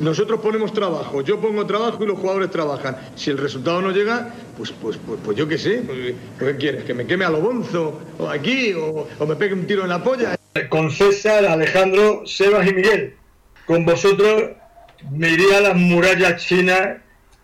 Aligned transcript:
Nosotros 0.00 0.40
ponemos 0.40 0.74
trabajo, 0.74 1.22
yo 1.22 1.40
pongo 1.40 1.64
trabajo 1.64 2.04
y 2.04 2.06
los 2.06 2.18
jugadores 2.18 2.50
trabajan. 2.50 2.98
Si 3.14 3.30
el 3.30 3.38
resultado 3.38 3.80
no 3.80 3.90
llega, 3.92 4.34
pues, 4.58 4.72
pues, 4.72 4.98
pues, 4.98 5.18
pues 5.24 5.38
yo 5.38 5.48
qué 5.48 5.56
sé. 5.56 5.82
Pues, 5.86 6.14
¿Qué 6.38 6.56
quieres? 6.58 6.84
¿Que 6.84 6.92
me 6.92 7.06
queme 7.06 7.24
a 7.24 7.30
lo 7.30 7.40
bonzo? 7.40 7.98
¿O 8.18 8.28
aquí? 8.28 8.74
O, 8.74 9.08
¿O 9.18 9.26
me 9.26 9.36
pegue 9.36 9.54
un 9.54 9.66
tiro 9.66 9.84
en 9.84 9.88
la 9.88 10.02
polla? 10.02 10.36
Con 10.68 10.90
César, 10.90 11.46
Alejandro, 11.46 12.26
Sebas 12.26 12.68
y 12.68 12.74
Miguel. 12.74 13.14
Con 13.66 13.86
vosotros 13.86 14.50
me 15.10 15.30
iría 15.30 15.58
a 15.58 15.60
las 15.62 15.76
murallas 15.76 16.44
chinas 16.44 16.98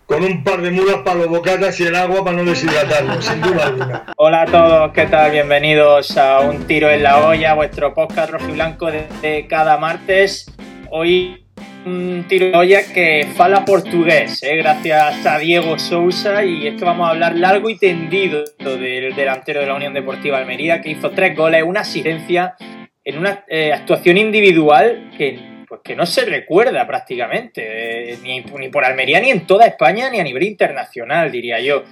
con 0.04 0.22
un 0.22 0.44
par 0.44 0.60
de 0.60 0.70
mulas 0.70 0.96
para 1.04 1.20
los 1.20 1.28
bocatas 1.28 1.80
y 1.80 1.84
el 1.84 1.96
agua 1.96 2.22
para 2.22 2.36
no 2.36 2.44
deshidratarlo, 2.44 3.22
sin 3.22 3.40
duda 3.40 3.66
alguna. 3.66 4.04
Hola 4.18 4.42
a 4.42 4.46
todos, 4.46 4.92
¿qué 4.92 5.06
tal? 5.06 5.30
Bienvenidos 5.30 6.14
a 6.18 6.40
Un 6.40 6.64
Tiro 6.66 6.90
en 6.90 7.02
la 7.02 7.26
Olla, 7.26 7.54
vuestro 7.54 7.94
podcast 7.94 8.30
rojiblanco 8.30 8.86
de, 8.86 9.08
de 9.22 9.46
cada 9.48 9.78
martes. 9.78 10.46
Hoy 10.90 11.45
un 11.86 12.24
tiro 12.28 12.50
la 12.50 12.58
olla 12.58 12.82
que 12.92 13.28
fala 13.36 13.64
portugués, 13.64 14.42
¿eh? 14.42 14.56
gracias 14.56 15.24
a 15.24 15.38
Diego 15.38 15.78
Sousa, 15.78 16.44
y 16.44 16.66
es 16.66 16.74
que 16.74 16.84
vamos 16.84 17.06
a 17.06 17.12
hablar 17.12 17.36
largo 17.36 17.70
y 17.70 17.78
tendido 17.78 18.44
del 18.58 19.14
delantero 19.14 19.60
de 19.60 19.66
la 19.66 19.74
Unión 19.74 19.94
Deportiva 19.94 20.38
Almería, 20.38 20.80
que 20.80 20.90
hizo 20.90 21.10
tres 21.10 21.36
goles, 21.36 21.62
una 21.62 21.80
asistencia 21.80 22.56
en 23.04 23.18
una 23.18 23.44
eh, 23.48 23.72
actuación 23.72 24.16
individual 24.16 25.12
que 25.16 25.54
pues 25.68 25.80
que 25.82 25.96
no 25.96 26.06
se 26.06 26.24
recuerda 26.24 26.86
prácticamente, 26.86 28.12
eh, 28.12 28.18
ni, 28.22 28.40
ni, 28.40 28.68
por 28.68 28.84
Almería, 28.84 29.20
ni 29.20 29.30
en 29.30 29.46
toda 29.46 29.66
España, 29.66 30.10
ni 30.10 30.20
a 30.20 30.24
nivel 30.24 30.44
internacional, 30.44 31.30
diría 31.30 31.60
yo. 31.60 31.84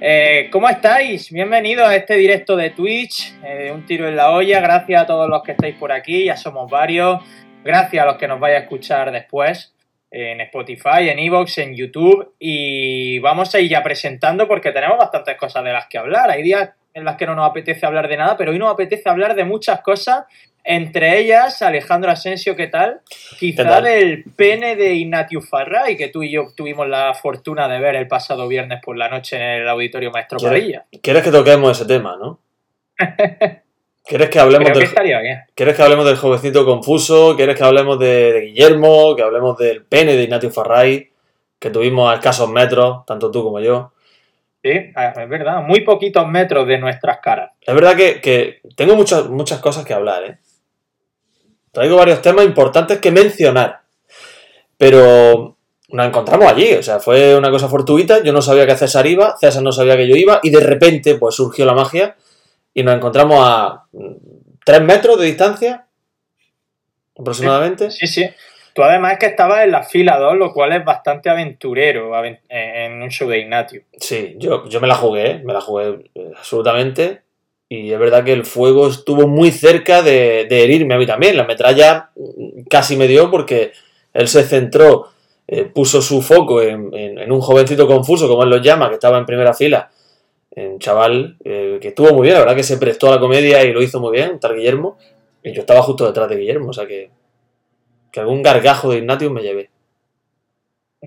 Eh, 0.00 0.48
¿Cómo 0.50 0.68
estáis? 0.68 1.30
Bienvenidos 1.30 1.88
a 1.88 1.96
este 1.96 2.16
directo 2.16 2.56
de 2.56 2.70
Twitch, 2.70 3.34
eh, 3.42 3.70
un 3.72 3.86
tiro 3.86 4.08
en 4.08 4.16
la 4.16 4.30
olla. 4.32 4.60
Gracias 4.60 5.02
a 5.02 5.06
todos 5.06 5.30
los 5.30 5.42
que 5.42 5.52
estáis 5.52 5.76
por 5.76 5.92
aquí, 5.92 6.24
ya 6.24 6.36
somos 6.36 6.70
varios. 6.70 7.22
Gracias 7.64 8.02
a 8.02 8.06
los 8.06 8.16
que 8.16 8.28
nos 8.28 8.38
vais 8.38 8.56
a 8.56 8.60
escuchar 8.60 9.10
después 9.10 9.74
en 10.10 10.40
Spotify, 10.42 11.08
en 11.08 11.18
Evox, 11.18 11.58
en 11.58 11.74
YouTube. 11.74 12.34
Y 12.38 13.18
vamos 13.18 13.54
a 13.54 13.60
ir 13.60 13.70
ya 13.70 13.82
presentando 13.82 14.46
porque 14.46 14.70
tenemos 14.70 14.98
bastantes 14.98 15.36
cosas 15.36 15.64
de 15.64 15.72
las 15.72 15.86
que 15.86 15.98
hablar. 15.98 16.30
Hay 16.30 16.42
días 16.42 16.70
en 16.92 17.04
las 17.04 17.16
que 17.16 17.26
no 17.26 17.34
nos 17.34 17.50
apetece 17.50 17.86
hablar 17.86 18.06
de 18.06 18.16
nada, 18.16 18.36
pero 18.36 18.52
hoy 18.52 18.58
nos 18.58 18.72
apetece 18.72 19.08
hablar 19.08 19.34
de 19.34 19.44
muchas 19.44 19.80
cosas 19.80 20.26
entre 20.64 21.18
ellas, 21.18 21.60
Alejandro 21.60 22.10
Asensio, 22.10 22.56
¿qué 22.56 22.68
tal? 22.68 23.02
Quizá 23.38 23.62
¿Qué 23.62 23.68
tal? 23.68 23.84
del 23.84 24.24
pene 24.34 24.76
de 24.76 24.94
Ignatius 24.94 25.46
Farray, 25.46 25.94
que 25.94 26.08
tú 26.08 26.22
y 26.22 26.32
yo 26.32 26.46
tuvimos 26.56 26.88
la 26.88 27.12
fortuna 27.12 27.68
de 27.68 27.78
ver 27.78 27.96
el 27.96 28.08
pasado 28.08 28.48
viernes 28.48 28.80
por 28.82 28.96
la 28.96 29.10
noche 29.10 29.36
en 29.36 29.42
el 29.42 29.68
Auditorio 29.68 30.10
Maestro 30.10 30.38
Padilla. 30.38 30.86
¿Quieres 31.02 31.22
que 31.22 31.30
toquemos 31.30 31.78
ese 31.78 31.86
tema, 31.86 32.16
no? 32.16 32.40
¿Quieres 34.06 34.28
que 34.28 34.38
hablemos 34.38 34.66
Creo 34.66 34.80
del, 34.80 34.84
que 34.84 34.88
estaría 34.88 35.20
bien. 35.20 35.40
¿Quieres 35.54 35.76
que 35.76 35.82
hablemos 35.82 36.04
del 36.04 36.16
jovencito 36.16 36.64
confuso? 36.64 37.34
¿Quieres 37.36 37.56
que 37.56 37.64
hablemos 37.64 37.98
de, 37.98 38.32
de 38.32 38.40
Guillermo? 38.42 39.16
¿Que 39.16 39.22
hablemos 39.22 39.56
del 39.56 39.82
pene 39.84 40.14
de 40.14 40.24
Ignatius 40.24 40.52
Farray? 40.52 41.10
Que 41.58 41.70
tuvimos 41.70 42.10
a 42.12 42.16
escasos 42.16 42.50
metros, 42.50 43.06
tanto 43.06 43.30
tú 43.30 43.42
como 43.42 43.60
yo. 43.60 43.92
Sí, 44.62 44.70
es 44.70 45.28
verdad, 45.28 45.62
muy 45.62 45.80
poquitos 45.80 46.26
metros 46.26 46.66
de 46.66 46.78
nuestras 46.78 47.18
caras. 47.20 47.52
Es 47.60 47.74
verdad 47.74 47.96
que, 47.96 48.20
que 48.20 48.60
tengo 48.76 48.94
muchas, 48.94 49.28
muchas 49.28 49.58
cosas 49.60 49.84
que 49.84 49.94
hablar, 49.94 50.24
¿eh? 50.24 50.38
Traigo 51.72 51.96
varios 51.96 52.22
temas 52.22 52.44
importantes 52.44 52.98
que 52.98 53.10
mencionar. 53.10 53.80
Pero 54.78 55.56
nos 55.88 56.06
encontramos 56.06 56.50
allí, 56.50 56.74
o 56.74 56.82
sea, 56.82 57.00
fue 57.00 57.36
una 57.36 57.50
cosa 57.50 57.68
fortuita. 57.68 58.22
Yo 58.22 58.32
no 58.32 58.42
sabía 58.42 58.66
que 58.66 58.76
César 58.76 59.06
iba, 59.06 59.36
César 59.38 59.62
no 59.62 59.72
sabía 59.72 59.96
que 59.96 60.08
yo 60.08 60.14
iba, 60.14 60.40
y 60.42 60.50
de 60.50 60.60
repente, 60.60 61.16
pues 61.16 61.34
surgió 61.34 61.64
la 61.64 61.74
magia 61.74 62.16
y 62.74 62.82
nos 62.82 62.96
encontramos 62.96 63.38
a 63.40 63.84
tres 64.64 64.82
metros 64.82 65.18
de 65.18 65.26
distancia 65.26 65.86
aproximadamente. 67.16 67.90
Sí, 67.90 68.06
sí. 68.06 68.28
Tú 68.74 68.82
además 68.82 69.12
es 69.12 69.18
que 69.20 69.26
estabas 69.26 69.64
en 69.64 69.70
la 69.70 69.84
fila 69.84 70.18
2, 70.18 70.36
lo 70.36 70.52
cual 70.52 70.72
es 70.72 70.84
bastante 70.84 71.30
aventurero 71.30 72.10
en 72.48 73.02
un 73.02 73.08
show 73.08 73.28
de 73.28 73.38
Ignatio. 73.38 73.82
Sí, 73.98 74.34
yo, 74.36 74.68
yo 74.68 74.80
me 74.80 74.88
la 74.88 74.96
jugué, 74.96 75.40
me 75.44 75.52
la 75.52 75.60
jugué 75.60 76.10
eh, 76.16 76.32
absolutamente. 76.36 77.22
Y 77.68 77.92
es 77.92 77.98
verdad 77.98 78.24
que 78.24 78.32
el 78.32 78.44
fuego 78.44 78.88
estuvo 78.88 79.28
muy 79.28 79.52
cerca 79.52 80.02
de, 80.02 80.46
de, 80.48 80.64
herirme 80.64 80.94
a 80.94 80.98
mí 80.98 81.06
también. 81.06 81.36
La 81.36 81.44
metralla 81.44 82.10
casi 82.68 82.96
me 82.96 83.06
dio 83.06 83.30
porque 83.30 83.72
él 84.12 84.26
se 84.26 84.42
centró, 84.42 85.08
eh, 85.46 85.64
puso 85.64 86.02
su 86.02 86.20
foco 86.20 86.60
en, 86.60 86.92
en, 86.92 87.18
en, 87.18 87.32
un 87.32 87.40
jovencito 87.40 87.86
confuso, 87.86 88.28
como 88.28 88.42
él 88.42 88.50
lo 88.50 88.58
llama, 88.58 88.88
que 88.88 88.94
estaba 88.94 89.18
en 89.18 89.26
primera 89.26 89.54
fila. 89.54 89.90
Un 90.56 90.78
chaval 90.78 91.36
eh, 91.44 91.78
que 91.80 91.88
estuvo 91.88 92.12
muy 92.12 92.22
bien, 92.22 92.34
la 92.34 92.40
verdad 92.40 92.56
que 92.56 92.62
se 92.62 92.78
prestó 92.78 93.08
a 93.08 93.16
la 93.16 93.20
comedia 93.20 93.64
y 93.64 93.72
lo 93.72 93.82
hizo 93.82 94.00
muy 94.00 94.12
bien, 94.12 94.38
tal 94.38 94.54
Guillermo. 94.54 94.98
Y 95.42 95.52
yo 95.52 95.60
estaba 95.60 95.82
justo 95.82 96.06
detrás 96.06 96.28
de 96.28 96.36
Guillermo, 96.36 96.68
o 96.68 96.72
sea 96.72 96.86
que, 96.86 97.10
que 98.12 98.20
algún 98.20 98.42
gargajo 98.42 98.90
de 98.90 98.98
Ignatius 98.98 99.32
me 99.32 99.42
llevé. 99.42 99.70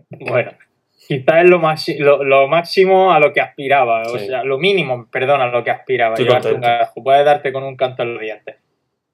Bueno, 0.09 0.51
quizás 1.07 1.43
es 1.43 1.49
lo, 1.49 1.59
lo, 1.59 2.23
lo, 2.23 2.47
máximo 2.47 3.11
a 3.11 3.19
lo 3.19 3.33
que 3.33 3.41
aspiraba, 3.41 4.05
sí. 4.05 4.15
o 4.15 4.19
sea, 4.19 4.43
lo 4.43 4.57
mínimo, 4.59 5.07
perdón, 5.09 5.41
a 5.41 5.47
lo 5.47 5.63
que 5.63 5.71
aspiraba. 5.71 6.15
Un 6.19 7.03
Puedes 7.03 7.25
darte 7.25 7.51
con 7.51 7.63
un 7.63 7.75
canto 7.75 8.03
en 8.03 8.13
los 8.13 8.21
dientes. 8.21 8.57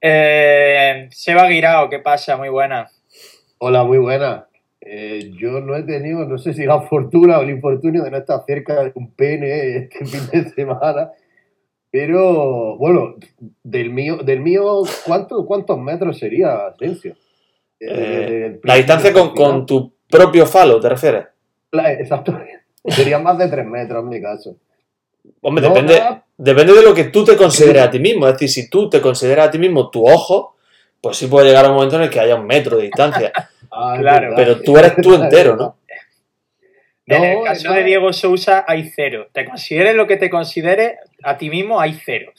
Eh, 0.00 1.08
Seba 1.10 1.48
Guirao, 1.48 1.88
¿qué 1.88 2.00
pasa? 2.00 2.36
Muy 2.36 2.50
buena. 2.50 2.90
Hola, 3.58 3.84
muy 3.84 3.98
buena. 3.98 4.46
Eh, 4.86 5.32
yo 5.38 5.60
no 5.60 5.74
he 5.76 5.82
tenido, 5.82 6.26
no 6.26 6.36
sé 6.36 6.52
si 6.52 6.66
la 6.66 6.82
fortuna 6.82 7.38
o 7.38 7.42
el 7.42 7.50
infortunio 7.50 8.02
de 8.02 8.10
no 8.10 8.18
estar 8.18 8.44
cerca 8.46 8.84
de 8.84 8.92
un 8.94 9.12
pene 9.12 9.76
este 9.76 10.04
fin 10.04 10.20
de 10.30 10.50
semana, 10.50 11.10
pero 11.90 12.76
bueno, 12.76 13.14
del 13.62 13.90
mío, 13.90 14.18
del 14.18 14.40
mío 14.40 14.82
¿cuánto, 15.06 15.46
¿cuántos 15.46 15.78
metros 15.78 16.18
sería, 16.18 16.66
Asensio? 16.66 17.16
Eh, 17.80 18.60
la 18.62 18.74
distancia 18.74 19.12
con, 19.12 19.34
con 19.34 19.64
tu 19.64 19.94
propio 20.08 20.46
falo, 20.46 20.80
¿te 20.80 20.88
refieres? 20.88 21.26
Exacto. 21.72 22.38
Sería 22.86 23.18
más 23.18 23.38
de 23.38 23.48
3 23.48 23.66
metros 23.66 24.02
en 24.02 24.08
mi 24.08 24.20
caso. 24.20 24.56
Hombre, 25.40 25.62
no, 25.62 25.70
depende, 25.70 25.98
nada. 25.98 26.24
depende 26.36 26.74
de 26.74 26.82
lo 26.82 26.94
que 26.94 27.04
tú 27.04 27.24
te 27.24 27.36
consideres 27.36 27.82
a 27.82 27.90
ti 27.90 27.98
mismo. 27.98 28.26
Es 28.26 28.34
decir, 28.34 28.50
si 28.50 28.68
tú 28.68 28.90
te 28.90 29.00
consideras 29.00 29.48
a 29.48 29.50
ti 29.50 29.58
mismo 29.58 29.90
tu 29.90 30.06
ojo, 30.06 30.56
pues 31.00 31.16
sí 31.16 31.26
puede 31.26 31.46
llegar 31.46 31.64
a 31.64 31.68
un 31.68 31.76
momento 31.76 31.96
en 31.96 32.02
el 32.02 32.10
que 32.10 32.20
haya 32.20 32.36
un 32.36 32.46
metro 32.46 32.76
de 32.76 32.84
distancia. 32.84 33.32
ah, 33.74 33.96
claro. 33.98 34.32
Pero 34.36 34.60
tú 34.60 34.76
eres 34.76 34.96
tú 34.96 35.14
entero, 35.22 35.56
¿no? 35.56 35.78
En 37.06 37.22
el 37.22 37.44
caso 37.44 37.68
no. 37.68 37.74
de 37.74 37.84
Diego 37.84 38.12
Sousa 38.12 38.64
hay 38.66 38.90
cero. 38.94 39.26
Te 39.32 39.44
consideres 39.44 39.94
lo 39.94 40.06
que 40.06 40.16
te 40.16 40.30
consideres, 40.30 40.94
a 41.22 41.36
ti 41.36 41.50
mismo 41.50 41.78
hay 41.78 42.00
cero. 42.02 42.32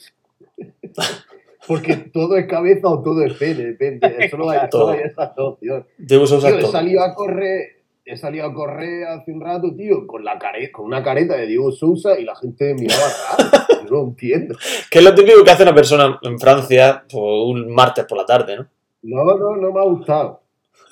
Porque 1.68 1.96
todo 1.96 2.36
es 2.36 2.46
cabeza 2.46 2.88
o 2.88 3.02
todo 3.02 3.24
es 3.24 3.34
pene, 3.34 3.64
depende. 3.64 4.28
Solo 4.30 4.50
hay, 4.50 4.68
todo. 4.68 4.88
solo 4.88 4.92
hay 4.92 5.04
esa 5.04 5.34
opción. 5.36 5.86
Diego 5.98 6.26
Sousa 6.26 6.48
Tío, 6.48 6.58
he 6.58 6.66
salido 6.66 7.04
a 7.04 7.14
correr 7.14 7.76
he 8.06 8.16
salido 8.16 8.46
a 8.46 8.54
correr 8.54 9.04
hace 9.04 9.32
un 9.32 9.40
rato, 9.40 9.74
tío, 9.74 10.06
con 10.06 10.24
la 10.24 10.38
careta, 10.38 10.70
con 10.72 10.86
una 10.86 11.02
careta 11.02 11.36
de 11.36 11.46
Diego 11.46 11.72
Sousa 11.72 12.18
y 12.18 12.24
la 12.24 12.36
gente 12.36 12.66
me 12.66 12.82
miraba 12.82 13.02
atrás. 13.04 13.66
Yo 13.84 13.90
no 13.90 14.02
entiendo. 14.04 14.56
¿Qué 14.90 14.98
es 14.98 15.04
lo 15.04 15.14
típico 15.14 15.42
que 15.42 15.50
hace 15.50 15.64
una 15.64 15.74
persona 15.74 16.18
en 16.22 16.38
Francia 16.38 17.04
un 17.12 17.74
martes 17.74 18.04
por 18.04 18.18
la 18.18 18.24
tarde, 18.24 18.56
no? 18.56 18.66
No, 19.02 19.24
no, 19.36 19.56
no 19.56 19.72
me 19.72 19.80
ha 19.80 19.84
gustado. 19.84 20.40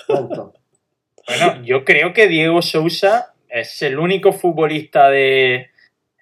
Bueno, 0.08 1.62
yo 1.64 1.84
creo 1.84 2.12
que 2.12 2.28
Diego 2.28 2.60
Sousa 2.60 3.34
es 3.48 3.80
el 3.82 3.98
único 3.98 4.32
futbolista 4.32 5.08
de, 5.08 5.70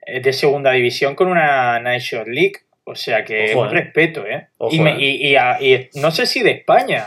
de 0.06 0.32
segunda 0.32 0.70
división 0.72 1.14
con 1.14 1.28
una 1.28 1.80
Nation 1.80 2.32
League. 2.32 2.60
O 2.84 2.96
sea 2.96 3.24
que 3.24 3.52
Ojo, 3.52 3.62
un 3.62 3.68
eh. 3.68 3.80
respeto, 3.80 4.26
¿eh? 4.26 4.48
Ojo, 4.58 4.74
y, 4.74 4.80
me, 4.80 4.96
eh. 4.98 5.90
Y, 5.94 6.00
no 6.00 6.10
sé 6.10 6.26
si 6.26 6.42
de 6.42 6.50
España. 6.50 7.06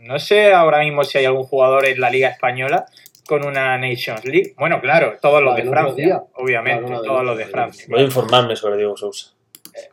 No 0.00 0.18
sé 0.18 0.52
ahora 0.52 0.80
mismo 0.80 1.02
si 1.04 1.18
hay 1.18 1.24
algún 1.24 1.44
jugador 1.44 1.86
en 1.86 1.98
la 2.00 2.10
Liga 2.10 2.28
Española 2.28 2.84
con 3.26 3.44
una 3.46 3.78
Nations 3.78 4.24
League. 4.26 4.54
Bueno, 4.58 4.80
claro, 4.82 5.16
todos 5.22 5.42
los 5.42 5.56
de 5.56 5.64
Francia, 5.64 6.22
obviamente, 6.34 6.92
todos 7.04 7.24
los 7.24 7.38
de 7.38 7.46
Francia. 7.46 7.86
Voy 7.88 8.00
a 8.00 8.04
informarme 8.04 8.54
sobre 8.54 8.76
Diego 8.76 8.96
Sousa. 8.96 9.32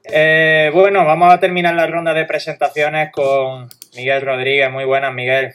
Eh, 0.03 0.69
bueno, 0.73 1.05
vamos 1.05 1.33
a 1.33 1.39
terminar 1.39 1.73
la 1.75 1.87
ronda 1.87 2.13
de 2.13 2.25
presentaciones 2.25 3.11
con 3.11 3.69
Miguel 3.95 4.21
Rodríguez. 4.21 4.69
Muy 4.69 4.83
buenas, 4.83 5.13
Miguel. 5.13 5.53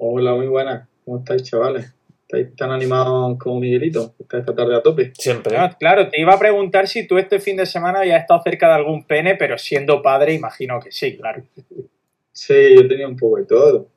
Hola, 0.00 0.32
muy 0.32 0.46
buenas. 0.46 0.88
¿Cómo 1.04 1.18
estáis, 1.18 1.42
chavales? 1.42 1.92
¿Estáis 2.22 2.54
tan 2.54 2.70
animados 2.70 3.36
como 3.36 3.58
Miguelito? 3.58 4.14
¿Estáis 4.20 4.42
esta 4.42 4.54
tarde 4.54 4.76
a 4.76 4.80
tope? 4.82 5.12
Siempre. 5.18 5.58
No, 5.58 5.68
claro, 5.76 6.08
te 6.08 6.20
iba 6.20 6.34
a 6.34 6.38
preguntar 6.38 6.86
si 6.86 7.04
tú 7.04 7.18
este 7.18 7.40
fin 7.40 7.56
de 7.56 7.66
semana 7.66 8.04
ya 8.04 8.14
has 8.14 8.22
estado 8.22 8.40
cerca 8.44 8.68
de 8.68 8.74
algún 8.74 9.04
pene, 9.04 9.34
pero 9.34 9.58
siendo 9.58 10.00
padre, 10.00 10.34
imagino 10.34 10.78
que 10.80 10.92
sí, 10.92 11.16
claro. 11.16 11.42
Sí, 12.30 12.76
yo 12.76 12.86
tenía 12.86 13.08
un 13.08 13.16
poco 13.16 13.38
de 13.38 13.46
todo. 13.46 13.88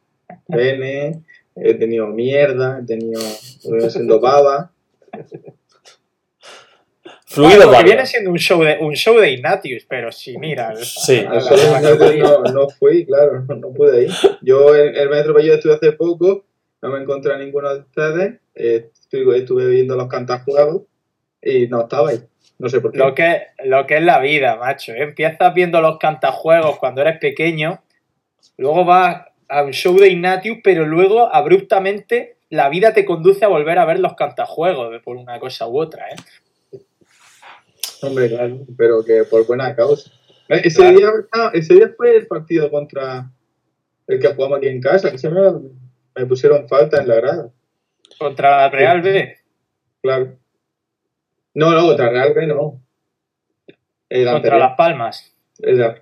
Pene, 0.48 1.22
he 1.56 1.76
tenido 1.76 2.08
mierda, 2.08 2.80
he 2.80 2.86
tenido. 2.88 3.22
siendo 3.22 4.20
baba. 4.20 4.72
Fluido 7.32 7.70
bueno, 7.70 7.84
viene 7.86 8.06
siendo 8.06 8.30
un 8.30 8.38
show 8.38 8.62
de 8.62 8.78
un 8.82 8.94
show 8.94 9.18
de 9.18 9.32
Ignatius, 9.32 9.86
pero 9.88 10.12
sí, 10.12 10.38
mira. 10.38 10.76
Sí, 10.76 11.24
no, 11.24 12.44
no, 12.44 12.52
no, 12.52 12.70
fui, 12.70 13.06
claro, 13.06 13.46
no, 13.48 13.74
pude 13.74 14.04
ir. 14.04 14.12
Yo 14.42 14.76
en 14.76 14.94
el 14.98 15.10
metro 15.10 15.40
yo 15.40 15.54
estuve 15.54 15.76
hace 15.76 15.94
poco, 15.94 16.44
no 16.82 16.90
me 16.90 17.00
encontré 17.00 17.34
a 17.34 17.38
ninguno 17.38 17.74
de 17.74 17.80
ustedes, 17.80 18.40
eh, 18.54 18.90
estuve, 18.94 19.38
estuve 19.38 19.66
viendo 19.68 19.96
los 19.96 20.10
cantajuegos 20.10 20.82
y 21.42 21.68
no 21.68 21.84
estabais. 21.84 22.22
No 22.60 22.68
sé 22.68 22.82
por 22.82 22.92
qué. 22.92 22.98
Lo 22.98 23.16
que, 23.16 23.44
lo 23.64 23.88
que 23.88 23.96
es 23.96 24.04
la 24.04 24.20
vida, 24.20 24.58
macho. 24.58 24.92
Empiezas 24.94 25.54
viendo 25.54 25.80
los 25.80 26.00
cantajuegos 26.00 26.80
cuando 26.80 27.00
eres 27.00 27.18
pequeño, 27.18 27.82
luego 28.58 28.84
vas 28.84 29.28
a 29.48 29.64
un 29.64 29.72
show 29.72 29.98
de 29.98 30.10
Ignatius, 30.10 30.58
pero 30.62 30.86
luego 30.86 31.34
abruptamente 31.34 32.36
la 32.50 32.68
vida 32.68 32.94
te 32.94 33.06
conduce 33.06 33.46
a 33.46 33.48
volver 33.48 33.80
a 33.80 33.86
ver 33.86 34.00
los 34.00 34.16
cantajuegos 34.16 35.02
por 35.02 35.16
una 35.16 35.40
cosa 35.40 35.66
u 35.70 35.80
otra, 35.80 36.10
¿eh? 36.10 36.16
Hombre, 38.02 38.30
claro, 38.30 38.60
pero 38.78 39.04
que 39.06 39.24
por 39.30 39.46
buena 39.46 39.76
causa. 39.76 40.12
Eh, 40.50 40.62
Ese, 40.66 40.80
Claro. 40.82 40.98
día, 40.98 41.10
ese 41.54 41.74
día 41.76 41.94
fue 41.96 42.18
el 42.18 42.28
partido 42.28 42.70
contra 42.72 43.30
el 44.08 44.20
que 44.20 44.28
jugamos 44.34 44.58
aquí 44.58 44.68
en 44.68 44.82
casa, 44.82 45.12
que 45.12 45.18
se 45.18 45.30
me, 45.30 45.40
me 46.16 46.26
pusieron 46.26 46.68
falta 46.68 47.02
en 47.02 47.08
la 47.08 47.16
grada. 47.16 47.50
Contra 48.20 48.58
la 48.58 48.70
Real 48.70 49.02
B, 49.02 49.38
Claro. 50.02 50.38
No, 51.54 51.72
no, 51.72 51.82
contra 51.88 52.10
Real 52.10 52.34
B 52.34 52.48
no. 52.48 52.82
El 54.10 54.24
contra 54.26 54.36
anterior. 54.36 54.60
Las 54.60 54.76
Palmas. 54.78 55.36
De- 55.58 56.02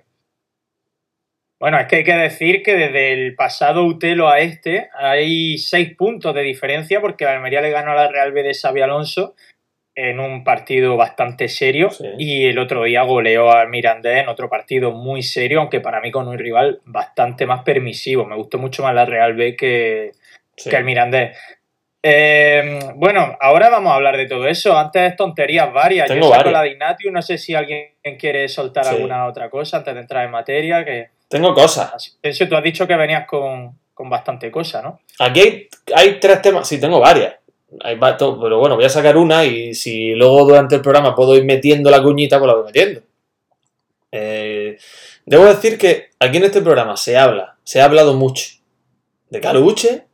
Bueno, 1.60 1.78
es 1.78 1.86
que 1.86 1.96
hay 1.96 2.04
que 2.04 2.14
decir 2.14 2.62
que 2.62 2.74
desde 2.74 3.12
el 3.12 3.34
pasado 3.34 3.84
Utelo 3.84 4.28
a 4.28 4.40
este 4.40 4.88
hay 4.94 5.58
seis 5.58 5.94
puntos 5.96 6.34
de 6.34 6.40
diferencia 6.42 7.00
porque 7.00 7.24
la 7.26 7.32
Almería 7.34 7.60
le 7.60 7.70
ganó 7.70 7.92
a 7.92 7.94
la 7.96 8.08
Real 8.08 8.32
B 8.32 8.42
de 8.42 8.54
Xavi 8.54 8.80
Alonso 8.80 9.34
en 10.08 10.20
un 10.20 10.44
partido 10.44 10.96
bastante 10.96 11.48
serio 11.48 11.90
Sí. 11.90 12.04
y 12.18 12.46
el 12.46 12.58
otro 12.58 12.84
día 12.84 13.02
goleó 13.02 13.50
al 13.52 13.68
Mirandés 13.68 14.22
en 14.22 14.28
otro 14.28 14.48
partido 14.48 14.92
muy 14.92 15.22
serio, 15.22 15.60
aunque 15.60 15.80
para 15.80 16.00
mí 16.00 16.10
con 16.10 16.28
un 16.28 16.38
rival 16.38 16.80
bastante 16.84 17.46
más 17.46 17.62
permisivo. 17.62 18.24
Me 18.24 18.36
gustó 18.36 18.58
mucho 18.58 18.82
más 18.82 18.94
la 18.94 19.04
Real 19.04 19.34
B 19.34 19.56
que, 19.56 20.12
Sí. 20.56 20.70
que 20.70 20.76
el 20.76 20.84
Mirandés. 20.84 21.36
Eh, 22.02 22.78
bueno, 22.94 23.36
ahora 23.40 23.68
vamos 23.68 23.92
a 23.92 23.96
hablar 23.96 24.16
de 24.16 24.26
todo 24.26 24.46
eso. 24.48 24.76
Antes 24.78 25.16
tonterías 25.16 25.70
varias. 25.72 26.08
Tengo 26.08 26.20
Yo 26.22 26.28
saco 26.30 26.36
varias. 26.44 26.52
la 26.54 26.62
de 26.62 26.70
Ignatius, 26.70 27.12
no 27.12 27.20
sé 27.22 27.36
si 27.36 27.54
alguien 27.54 27.88
quiere 28.18 28.48
soltar 28.48 28.84
Sí. 28.84 28.94
alguna 28.94 29.26
otra 29.26 29.50
cosa 29.50 29.78
antes 29.78 29.94
de 29.94 30.00
entrar 30.00 30.24
en 30.24 30.30
materia. 30.30 30.84
Que... 30.84 31.08
Tengo 31.28 31.52
cosas. 31.54 31.92
Asensio, 31.94 32.48
tú 32.48 32.56
has 32.56 32.62
dicho 32.62 32.86
que 32.86 32.96
venías 32.96 33.26
con, 33.26 33.78
con 33.92 34.08
bastante 34.08 34.50
cosa, 34.50 34.80
¿no? 34.80 35.00
Aquí 35.18 35.40
hay, 35.40 35.68
hay 35.94 36.18
tres 36.20 36.40
temas, 36.40 36.66
sí, 36.66 36.80
tengo 36.80 37.00
varias. 37.00 37.34
Hay 37.82 37.96
va- 37.96 38.16
to- 38.16 38.40
pero 38.40 38.58
bueno, 38.58 38.74
voy 38.76 38.84
a 38.84 38.88
sacar 38.88 39.16
una 39.16 39.44
y 39.44 39.74
si 39.74 40.12
luego 40.14 40.44
durante 40.44 40.74
el 40.76 40.80
programa 40.82 41.14
puedo 41.14 41.36
ir 41.36 41.44
metiendo 41.44 41.90
la 41.90 42.02
cuñita, 42.02 42.38
pues 42.38 42.48
la 42.48 42.54
voy 42.56 42.64
metiendo. 42.66 43.02
Eh, 44.12 44.76
debo 45.24 45.44
decir 45.44 45.78
que 45.78 46.10
aquí 46.18 46.38
en 46.38 46.44
este 46.44 46.62
programa 46.62 46.96
se 46.96 47.16
habla, 47.16 47.56
se 47.62 47.80
ha 47.80 47.84
hablado 47.84 48.14
mucho 48.14 48.56
de 49.30 49.40
Caluche, 49.40 50.06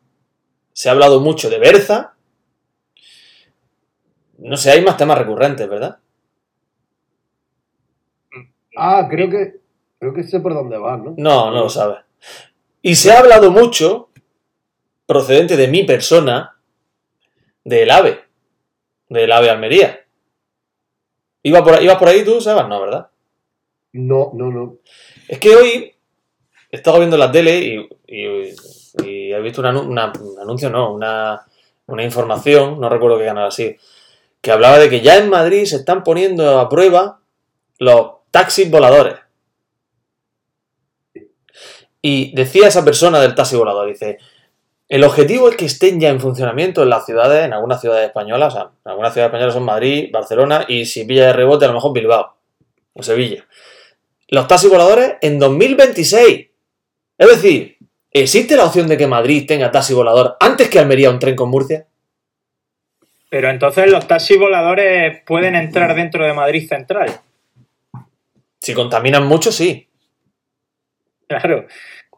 se 0.75 0.89
ha 0.89 0.93
hablado 0.93 1.21
mucho 1.21 1.49
de 1.49 1.59
Berza. 1.59 2.15
No 4.39 4.59
sé, 4.59 4.71
hay 4.73 4.83
más 4.85 4.99
temas 4.99 5.17
recurrentes, 5.17 5.67
¿verdad? 5.67 5.99
Ah, 8.77 9.07
creo 9.11 9.31
que 9.31 9.61
creo 9.99 10.13
que 10.13 10.23
sé 10.25 10.41
por 10.41 10.53
dónde 10.55 10.77
vas, 10.77 11.01
¿no? 11.01 11.15
No, 11.17 11.51
no 11.51 11.61
lo 11.63 11.69
sabes. 11.71 11.99
Y 12.83 12.95
se 12.97 13.11
ha 13.13 13.21
hablado 13.21 13.51
mucho, 13.51 14.11
procedente 15.07 15.57
de 15.57 15.69
mi 15.69 15.85
persona, 15.85 16.56
del 17.67 17.91
AVE, 17.91 18.21
del 19.09 19.33
AVE 19.33 19.51
Almería. 19.51 20.01
¿Iba 21.43 21.65
por, 21.65 21.75
ahí- 21.75 21.85
¿Ibas 21.85 21.97
por 21.99 22.09
ahí 22.09 22.25
tú, 22.25 22.41
Sebas? 22.41 22.69
No, 22.69 22.81
¿verdad? 22.81 23.09
No, 23.93 24.31
no, 24.35 24.51
no. 24.53 24.77
Es 25.27 25.41
que 25.41 25.55
hoy 25.57 25.95
he 26.71 26.77
estado 26.77 26.99
viendo 26.99 27.17
la 27.17 27.33
tele 27.33 27.59
y, 27.59 27.89
y- 28.07 28.55
y 29.05 29.33
he 29.33 29.41
visto 29.41 29.61
una- 29.63 29.81
un 29.81 29.99
anuncio, 29.99 30.71
no, 30.71 30.93
una, 30.93 31.45
una 31.87 32.05
información, 32.05 32.81
no 32.81 32.89
recuerdo 32.89 33.19
qué 33.19 33.25
canal 33.27 33.49
así, 33.49 33.77
que 34.41 34.53
hablaba 34.53 34.79
de 34.79 34.89
que 34.89 35.01
ya 35.01 35.17
en 35.17 35.29
Madrid 35.29 35.65
se 35.65 35.77
están 35.77 36.05
poniendo 36.05 36.61
a 36.61 36.69
prueba 36.69 37.21
los 37.79 38.13
taxis 38.31 38.71
voladores. 38.71 39.17
Y 42.01 42.33
decía 42.37 42.69
esa 42.69 42.85
persona 42.85 43.19
del 43.21 43.35
taxi 43.35 43.57
volador, 43.57 43.89
dice, 43.89 44.19
el 44.89 45.03
objetivo 45.03 45.49
es 45.49 45.57
que 45.57 45.65
estén 45.65 45.99
ya 46.01 46.11
en 46.11 46.21
funcionamiento 46.21 46.83
en 46.83 46.91
las 46.91 47.05
ciudades, 47.05 47.45
en 47.45 47.53
algunas 47.53 47.81
ciudades 47.81 48.07
españolas, 48.07 48.55
o 48.55 48.57
sea, 48.57 48.71
en 48.85 48.91
algunas 48.91 49.13
ciudades 49.13 49.31
españolas 49.31 49.55
son 49.55 49.65
Madrid, 49.65 50.11
Barcelona 50.13 50.65
y 50.69 50.87
si 50.87 51.05
pilla 51.05 51.27
de 51.27 51.33
rebote 51.33 51.65
a 51.65 51.69
lo 51.69 51.75
mejor 51.75 51.93
Bilbao 51.93 52.37
o 52.95 53.03
Sevilla. 53.03 53.45
Los 54.29 54.47
taxis 54.47 54.71
voladores 54.71 55.15
en 55.21 55.39
2026. 55.39 56.49
Es 57.19 57.29
decir, 57.29 57.79
¿existe 58.13 58.57
la 58.57 58.65
opción 58.65 58.87
de 58.87 58.97
que 58.97 59.07
Madrid 59.07 59.45
tenga 59.47 59.71
taxi 59.71 59.93
volador 59.93 60.37
antes 60.41 60.69
que 60.69 60.79
Almería 60.79 61.11
un 61.11 61.19
tren 61.19 61.35
con 61.35 61.51
Murcia? 61.51 61.87
Pero 63.29 63.51
entonces 63.51 63.91
los 63.91 64.07
taxis 64.07 64.39
voladores 64.39 65.21
pueden 65.27 65.57
entrar 65.57 65.95
dentro 65.97 66.25
de 66.25 66.33
Madrid 66.33 66.69
Central. 66.69 67.21
Si 68.61 68.73
contaminan 68.73 69.27
mucho, 69.27 69.51
sí. 69.51 69.89
Claro, 71.29 71.67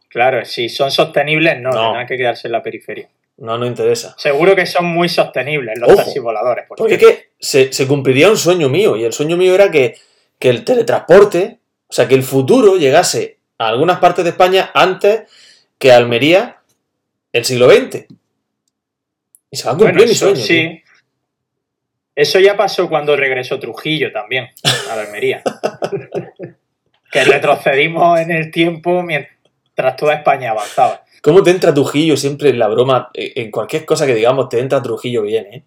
claro, 0.09 0.45
si 0.45 0.69
son 0.69 0.91
sostenibles, 0.91 1.61
no, 1.61 1.71
No. 1.71 1.83
tendrán 1.83 2.07
que 2.07 2.17
quedarse 2.17 2.49
en 2.49 2.53
la 2.53 2.63
periferia. 2.63 3.09
No 3.39 3.57
nos 3.57 3.69
interesa. 3.69 4.15
Seguro 4.19 4.57
que 4.57 4.67
son 4.67 4.87
muy 4.87 5.09
sostenibles 5.09 5.79
los 5.79 5.89
Ojo. 5.91 5.99
taxis 5.99 6.21
voladores. 6.21 6.65
porque- 6.69 6.81
Porque 6.83 6.95
es 6.95 7.01
que 7.01 7.31
se, 7.39 7.73
se 7.73 7.87
cumpliría 7.87 8.29
un 8.31 8.37
sueño 8.37 8.69
mío, 8.69 8.97
y 8.97 9.05
el 9.05 9.13
sueño 9.13 9.37
mío 9.37 9.55
era 9.55 9.71
que, 9.71 9.95
que 10.41 10.49
el 10.51 10.65
teletransporte, 10.65 11.59
o 11.87 11.93
sea, 11.93 12.09
que 12.09 12.15
el 12.17 12.23
futuro 12.25 12.77
llegase 12.77 13.39
a 13.59 13.69
algunas 13.69 13.99
partes 14.01 14.25
de 14.25 14.31
España 14.31 14.71
antes 14.75 15.23
que 15.79 15.93
Almería 15.93 16.57
el 17.33 17.45
siglo 17.45 17.71
XX. 17.71 18.07
Y 19.51 19.57
se 19.57 19.65
va 19.65 19.71
a 19.71 19.75
cumplir 19.75 19.93
Bueno, 19.95 20.07
mi 20.07 20.13
eso 20.13 20.25
sueño. 20.27 20.35
tío. 20.35 20.45
sí. 20.47 20.83
Eso 22.17 22.41
ya 22.41 22.57
pasó 22.57 22.89
cuando 22.89 23.15
regresó 23.15 23.61
Trujillo 23.61 24.11
también 24.11 24.49
a 24.91 24.97
la 24.97 25.03
Almería. 25.03 25.43
que 27.13 27.25
retrocedimos 27.25 28.19
en 28.21 28.33
el 28.33 28.51
tiempo 28.51 29.03
mientras 29.03 29.38
toda 29.97 30.15
España 30.15 30.51
avanzaba. 30.51 31.05
¿Cómo 31.23 31.43
te 31.43 31.51
entra 31.51 31.75
Trujillo 31.75 32.17
siempre 32.17 32.51
en 32.51 32.59
la 32.59 32.69
broma? 32.69 33.11
Eh, 33.15 33.33
En 33.37 33.51
cualquier 33.51 33.85
cosa 33.85 34.07
que 34.07 34.15
digamos, 34.15 34.49
te 34.49 34.59
entra 34.61 34.83
Trujillo 34.83 35.23
bien, 35.23 35.47
¿eh? 35.53 35.63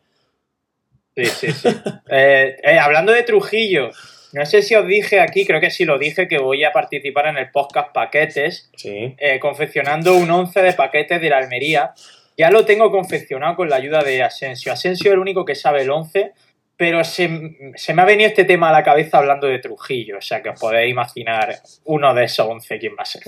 Sí, 1.16 1.26
sí, 1.26 1.52
sí. 1.52 1.70
Eh, 2.10 2.58
eh, 2.64 2.80
hablando 2.80 3.12
de 3.12 3.24
Trujillo, 3.24 3.90
no 4.34 4.46
sé 4.46 4.62
si 4.62 4.76
os 4.76 4.86
dije 4.88 5.20
aquí, 5.20 5.46
creo 5.46 5.60
que 5.60 5.70
sí 5.72 5.84
lo 5.86 5.98
dije, 5.98 6.28
que 6.28 6.38
voy 6.40 6.64
a 6.64 6.72
participar 6.72 7.28
en 7.28 7.38
el 7.38 7.52
podcast 7.52 7.92
Paquetes, 7.94 8.70
Sí. 8.76 9.16
eh, 9.18 9.40
confeccionando 9.40 10.16
un 10.16 10.30
11 10.32 10.62
de 10.62 10.74
paquetes 10.74 11.20
de 11.22 11.30
la 11.30 11.38
Almería. 11.38 11.94
Ya 12.38 12.50
lo 12.50 12.64
tengo 12.66 12.92
confeccionado 12.92 13.56
con 13.58 13.70
la 13.70 13.76
ayuda 13.76 14.04
de 14.04 14.24
Asensio. 14.24 14.72
Asensio 14.72 15.12
es 15.12 15.14
el 15.14 15.20
único 15.20 15.44
que 15.46 15.54
sabe 15.56 15.82
el 15.82 15.90
11, 15.92 16.32
pero 16.78 17.04
se, 17.04 17.30
se 17.76 17.94
me 17.94 18.02
ha 18.02 18.06
venido 18.06 18.30
este 18.30 18.46
tema 18.46 18.70
a 18.70 18.72
la 18.72 18.84
cabeza 18.84 19.18
hablando 19.18 19.48
de 19.48 19.60
Trujillo, 19.60 20.18
o 20.18 20.22
sea 20.22 20.42
que 20.42 20.50
os 20.50 20.60
podéis 20.60 20.90
imaginar 20.92 21.56
uno 21.84 22.14
de 22.14 22.24
esos 22.24 22.48
11 22.48 22.80
quién 22.80 22.94
va 22.94 23.04
a 23.04 23.06
ser. 23.06 23.24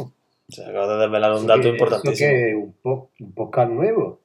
Se 0.49 0.63
acaba 0.63 0.87
de 0.95 1.01
desvelar 1.01 1.31
un 1.33 1.47
dato 1.47 1.61
¿Eso 1.61 1.69
importantísimo. 1.69 2.59
¿Un, 2.63 2.73
po- 2.81 3.11
un 3.19 3.33
podcast 3.33 3.71
nuevo? 3.71 4.21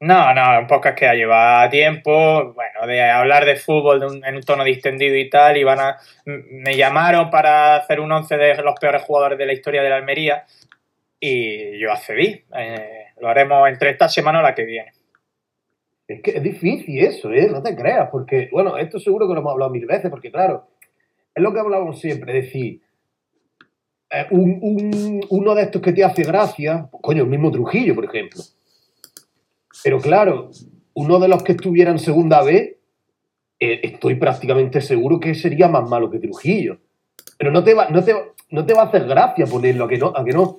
No, 0.00 0.34
no, 0.34 0.60
un 0.60 0.66
podcast 0.66 0.98
que 0.98 1.04
ya 1.04 1.14
lleva 1.14 1.68
tiempo, 1.70 2.52
bueno, 2.54 2.86
de 2.88 3.02
hablar 3.02 3.44
de 3.44 3.54
fútbol 3.56 4.00
de 4.00 4.06
un- 4.06 4.24
en 4.24 4.34
un 4.34 4.42
tono 4.42 4.64
distendido 4.64 5.16
y 5.16 5.30
tal, 5.30 5.56
y 5.56 5.62
van 5.64 5.78
a, 5.78 5.96
me 6.26 6.76
llamaron 6.76 7.30
para 7.30 7.76
hacer 7.76 8.00
un 8.00 8.10
once 8.10 8.36
de 8.36 8.60
los 8.62 8.74
peores 8.80 9.02
jugadores 9.02 9.38
de 9.38 9.46
la 9.46 9.52
historia 9.52 9.80
de 9.82 9.90
la 9.90 9.96
Almería, 9.96 10.44
y 11.20 11.78
yo 11.78 11.92
accedí. 11.92 12.42
Eh, 12.56 13.06
lo 13.20 13.28
haremos 13.28 13.68
entre 13.68 13.90
esta 13.90 14.08
semana 14.08 14.40
o 14.40 14.42
la 14.42 14.56
que 14.56 14.64
viene. 14.64 14.92
Es 16.08 16.20
que 16.20 16.32
es 16.32 16.42
difícil 16.42 16.98
eso, 16.98 17.30
¿eh? 17.32 17.48
No 17.48 17.62
te 17.62 17.76
creas, 17.76 18.08
porque, 18.10 18.48
bueno, 18.50 18.76
esto 18.76 18.98
seguro 18.98 19.28
que 19.28 19.34
lo 19.34 19.40
hemos 19.40 19.52
hablado 19.52 19.70
mil 19.70 19.86
veces, 19.86 20.10
porque 20.10 20.32
claro, 20.32 20.66
es 21.32 21.40
lo 21.42 21.54
que 21.54 21.60
hablamos 21.60 22.00
siempre, 22.00 22.36
es 22.36 22.46
decir, 22.46 22.80
eh, 24.12 24.26
un- 24.30 24.58
un- 24.62 25.26
uno 25.30 25.54
de 25.54 25.62
estos 25.62 25.80
que 25.82 25.92
te 25.92 26.04
hace 26.04 26.22
gracia, 26.22 26.88
coño, 27.00 27.22
el 27.22 27.28
mismo 27.28 27.50
Trujillo, 27.50 27.94
por 27.94 28.04
ejemplo. 28.04 28.42
Pero 29.82 30.00
claro, 30.00 30.50
uno 30.94 31.18
de 31.18 31.28
los 31.28 31.42
que 31.42 31.52
estuviera 31.52 31.90
en 31.90 31.98
segunda 31.98 32.42
B, 32.42 32.78
eh, 33.58 33.80
estoy 33.82 34.16
prácticamente 34.16 34.80
seguro 34.80 35.18
que 35.18 35.34
sería 35.34 35.68
más 35.68 35.88
malo 35.88 36.10
que 36.10 36.18
Trujillo. 36.18 36.78
Pero 37.38 37.50
no 37.50 37.64
te 37.64 37.74
va, 37.74 37.88
no 37.88 38.04
te, 38.04 38.14
no 38.50 38.66
te 38.66 38.74
va 38.74 38.82
a 38.82 38.86
hacer 38.86 39.06
gracia 39.06 39.46
ponerlo, 39.46 39.84
a 39.86 39.88
que 39.88 39.98
no, 39.98 40.12
a 40.14 40.24
que 40.24 40.32
no. 40.32 40.58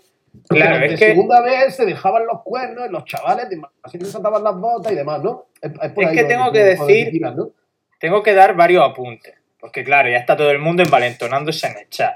Claro, 0.50 0.78
Pero 0.80 0.94
es 0.94 1.00
que- 1.00 1.06
segunda 1.08 1.42
vez 1.42 1.76
se 1.76 1.86
dejaban 1.86 2.26
los 2.26 2.42
cuernos, 2.44 2.90
los 2.90 3.06
chavales, 3.06 3.48
así 3.84 4.00
que 4.00 4.06
saltaban 4.06 4.44
las 4.44 4.58
botas 4.60 4.92
y 4.92 4.96
demás, 4.96 5.22
¿no? 5.24 5.46
Es, 5.62 5.72
por 5.92 6.04
Es 6.04 6.10
ahí 6.10 6.16
que 6.16 6.24
tengo 6.24 6.52
que 6.52 6.60
donde 6.60 6.76
decir- 6.76 7.12
tiras, 7.12 7.36
¿no? 7.36 7.52
Tengo 8.00 8.24
que 8.24 8.34
dar 8.34 8.56
varios 8.56 8.84
apuntes, 8.84 9.36
porque 9.60 9.84
claro, 9.84 10.10
ya 10.10 10.18
está 10.18 10.36
todo 10.36 10.50
el 10.50 10.58
mundo 10.60 10.82
envalentonándose 10.84 11.68
en 11.68 11.78
el 11.78 11.90
chat. 11.90 12.16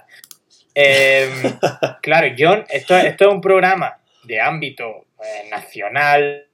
Eh, 0.79 1.27
claro, 2.03 2.27
John, 2.37 2.63
esto, 2.69 2.95
esto 2.95 3.27
es 3.27 3.33
un 3.33 3.41
programa 3.41 3.97
de 4.23 4.39
ámbito 4.39 5.05
eh, 5.23 5.49
nacional. 5.49 6.45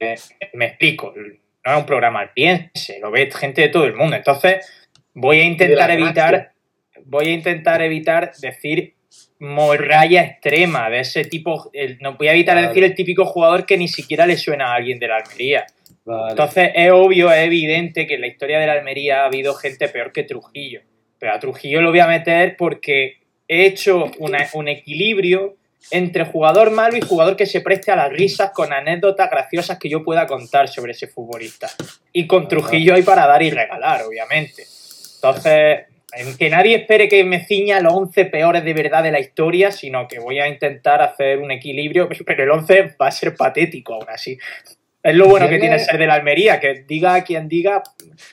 eh, 0.00 0.14
me 0.54 0.66
explico, 0.66 1.12
no 1.14 1.72
es 1.72 1.78
un 1.78 1.84
programa 1.84 2.20
alpiense, 2.20 2.98
lo 3.00 3.10
ve 3.10 3.30
gente 3.30 3.60
de 3.60 3.68
todo 3.68 3.84
el 3.84 3.94
mundo. 3.94 4.16
Entonces, 4.16 4.66
voy 5.12 5.40
a 5.40 5.44
intentar 5.44 5.90
evitar, 5.90 6.52
voy 7.04 7.26
a 7.26 7.32
intentar 7.32 7.82
evitar 7.82 8.32
decir 8.40 8.94
morralla 9.38 10.22
extrema 10.22 10.88
de 10.88 11.00
ese 11.00 11.24
tipo. 11.24 11.70
el- 11.74 11.98
no 12.00 12.14
voy 12.14 12.28
a 12.28 12.32
evitar 12.32 12.54
Vale. 12.54 12.68
decir 12.68 12.84
el 12.84 12.94
típico 12.94 13.26
jugador 13.26 13.66
que 13.66 13.76
ni 13.76 13.88
siquiera 13.88 14.26
le 14.26 14.36
suena 14.38 14.72
a 14.72 14.74
alguien 14.76 14.98
de 14.98 15.08
la 15.08 15.16
Almería. 15.16 15.66
Vale. 16.06 16.30
Entonces 16.30 16.70
es 16.74 16.90
obvio, 16.92 17.30
es 17.30 17.44
evidente 17.44 18.06
que 18.06 18.14
en 18.14 18.22
la 18.22 18.26
historia 18.28 18.58
de 18.58 18.66
la 18.66 18.72
Almería 18.72 19.22
ha 19.22 19.26
habido 19.26 19.52
gente 19.54 19.88
peor 19.88 20.12
que 20.12 20.22
Trujillo. 20.22 20.80
Pero 21.18 21.32
a 21.34 21.38
Trujillo 21.38 21.82
lo 21.82 21.90
voy 21.90 22.00
a 22.00 22.06
meter 22.06 22.56
porque 22.56 23.18
he 23.48 23.66
hecho 23.66 24.10
una- 24.18 24.48
un 24.54 24.68
equilibrio 24.68 25.56
entre 25.90 26.24
jugador 26.24 26.72
malo 26.72 26.96
y 26.96 27.00
jugador 27.00 27.36
que 27.36 27.46
se 27.46 27.60
preste 27.60 27.92
a 27.92 27.96
las 27.96 28.10
risas 28.12 28.50
con 28.50 28.72
anécdotas 28.72 29.30
graciosas 29.30 29.78
que 29.78 29.88
yo 29.88 30.02
pueda 30.02 30.26
contar 30.26 30.66
sobre 30.68 30.92
ese 30.92 31.06
futbolista. 31.06 31.70
Y 32.12 32.26
con 32.26 32.48
Trujillo 32.48 32.94
hay 32.94 33.02
para 33.02 33.26
dar 33.26 33.42
y 33.42 33.50
regalar, 33.50 34.02
obviamente. 34.02 34.64
Entonces, 35.14 35.86
que 36.38 36.50
nadie 36.50 36.76
espere 36.76 37.08
que 37.08 37.22
me 37.24 37.44
ciña 37.44 37.80
los 37.80 37.92
11 37.92 38.24
peores 38.24 38.64
de 38.64 38.74
verdad 38.74 39.02
de 39.02 39.12
la 39.12 39.20
historia, 39.20 39.70
sino 39.70 40.08
que 40.08 40.18
voy 40.18 40.40
a 40.40 40.48
intentar 40.48 41.02
hacer 41.02 41.38
un 41.38 41.50
equilibrio, 41.52 42.08
pero 42.24 42.42
el 42.42 42.50
11 42.50 42.94
va 43.00 43.08
a 43.08 43.12
ser 43.12 43.36
patético 43.36 43.94
aún 43.94 44.06
así. 44.08 44.38
Es 45.02 45.14
lo 45.14 45.26
bueno 45.28 45.48
que 45.48 45.58
tiene 45.60 45.78
ser 45.78 45.98
de 45.98 46.06
la 46.08 46.14
Almería, 46.14 46.58
que 46.58 46.84
diga 46.86 47.14
a 47.14 47.22
quien 47.22 47.48
diga, 47.48 47.82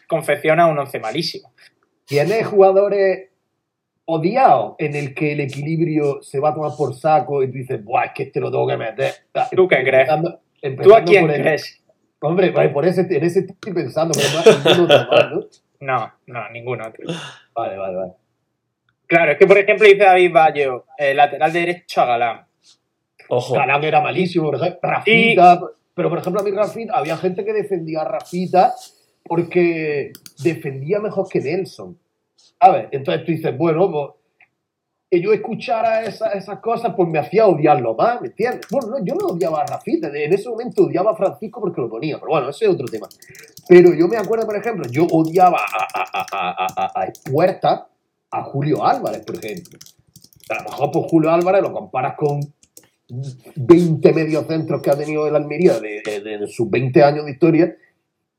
confecciona 0.07 0.65
un 0.65 0.79
11 0.79 0.99
malísimo. 0.99 1.53
Tiene 2.05 2.43
jugadores 2.43 3.29
odiados 4.05 4.75
en 4.79 4.95
el 4.95 5.13
que 5.13 5.33
el 5.33 5.41
equilibrio 5.41 6.21
se 6.21 6.39
va 6.39 6.49
a 6.49 6.53
tomar 6.53 6.71
por 6.77 6.93
saco 6.93 7.43
y 7.43 7.47
tú 7.47 7.53
dices, 7.53 7.83
Buah, 7.83 8.05
es 8.05 8.11
que 8.13 8.23
este 8.23 8.39
lo 8.39 8.51
tengo 8.51 8.67
que 8.67 8.77
meter. 8.77 9.13
¿Tú 9.55 9.67
qué 9.67 9.83
crees? 9.83 10.09
¿Tú 10.81 10.93
a 10.93 11.03
quién 11.03 11.27
crees? 11.27 11.83
Hombre, 12.19 12.51
vale, 12.51 12.69
por 12.69 12.85
ese, 12.85 13.01
en 13.01 13.23
ese 13.23 13.41
estoy 13.41 13.73
pensando, 13.73 14.13
pero 14.15 14.87
no, 14.87 15.29
¿no? 15.29 15.47
No, 15.81 16.13
no, 16.27 16.49
ninguno. 16.51 16.87
otro. 16.87 17.03
Vale, 17.53 17.77
vale, 17.77 17.95
vale. 17.97 18.11
Claro, 19.05 19.33
es 19.33 19.37
que 19.37 19.45
por 19.45 19.57
ejemplo 19.57 19.85
dice 19.85 20.03
David 20.03 20.31
Bayo, 20.31 20.85
eh, 20.97 21.13
lateral 21.13 21.51
derecho 21.51 22.01
a 22.01 22.05
Galán. 22.05 22.45
Ojo. 23.27 23.55
Galán 23.55 23.83
era 23.83 23.99
malísimo, 23.99 24.45
por 24.45 24.55
ejemplo, 24.55 24.79
Rafita, 24.81 25.59
pero 25.93 26.09
por 26.09 26.19
ejemplo 26.19 26.41
a 26.41 26.43
mí 26.45 26.51
Rafita, 26.51 26.93
había 26.93 27.17
gente 27.17 27.43
que 27.43 27.51
defendía 27.51 28.01
a 28.01 28.05
Rafita 28.05 28.73
porque 29.23 30.13
defendía 30.41 30.99
mejor 30.99 31.27
que 31.29 31.41
Nelson, 31.41 31.97
¿sabes? 32.63 32.87
Entonces 32.91 33.25
tú 33.25 33.31
dices, 33.31 33.57
bueno, 33.57 33.91
pues, 33.91 34.09
que 35.11 35.21
yo 35.21 35.31
escuchara 35.31 36.03
esa- 36.03 36.31
esas 36.31 36.59
cosas 36.59 36.93
pues 36.95 37.07
me 37.07 37.19
hacía 37.19 37.45
odiarlo 37.45 37.93
más, 37.93 38.19
¿me 38.19 38.27
entiendes? 38.29 38.65
Bueno, 38.71 38.87
no, 38.87 39.05
yo 39.05 39.13
no 39.13 39.27
odiaba 39.27 39.61
a 39.61 39.65
Rafita, 39.65 40.07
en 40.07 40.33
ese 40.33 40.49
momento 40.49 40.85
odiaba 40.85 41.11
a 41.11 41.15
Francisco 41.15 41.61
porque 41.61 41.81
lo 41.81 41.89
ponía, 41.89 42.17
pero 42.17 42.29
bueno, 42.31 42.49
ese 42.49 42.65
es 42.65 42.71
otro 42.71 42.87
tema. 42.87 43.07
Pero 43.67 43.93
yo 43.93 44.07
me 44.07 44.17
acuerdo, 44.17 44.45
por 44.47 44.57
ejemplo, 44.57 44.85
yo 44.89 45.05
odiaba 45.11 45.59
a, 45.59 45.99
a, 46.01 46.25
a, 46.31 46.65
a, 46.65 46.85
a, 46.85 47.03
a 48.31 48.43
Julio 48.43 48.83
Álvarez, 48.83 49.23
por 49.23 49.35
ejemplo. 49.35 49.77
A 50.49 50.55
lo 50.63 50.69
mejor 50.69 50.91
pues 50.91 51.05
Julio 51.11 51.29
Álvarez 51.31 51.61
lo 51.61 51.71
comparas 51.71 52.15
con 52.17 52.39
20 53.55 54.13
mediocentros 54.13 54.81
que 54.81 54.89
ha 54.89 54.97
tenido 54.97 55.27
el 55.27 55.35
Almería 55.35 55.79
de, 55.79 56.01
sus 56.47 56.69
20 56.69 57.03
años 57.03 57.25
de 57.25 57.31
historia 57.31 57.75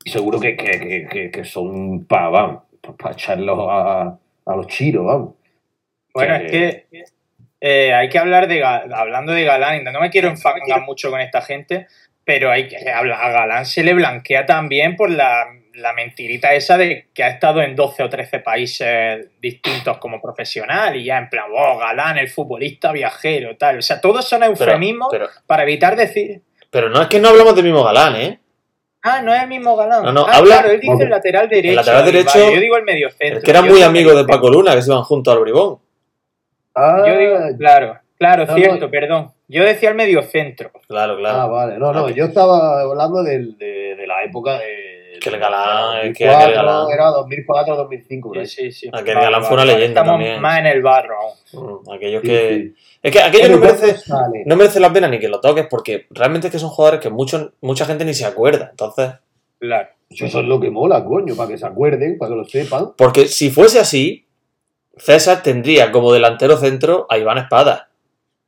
y 0.03 0.09
seguro 0.09 0.39
que, 0.39 0.55
que, 0.57 1.07
que, 1.09 1.31
que- 1.31 1.45
son 1.45 2.05
para 2.93 3.13
echarlos 3.13 3.57
a, 3.69 4.17
a 4.45 4.55
los 4.55 4.67
chiros, 4.67 5.05
vamos. 5.05 5.33
Bueno, 6.13 6.37
Que- 6.39 6.67
es 6.67 6.75
que 6.91 7.03
eh, 7.61 7.93
hay 7.93 8.09
que 8.09 8.19
hablar 8.19 8.47
de 8.47 8.63
hablando 8.63 9.31
de 9.33 9.43
Galán, 9.43 9.83
no 9.83 9.99
me 9.99 10.09
quiero 10.09 10.27
enfangar 10.29 10.81
mucho 10.81 11.09
con 11.09 11.19
esta 11.19 11.41
gente, 11.41 11.87
pero 12.23 12.51
hay 12.51 12.67
que 12.67 12.77
hablar, 12.89 13.19
a 13.21 13.29
Galán 13.31 13.65
se 13.65 13.83
le 13.83 13.93
blanquea 13.93 14.45
también 14.45 14.95
por 14.95 15.09
la, 15.09 15.45
la 15.73 15.93
mentirita 15.93 16.53
esa 16.53 16.77
de 16.77 17.07
que 17.13 17.23
ha 17.23 17.29
estado 17.29 17.61
en 17.61 17.75
12 17.75 18.03
o 18.03 18.09
13 18.09 18.39
países 18.39 19.29
distintos 19.41 19.97
como 19.97 20.21
profesional 20.21 20.95
y 20.95 21.05
ya 21.05 21.17
en 21.17 21.29
plan, 21.29 21.45
oh, 21.53 21.77
Galán, 21.77 22.17
el 22.17 22.29
futbolista 22.29 22.91
viajero, 22.91 23.57
tal. 23.57 23.79
O 23.79 23.81
sea, 23.81 23.99
todos 23.99 24.27
son 24.27 24.41
Pero, 24.41 24.51
eufemismos 24.51 25.07
pero, 25.11 25.27
para 25.47 25.63
evitar 25.63 25.95
decir, 25.95 26.41
pero 26.69 26.89
no 26.89 27.01
es 27.01 27.07
que 27.07 27.19
no 27.19 27.29
hablamos 27.29 27.55
del 27.55 27.65
mismo 27.65 27.83
Galán, 27.83 28.15
¿eh? 28.15 28.39
Ah, 29.05 29.21
no 29.21 29.33
es 29.33 29.41
el 29.43 29.47
mismo 29.47 29.75
Galán. 29.77 30.03
No, 30.03 30.11
no, 30.11 30.25
ah, 30.27 30.37
habla- 30.37 30.57
claro, 30.59 30.71
él 30.71 30.79
dice 30.81 31.03
el 31.03 31.09
lateral 31.09 31.47
derecho. 31.49 31.75
lateral 31.75 32.01
vale, 32.01 32.11
derecho, 32.11 32.51
yo 32.53 32.59
digo 32.59 32.75
el 32.77 32.83
medio 32.83 33.09
centro. 33.11 33.37
El 33.37 33.43
que 33.43 33.51
era 33.51 33.61
muy 33.61 33.81
amigo 33.81 34.09
de 34.09 34.15
medio 34.17 34.27
Paco 34.27 34.49
Luna, 34.49 34.75
que 34.75 34.81
se 34.81 34.91
iban 34.91 35.03
juntos 35.03 35.33
al 35.33 35.39
bribón. 35.39 35.77
Ah, 36.75 37.03
Yo 37.07 37.17
digo, 37.17 37.37
claro, 37.57 37.97
claro, 38.17 38.45
No, 38.45 38.55
cierto, 38.55 38.85
no. 38.85 38.91
perdón. 38.91 39.31
Yo 39.47 39.63
decía 39.63 39.89
el 39.89 39.95
medio 39.95 40.21
centro. 40.23 40.71
Claro, 40.87 41.17
claro. 41.17 41.39
ah, 41.41 41.45
vale. 41.47 41.77
No, 41.77 41.93
no, 41.93 42.09
yo 42.09 42.25
estaba 42.25 42.81
hablando 42.81 43.23
del- 43.23 43.57
de, 43.57 43.95
de 43.95 44.07
la 44.07 44.23
época 44.23 44.57
de... 44.59 44.84
Que 45.19 45.29
el 45.29 45.39
Galán, 45.39 46.13
que 46.13 46.27
aquel 46.27 46.53
2004, 46.55 46.63
Galán. 46.63 46.91
Era 46.91 47.05
2004, 47.09 47.75
2005, 47.75 48.27
por 48.29 48.37
ahí. 48.37 48.45
Sí, 48.45 48.71
sí, 48.71 48.71
sí. 48.71 48.89
Aquel 48.93 49.15
Galán 49.15 49.43
fue 49.43 49.53
una 49.55 49.65
leyenda 49.65 50.01
Estamos 50.01 50.11
también. 50.19 50.41
más 50.41 50.59
en 50.59 50.65
el 50.67 50.81
barro 50.81 51.15
aún. 51.19 51.83
Mm, 51.83 51.91
Aquellos 51.91 52.21
Sí, 52.21 52.27
que. 52.27 52.49
sí. 52.75 52.75
Es 53.03 53.11
que 53.11 53.19
aquello 53.21 53.43
Pero 53.43 53.55
no 53.55 53.61
merece, 53.65 53.95
no 54.45 54.55
merece 54.55 54.79
la 54.79 54.91
pena 54.93 55.07
ni 55.07 55.19
que 55.19 55.27
lo 55.29 55.39
toques, 55.39 55.67
porque 55.69 56.07
realmente 56.09 56.47
es 56.47 56.51
que 56.51 56.59
son 56.59 56.69
jugadores 56.69 56.99
que 57.01 57.09
mucho, 57.09 57.53
mucha 57.61 57.85
gente 57.85 58.03
ni 58.05 58.13
se 58.13 58.25
acuerda. 58.25 58.69
Entonces. 58.71 59.11
Claro. 59.59 59.89
Eso 60.09 60.39
es 60.39 60.45
lo 60.45 60.59
que 60.59 60.69
mola, 60.69 61.03
coño, 61.03 61.35
para 61.35 61.49
que 61.49 61.57
se 61.57 61.65
acuerden, 61.65 62.17
para 62.17 62.29
que 62.31 62.35
lo 62.37 62.45
sepan. 62.45 62.93
Porque 62.97 63.27
si 63.27 63.49
fuese 63.51 63.79
así, 63.79 64.25
César 64.97 65.43
tendría 65.43 65.91
como 65.91 66.13
delantero 66.13 66.57
centro 66.57 67.05
a 67.09 67.17
Iván 67.17 67.37
Espada. 67.37 67.89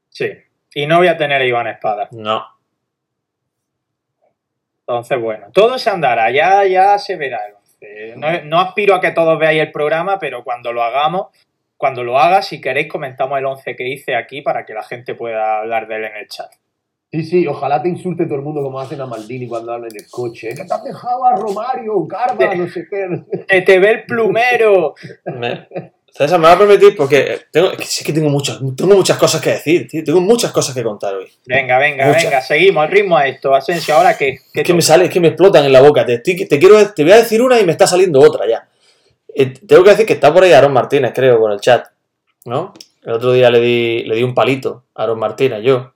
Sí. 0.10 0.30
Y 0.74 0.86
no 0.88 0.98
voy 1.00 1.08
a 1.08 1.18
tener 1.18 1.42
a 1.42 1.46
Iván 1.46 1.68
Espada. 1.68 2.08
No. 2.12 2.44
Entonces, 4.88 5.20
bueno, 5.20 5.48
todo 5.52 5.78
se 5.78 5.90
andará, 5.90 6.32
ya, 6.32 6.66
ya 6.66 6.98
se 6.98 7.18
verá 7.18 7.46
el 7.46 7.56
once. 7.56 8.16
No, 8.16 8.42
no 8.46 8.60
aspiro 8.62 8.96
a 8.96 9.02
que 9.02 9.12
todos 9.12 9.38
veáis 9.38 9.62
el 9.62 9.72
programa, 9.74 10.18
pero 10.18 10.46
cuando 10.46 10.72
lo 10.72 10.82
hagamos, 10.82 11.28
cuando 11.76 12.04
lo 12.04 12.18
haga, 12.18 12.42
si 12.42 12.62
queréis, 12.62 12.88
comentamos 12.88 13.38
el 13.38 13.46
11 13.46 13.76
que 13.76 13.88
hice 13.88 14.16
aquí 14.16 14.42
para 14.42 14.66
que 14.66 14.74
la 14.74 14.84
gente 14.84 15.14
pueda 15.14 15.60
hablar 15.60 15.88
de 15.88 15.98
él 15.98 16.06
en 16.06 16.16
el 16.16 16.28
chat. 16.30 16.50
Sí, 17.12 17.24
sí, 17.24 17.48
ojalá 17.48 17.82
te 17.82 17.90
insulte 17.90 18.26
todo 18.26 18.36
el 18.36 18.42
mundo 18.42 18.62
como 18.62 18.80
hacen 18.80 19.00
a 19.00 19.06
Maldini 19.06 19.48
cuando 19.48 19.74
hablan 19.74 19.92
en 19.92 19.98
el 19.98 20.10
coche. 20.10 20.50
¿eh? 20.50 20.56
Que 20.56 20.66
te 20.66 20.74
has 20.74 20.84
dejado 20.84 21.26
a 21.26 21.36
Romario, 21.36 22.08
Carva, 22.08 22.56
no 22.56 22.68
sé 22.68 22.86
qué. 22.90 23.08
¡Que 23.48 23.62
te 23.62 23.80
ve 23.80 23.92
el 23.92 24.06
plumero! 24.06 24.96
César, 26.12 26.40
me 26.40 26.48
va 26.48 26.54
a 26.54 26.58
permitir 26.58 26.96
porque 26.96 27.42
tengo, 27.52 27.72
es 27.72 27.78
que 27.78 27.86
sí 27.86 28.04
que 28.04 28.12
tengo 28.12 28.30
muchas, 28.30 28.58
tengo 28.76 28.96
muchas 28.96 29.18
cosas 29.18 29.40
que 29.40 29.52
decir, 29.52 29.88
tío. 29.88 30.04
Tengo 30.04 30.20
muchas 30.20 30.52
cosas 30.52 30.74
que 30.74 30.82
contar 30.84 31.14
hoy. 31.14 31.32
Venga, 31.46 31.78
venga, 31.78 32.08
Muchas. 32.08 32.24
venga, 32.24 32.42
seguimos 32.42 32.86
el 32.86 32.92
ritmo 32.92 33.18
a 33.18 33.28
esto. 33.28 33.54
Asensio, 33.54 33.94
ahora 33.96 34.18
que. 34.18 34.40
Es 34.54 34.64
que 34.64 34.74
me 34.74 34.82
sale, 34.82 35.06
es 35.06 35.12
que 35.12 35.20
me 35.20 35.28
explotan 35.28 35.64
en 35.66 35.72
la 35.72 35.82
boca. 35.82 36.06
Te, 36.06 36.22
quiero, 36.24 36.94
te 36.94 37.04
voy 37.04 37.12
a 37.12 37.18
decir 37.18 37.42
una 37.42 37.60
y 37.60 37.66
me 37.66 37.72
está 37.72 37.86
saliendo 37.86 38.20
otra 38.20 38.48
ya. 38.48 38.68
Eh, 39.36 39.54
tengo 39.68 39.84
que 39.84 39.92
decir 39.92 40.06
que 40.08 40.14
está 40.14 40.34
por 40.34 40.44
ahí 40.44 40.54
Aaron 40.54 40.74
Martínez, 40.74 41.12
creo, 41.14 41.40
por 41.40 41.52
el 41.52 41.60
chat. 41.60 41.86
¿No? 42.46 42.74
El 43.04 43.14
otro 43.14 43.32
día 43.34 43.52
le 43.52 43.60
di, 43.60 44.04
le 44.04 44.16
di 44.16 44.24
un 44.24 44.34
palito 44.34 44.86
a 44.96 45.04
Aaron 45.04 45.20
Martínez, 45.20 45.62
yo. 45.62 45.94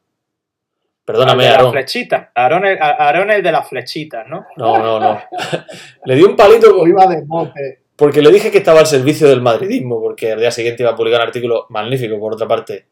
Perdóname, 1.03 1.43
de 1.43 1.49
las 1.49 1.57
Aaron. 1.57 1.71
flechitas. 1.71 2.27
Aarón 2.35 2.65
el, 2.65 2.77
Aarón 2.79 3.31
el 3.31 3.41
de 3.41 3.51
las 3.51 3.67
flechitas, 3.67 4.27
¿no? 4.27 4.45
No, 4.55 4.77
no, 4.77 4.99
no. 4.99 5.21
le 6.05 6.15
di 6.15 6.21
un 6.21 6.35
palito 6.35 6.85
iba 6.87 7.07
de 7.07 7.23
mote. 7.25 7.80
Porque 8.01 8.23
le 8.23 8.31
dije 8.31 8.49
que 8.49 8.57
estaba 8.57 8.79
al 8.79 8.87
servicio 8.87 9.27
del 9.27 9.43
madridismo, 9.43 10.01
porque 10.01 10.31
al 10.31 10.39
día 10.39 10.49
siguiente 10.49 10.81
iba 10.81 10.91
a 10.91 10.95
publicar 10.95 11.21
un 11.21 11.27
artículo 11.27 11.67
magnífico, 11.69 12.19
por 12.19 12.33
otra 12.33 12.47
parte. 12.47 12.87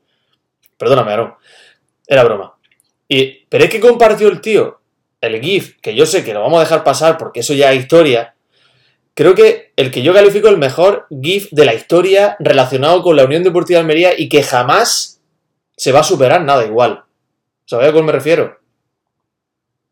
Perdóname, 0.78 1.12
Aaron. 1.12 1.34
Era 2.06 2.24
broma. 2.24 2.56
Y, 3.08 3.44
pero 3.50 3.64
es 3.64 3.72
que 3.72 3.80
compartió 3.80 4.28
el 4.28 4.40
tío 4.40 4.82
el 5.20 5.42
GIF, 5.42 5.80
que 5.82 5.96
yo 5.96 6.06
sé 6.06 6.24
que 6.24 6.32
lo 6.32 6.42
vamos 6.42 6.60
a 6.60 6.64
dejar 6.66 6.84
pasar 6.84 7.18
porque 7.18 7.40
eso 7.40 7.56
ya 7.56 7.74
es 7.74 7.80
historia. 7.80 8.36
Creo 9.16 9.34
que 9.34 9.74
el 9.76 9.90
que 9.90 10.04
yo 10.04 10.14
califico 10.14 10.48
el 10.48 10.60
mejor 10.60 11.08
GIF 11.10 11.50
de 11.50 11.66
la 11.66 11.74
historia 11.74 12.36
relacionado 12.38 13.02
con 13.02 13.16
la 13.16 13.26
Unión 13.26 13.42
Deportiva 13.42 13.80
de 13.80 13.82
Almería 13.82 14.12
y 14.16 14.30
que 14.30 14.44
jamás 14.44 15.24
se 15.76 15.92
va 15.92 16.02
a 16.02 16.04
superar 16.04 16.44
nada 16.44 16.68
igual. 16.68 17.06
¿Sabéis 17.66 17.90
a 17.90 17.94
cuál 17.94 18.06
me 18.06 18.12
refiero? 18.12 18.60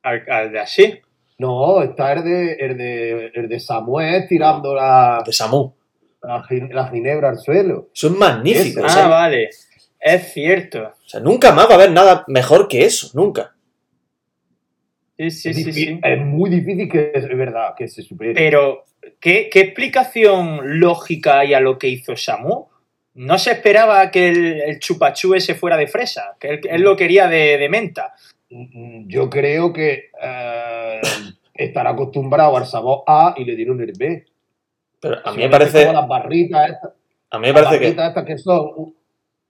Al, 0.03 0.29
al 0.29 0.51
de 0.51 0.59
así. 0.59 1.01
No, 1.39 1.83
está 1.83 2.13
el 2.13 2.23
de, 2.23 2.53
el 2.53 2.77
de, 2.77 3.31
el 3.33 3.47
de 3.47 3.59
Samuel 3.59 4.27
tirando 4.27 4.73
la, 4.73 5.21
De 5.25 5.31
Samu. 5.31 5.71
la, 6.23 6.43
la 6.71 6.87
ginebra 6.89 7.29
al 7.29 7.37
suelo. 7.37 7.89
Eso 7.93 8.07
es 8.07 8.13
magnífico. 8.13 8.87
Sea, 8.89 9.05
Ah, 9.05 9.07
vale. 9.07 9.49
Es 9.99 10.33
cierto. 10.33 10.93
o 11.05 11.09
sea, 11.09 11.19
nunca 11.19 11.51
más 11.51 11.67
va 11.67 11.71
a 11.71 11.75
haber 11.75 11.91
nada 11.91 12.23
mejor 12.27 12.67
que 12.67 12.85
eso. 12.85 13.09
Nunca. 13.13 13.53
Sí, 15.17 15.31
sí, 15.31 15.49
es, 15.49 15.55
sí, 15.57 15.73
sí. 15.73 15.99
es 16.03 16.19
muy 16.19 16.49
difícil 16.49 16.89
que 16.89 17.11
es 17.13 17.27
verdad 17.27 17.73
que 17.75 17.87
se 17.87 18.03
supere. 18.03 18.33
Pero, 18.33 18.85
¿qué, 19.19 19.49
qué 19.51 19.61
explicación 19.61 20.79
lógica 20.79 21.39
hay 21.39 21.53
a 21.55 21.59
lo 21.59 21.77
que 21.79 21.87
hizo 21.87 22.15
Samu? 22.15 22.67
No 23.15 23.39
se 23.39 23.51
esperaba 23.53 24.11
que 24.11 24.29
el, 24.29 24.61
el 24.61 24.79
chupachú 24.79 25.33
ese 25.33 25.55
fuera 25.55 25.75
de 25.75 25.87
fresa, 25.87 26.35
que 26.39 26.49
él, 26.49 26.61
él 26.69 26.81
lo 26.81 26.95
quería 26.95 27.27
de, 27.27 27.57
de 27.57 27.69
menta. 27.69 28.13
Mm, 28.49 29.07
Yo 29.07 29.29
creo 29.29 29.73
que 29.73 30.09
eh, 30.21 31.01
estará 31.53 31.91
acostumbrado 31.91 32.55
al 32.57 32.65
sabor 32.65 33.03
A 33.07 33.33
y 33.37 33.43
le 33.45 33.55
dieron 33.55 33.81
el 33.81 33.93
B. 33.97 34.25
Pero 34.99 35.17
a 35.23 35.31
mí 35.31 35.37
me 35.43 35.49
parece, 35.49 35.85
Como 35.85 35.93
las 35.99 36.07
barritas 36.07 36.69
estas, 36.71 36.91
a 37.29 37.37
mí 37.39 37.47
me 37.47 37.53
las 37.53 37.63
parece 37.63 37.79
que 37.79 37.85
barritas 37.85 38.07
estas 38.09 38.25
que 38.25 38.37
son 38.37 38.95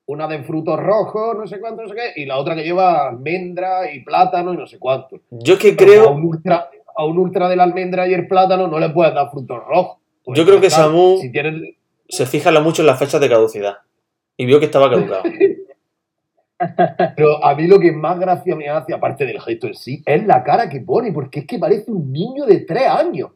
una 0.08 0.28
de 0.28 0.44
frutos 0.44 0.80
rojos, 0.80 1.38
no 1.38 1.48
sé 1.48 1.60
cuánto, 1.60 1.84
no 1.84 1.90
sé 1.90 1.96
qué, 1.96 2.22
y 2.22 2.26
la 2.26 2.38
otra 2.38 2.56
que 2.56 2.64
lleva 2.64 3.10
almendra 3.10 3.92
y 3.92 4.04
plátano 4.04 4.54
y 4.54 4.58
no 4.58 4.66
sé 4.66 4.80
cuánto. 4.80 5.20
yo 5.32 5.54
es 5.56 5.60
que 5.60 5.74
Pero 5.74 5.92
a 5.92 5.96
creo, 5.96 6.12
un 6.12 6.24
ultra, 6.24 6.70
a 6.96 7.06
un 7.06 7.18
ultra 7.18 7.50
de 7.50 7.56
la 7.56 7.64
almendra 7.64 8.08
y 8.08 8.14
el 8.14 8.28
plátano 8.28 8.68
no 8.68 8.80
le 8.80 8.90
puedes 8.90 9.14
dar 9.14 9.30
frutos 9.32 9.60
rojos. 9.66 9.98
Pues 10.24 10.38
Yo 10.40 10.46
creo 10.46 10.60
que 10.60 10.68
Samu- 10.68 11.20
Si 11.22 11.32
se 12.10 12.26
fija 12.26 12.52
mucho 12.62 12.82
en 12.82 12.88
las 12.88 13.00
fechas 13.00 13.20
de 13.22 13.30
caducidad 13.30 13.78
y 14.38 14.46
vio 14.46 14.60
que 14.60 14.66
estaba 14.66 14.90
caducado. 14.90 15.24
Pero 17.16 17.44
a 17.44 17.56
mí 17.56 17.68
lo 17.68 17.80
que 17.80 17.92
más 17.92 18.20
gracia 18.20 18.56
me 18.56 18.68
hace, 18.70 18.94
aparte 18.94 19.26
del 19.26 19.40
gesto 19.42 19.68
en 19.68 19.76
sí, 19.76 20.02
es 20.06 20.26
la 20.26 20.44
cara 20.44 20.70
que 20.70 20.80
pone, 20.82 21.12
porque 21.12 21.42
es 21.42 21.46
que 21.48 21.60
parece 21.60 21.92
un 21.92 22.12
niño 22.12 22.46
de 22.46 22.60
tres 22.62 22.88
años. 22.88 23.32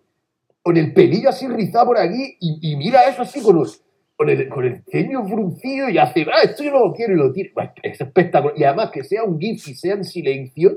Con 0.64 0.78
el 0.78 0.94
pelillo 0.94 1.30
así 1.30 1.48
rizado 1.48 1.88
por 1.88 1.98
aquí 1.98 2.38
y, 2.40 2.60
y 2.72 2.76
mira 2.76 3.04
eso 3.10 3.24
así 3.24 3.42
con, 3.42 4.30
el, 4.30 4.48
con 4.50 4.64
el 4.66 4.84
ceño 4.84 5.26
fruncido 5.28 5.90
y 5.90 5.98
hace, 5.98 6.22
ah, 6.32 6.42
esto 6.44 6.64
yo 6.64 6.72
no 6.72 6.86
lo 6.86 6.94
quiero 6.94 7.14
y 7.14 7.18
lo. 7.18 7.34
Bueno, 7.56 7.72
es 7.82 8.00
espectacular. 8.00 8.56
Y 8.58 8.64
además 8.64 8.92
que 8.92 9.04
sea 9.04 9.24
un 9.24 9.40
GIF 9.40 9.68
y 9.68 9.74
sea 9.74 9.96
en 9.96 10.04
silencio, 10.04 10.76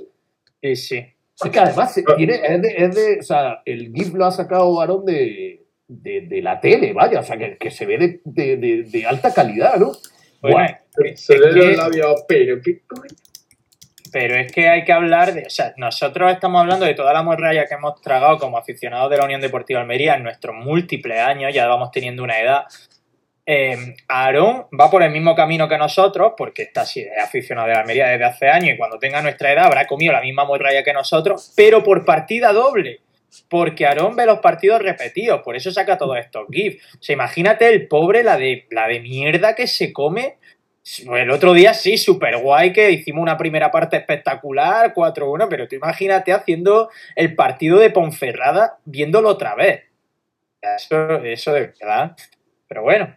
Sí, 0.62 0.76
sí. 0.76 0.96
es 1.44 1.50
que 1.50 1.58
además 1.60 1.94
tiene, 2.16 2.40
es, 2.42 2.62
de, 2.62 2.68
es 2.78 2.94
de- 2.94 3.18
o 3.20 3.22
sea, 3.22 3.60
el 3.66 3.92
GIF 3.92 4.14
lo 4.14 4.24
ha 4.24 4.30
sacado 4.30 4.74
Varón 4.74 5.04
de, 5.04 5.66
de, 5.88 6.22
de 6.22 6.40
la 6.40 6.58
tele, 6.58 6.94
vaya, 6.94 7.20
o 7.20 7.22
sea, 7.22 7.36
que, 7.36 7.58
que 7.58 7.70
se 7.70 7.84
ve 7.84 7.98
de, 7.98 8.20
de, 8.24 8.56
de- 8.56 8.82
de 8.84 9.06
alta 9.06 9.34
calidad, 9.34 9.76
¿no? 9.76 9.92
Bueno. 10.52 10.78
Se 11.16 11.34
que- 11.34 11.76
labios, 11.76 12.24
pero 12.28 12.60
qué 12.62 12.80
coño. 12.86 13.08
Pero 14.12 14.36
es 14.36 14.52
que 14.52 14.68
hay 14.68 14.84
que 14.84 14.92
hablar 14.92 15.34
de. 15.34 15.42
O 15.46 15.50
sea, 15.50 15.74
nosotros 15.76 16.32
estamos 16.32 16.60
hablando 16.60 16.86
de 16.86 16.94
toda 16.94 17.12
la 17.12 17.24
morralla 17.24 17.66
que 17.66 17.74
hemos 17.74 18.00
tragado 18.00 18.38
como 18.38 18.56
aficionados 18.56 19.10
de 19.10 19.16
la 19.16 19.24
Unión 19.24 19.40
Deportiva 19.40 19.80
Almería 19.80 20.14
en 20.14 20.22
nuestros 20.22 20.54
múltiples 20.54 21.18
años, 21.18 21.52
ya 21.52 21.66
vamos 21.66 21.90
teniendo 21.90 22.22
una 22.22 22.40
edad. 22.40 22.64
Eh, 23.46 23.96
Aarón 24.08 24.66
va 24.80 24.88
por 24.90 25.02
el 25.02 25.10
mismo 25.10 25.34
camino 25.34 25.68
que 25.68 25.76
nosotros, 25.76 26.32
porque 26.36 26.62
está 26.62 26.82
así, 26.82 27.00
es 27.00 27.22
aficionado 27.22 27.66
de 27.68 27.74
la 27.74 27.80
Almería 27.80 28.06
desde 28.08 28.24
hace 28.24 28.48
años 28.48 28.74
y 28.74 28.78
cuando 28.78 28.98
tenga 28.98 29.20
nuestra 29.20 29.52
edad 29.52 29.66
habrá 29.66 29.86
comido 29.86 30.12
la 30.12 30.20
misma 30.22 30.44
morralla 30.44 30.82
que 30.84 30.92
nosotros, 30.92 31.52
pero 31.56 31.82
por 31.82 32.04
partida 32.04 32.52
doble. 32.52 33.00
Porque 33.48 33.86
Aarón 33.86 34.16
ve 34.16 34.26
los 34.26 34.40
partidos 34.40 34.82
repetidos, 34.82 35.42
por 35.42 35.56
eso 35.56 35.70
saca 35.70 35.98
todos 35.98 36.18
estos 36.18 36.46
GIFs. 36.50 36.94
O 36.94 37.02
sea, 37.02 37.14
imagínate 37.14 37.68
el 37.68 37.88
pobre, 37.88 38.22
la 38.22 38.36
de, 38.36 38.66
la 38.70 38.88
de 38.88 39.00
mierda 39.00 39.54
que 39.54 39.66
se 39.66 39.92
come 39.92 40.38
el 40.84 41.30
otro 41.30 41.54
día 41.54 41.72
sí, 41.72 41.96
súper 41.96 42.36
guay, 42.38 42.72
que 42.72 42.90
hicimos 42.90 43.22
una 43.22 43.38
primera 43.38 43.70
parte 43.70 43.96
espectacular, 43.96 44.92
4-1, 44.92 45.46
pero 45.48 45.66
tú 45.66 45.76
imagínate 45.76 46.32
haciendo 46.32 46.90
el 47.16 47.34
partido 47.34 47.78
de 47.78 47.88
Ponferrada 47.88 48.78
viéndolo 48.84 49.30
otra 49.30 49.54
vez. 49.54 49.84
Eso, 50.60 51.22
eso 51.24 51.52
de 51.54 51.72
verdad. 51.78 52.14
Pero 52.68 52.82
bueno, 52.82 53.16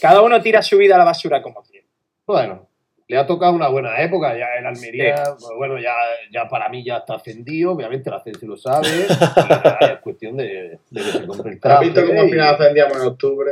cada 0.00 0.22
uno 0.22 0.40
tira 0.40 0.62
su 0.62 0.78
vida 0.78 0.94
a 0.94 0.98
la 0.98 1.04
basura 1.04 1.42
como 1.42 1.62
quiere. 1.62 1.86
Bueno, 2.26 2.69
le 3.10 3.16
ha 3.18 3.26
tocado 3.26 3.52
una 3.54 3.66
buena 3.66 4.00
época, 4.00 4.38
ya 4.38 4.46
en 4.56 4.66
Almería, 4.66 5.16
pues 5.36 5.52
bueno, 5.56 5.78
ya, 5.80 5.92
ya 6.32 6.48
para 6.48 6.68
mí 6.68 6.84
ya 6.84 6.98
está 6.98 7.14
ascendido, 7.16 7.72
obviamente 7.72 8.08
la 8.08 8.20
gente 8.20 8.46
lo 8.46 8.56
sabe, 8.56 8.86
y 9.08 9.48
nada, 9.48 9.78
es 9.94 9.98
cuestión 9.98 10.36
de, 10.36 10.78
de 10.90 11.00
que 11.02 11.10
se 11.10 11.26
compre 11.26 11.50
el 11.50 11.56
¿Has 11.56 11.60
traje. 11.60 11.84
visto 11.86 12.06
cómo 12.06 12.20
al 12.20 12.30
final 12.30 12.54
ascendíamos 12.54 12.96
en 12.98 13.08
octubre? 13.08 13.50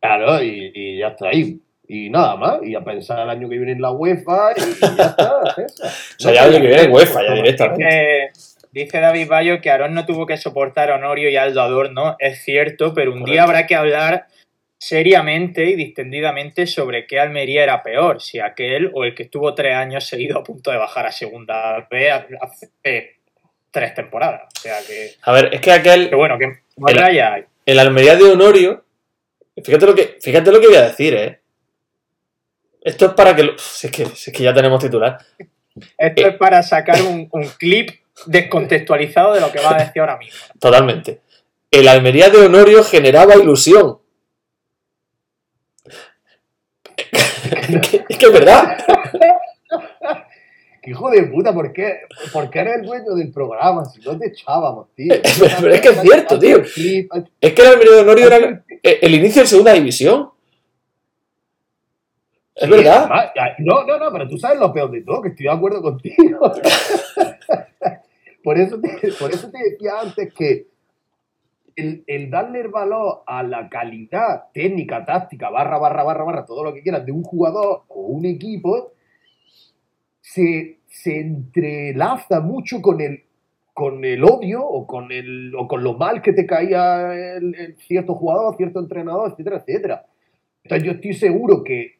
Claro, 0.00 0.42
y, 0.42 0.70
y 0.74 0.98
ya 0.98 1.08
está 1.08 1.28
ahí. 1.28 1.58
Y 1.88 2.10
nada 2.10 2.36
más, 2.36 2.58
y 2.62 2.74
a 2.74 2.84
pensar 2.84 3.20
el 3.20 3.30
año 3.30 3.48
que 3.48 3.56
viene 3.56 3.72
en 3.72 3.80
la 3.80 3.90
UEFA, 3.90 4.52
y 4.54 4.60
ya 4.96 5.04
está, 5.04 5.40
César. 5.56 5.90
O 5.90 6.22
sea, 6.22 6.32
ya 6.34 6.44
el 6.44 6.50
año 6.54 6.60
que 6.62 6.68
viene 6.68 6.82
en 6.82 6.92
UEFA, 6.92 7.22
ya 7.26 7.32
directamente. 7.34 7.84
Dice, 8.34 8.66
dice 8.70 9.00
David 9.00 9.28
Bayo 9.28 9.60
que 9.62 9.70
Aarón 9.70 9.94
no 9.94 10.04
tuvo 10.04 10.26
que 10.26 10.36
soportar 10.36 10.90
a 10.90 10.96
Honorio 10.96 11.30
y 11.30 11.36
a 11.36 11.44
Aldo 11.44 11.62
Adorno, 11.62 12.16
es 12.18 12.44
cierto, 12.44 12.92
pero 12.92 13.12
un 13.12 13.20
Correcto. 13.20 13.32
día 13.32 13.42
habrá 13.44 13.66
que 13.66 13.74
hablar 13.76 14.26
seriamente 14.84 15.64
y 15.64 15.76
distendidamente 15.76 16.66
sobre 16.66 17.06
qué 17.06 17.20
Almería 17.20 17.62
era 17.62 17.84
peor, 17.84 18.20
si 18.20 18.40
aquel 18.40 18.90
o 18.92 19.04
el 19.04 19.14
que 19.14 19.22
estuvo 19.22 19.54
tres 19.54 19.76
años 19.76 20.04
seguido 20.04 20.40
a 20.40 20.42
punto 20.42 20.72
de 20.72 20.76
bajar 20.76 21.06
a 21.06 21.12
segunda 21.12 21.86
B 21.88 22.10
hace 22.10 22.70
eh, 22.82 23.10
tres 23.70 23.94
temporadas. 23.94 24.42
O 24.56 24.60
sea 24.60 24.78
que, 24.84 25.12
A 25.22 25.30
ver, 25.30 25.54
es 25.54 25.60
que 25.60 25.70
aquel, 25.70 26.10
que 26.10 26.16
bueno, 26.16 26.36
que 26.36 26.62
morralla 26.76 27.34
hay. 27.34 27.44
el 27.64 27.78
Almería 27.78 28.16
de 28.16 28.24
Honorio, 28.24 28.84
fíjate 29.64 29.86
lo 29.86 29.94
que, 29.94 30.18
fíjate 30.20 30.50
lo 30.50 30.60
que 30.60 30.66
voy 30.66 30.76
a 30.76 30.82
decir, 30.88 31.14
¿eh? 31.14 31.38
Esto 32.80 33.06
es 33.06 33.12
para 33.12 33.36
que... 33.36 33.44
lo- 33.44 33.58
si 33.58 33.86
es 33.86 33.92
que, 33.92 34.04
si 34.06 34.32
es 34.32 34.36
que 34.36 34.42
ya 34.42 34.52
tenemos 34.52 34.82
titular. 34.82 35.16
Esto 35.96 36.26
es 36.26 36.34
para 36.34 36.60
sacar 36.64 37.00
un, 37.02 37.28
un 37.30 37.44
clip 37.56 37.90
descontextualizado 38.26 39.34
de 39.34 39.40
lo 39.42 39.52
que 39.52 39.60
va 39.60 39.76
a 39.76 39.84
decir 39.84 40.00
ahora 40.00 40.16
mismo. 40.16 40.40
Totalmente. 40.60 41.20
El 41.70 41.86
Almería 41.86 42.30
de 42.30 42.38
Honorio 42.38 42.82
generaba 42.82 43.36
ilusión. 43.36 44.01
Es, 47.56 47.88
que, 47.90 48.04
es 48.08 48.18
que 48.18 48.26
es 48.26 48.32
verdad. 48.32 48.76
Que 50.82 50.90
Hijo 50.90 51.10
de 51.10 51.22
puta, 51.24 51.52
¿por 51.54 51.72
qué, 51.72 52.00
¿por 52.32 52.50
qué 52.50 52.58
eres 52.60 52.76
el 52.76 52.82
dueño 52.86 53.14
del 53.14 53.30
programa? 53.32 53.84
Si 53.84 54.00
no 54.00 54.18
te 54.18 54.28
echábamos, 54.28 54.88
tío. 54.94 55.14
Pero- 55.38 55.54
pero 55.60 55.74
es 55.74 55.80
que 55.80 55.88
es 55.88 56.00
cierto, 56.00 56.38
tío. 56.38 56.58
Es 56.60 57.52
que 57.52 57.62
el 57.62 57.68
Almería 57.68 57.92
de 57.94 58.00
Honorio 58.00 58.26
era 58.26 58.36
el, 58.36 58.62
el 58.82 59.14
inicio 59.14 59.42
de 59.42 59.48
segunda 59.48 59.72
división. 59.72 60.30
Es 62.54 62.64
Sí, 62.64 62.70
verdad. 62.70 63.04
además, 63.10 63.30
No, 63.60 63.84
no, 63.84 63.98
no, 63.98 64.12
pero 64.12 64.28
tú 64.28 64.36
sabes 64.38 64.58
lo 64.58 64.72
peor 64.72 64.90
de 64.90 65.02
todo, 65.02 65.22
que 65.22 65.28
estoy 65.28 65.44
de 65.46 65.52
acuerdo 65.52 65.80
contigo. 65.82 66.40
por, 68.44 68.58
eso 68.58 68.80
te, 68.80 69.12
por 69.12 69.30
eso 69.32 69.50
te 69.50 69.58
decía 69.70 69.92
antes 70.00 70.32
que 70.34 70.66
el, 71.76 72.04
el 72.06 72.30
darle 72.30 72.60
el 72.60 72.68
valor 72.68 73.22
a 73.26 73.42
la 73.42 73.68
calidad 73.68 74.44
técnica, 74.52 75.04
táctica, 75.04 75.50
barra, 75.50 75.78
barra, 75.78 76.02
barra, 76.04 76.24
barra, 76.24 76.46
todo 76.46 76.64
lo 76.64 76.72
que 76.74 76.82
quieras 76.82 77.04
de 77.06 77.12
un 77.12 77.22
jugador 77.22 77.82
o 77.88 78.00
un 78.02 78.24
equipo, 78.26 78.92
se, 80.20 80.78
se 80.86 81.20
entrelaza 81.20 82.40
mucho 82.40 82.80
con 82.80 83.00
el, 83.00 83.24
con 83.74 84.04
el 84.04 84.24
odio 84.24 84.64
o 84.64 84.86
con, 84.86 85.12
el, 85.12 85.54
o 85.54 85.66
con 85.66 85.82
lo 85.82 85.94
mal 85.94 86.22
que 86.22 86.32
te 86.32 86.46
caía 86.46 87.36
el, 87.36 87.76
cierto 87.78 88.14
jugador, 88.14 88.56
cierto 88.56 88.80
entrenador, 88.80 89.32
etcétera, 89.32 89.56
etcétera. 89.58 90.06
Entonces 90.64 90.86
yo 90.86 90.92
estoy 90.92 91.14
seguro 91.14 91.64
que, 91.64 91.98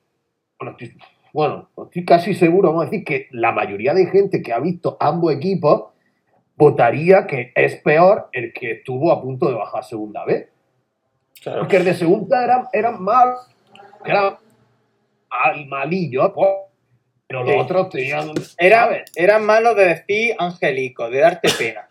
bueno, 0.59 0.77
estoy, 0.79 0.97
bueno, 1.33 1.69
estoy 1.85 2.05
casi 2.05 2.35
seguro, 2.35 2.69
vamos 2.69 2.87
a 2.87 2.91
decir, 2.91 3.05
que 3.05 3.27
la 3.31 3.53
mayoría 3.53 3.95
de 3.95 4.07
gente 4.07 4.43
que 4.43 4.53
ha 4.53 4.61
visto 4.61 4.97
ambos 5.01 5.33
equipos 5.35 5.93
votaría 6.57 7.27
que 7.27 7.53
es 7.55 7.77
peor 7.77 8.29
el 8.33 8.53
que 8.53 8.73
estuvo 8.73 9.11
a 9.13 9.21
punto 9.21 9.49
de 9.49 9.55
bajar 9.55 9.81
a 9.81 9.83
segunda 9.85 10.25
vez. 10.25 10.49
Claro. 11.43 11.61
Porque 11.61 11.77
el 11.79 11.85
de 11.85 11.95
segunda 11.95 12.45
eran, 12.45 12.67
eran 12.73 13.03
mal, 13.03 13.35
eran 14.05 14.37
mal, 15.31 15.67
malillos, 15.67 16.31
pues, 16.35 16.49
pero 17.27 17.45
los 17.45 17.53
Sí. 17.55 17.59
otros 17.61 17.89
tenían... 17.89 18.31
Era, 18.59 18.85
¿sabes? 18.85 19.03
eran 19.17 19.45
malos 19.47 19.75
de 19.77 19.87
decir 19.87 20.35
angelico, 20.39 21.09
de 21.11 21.19
darte 21.21 21.49
pena. 21.59 21.87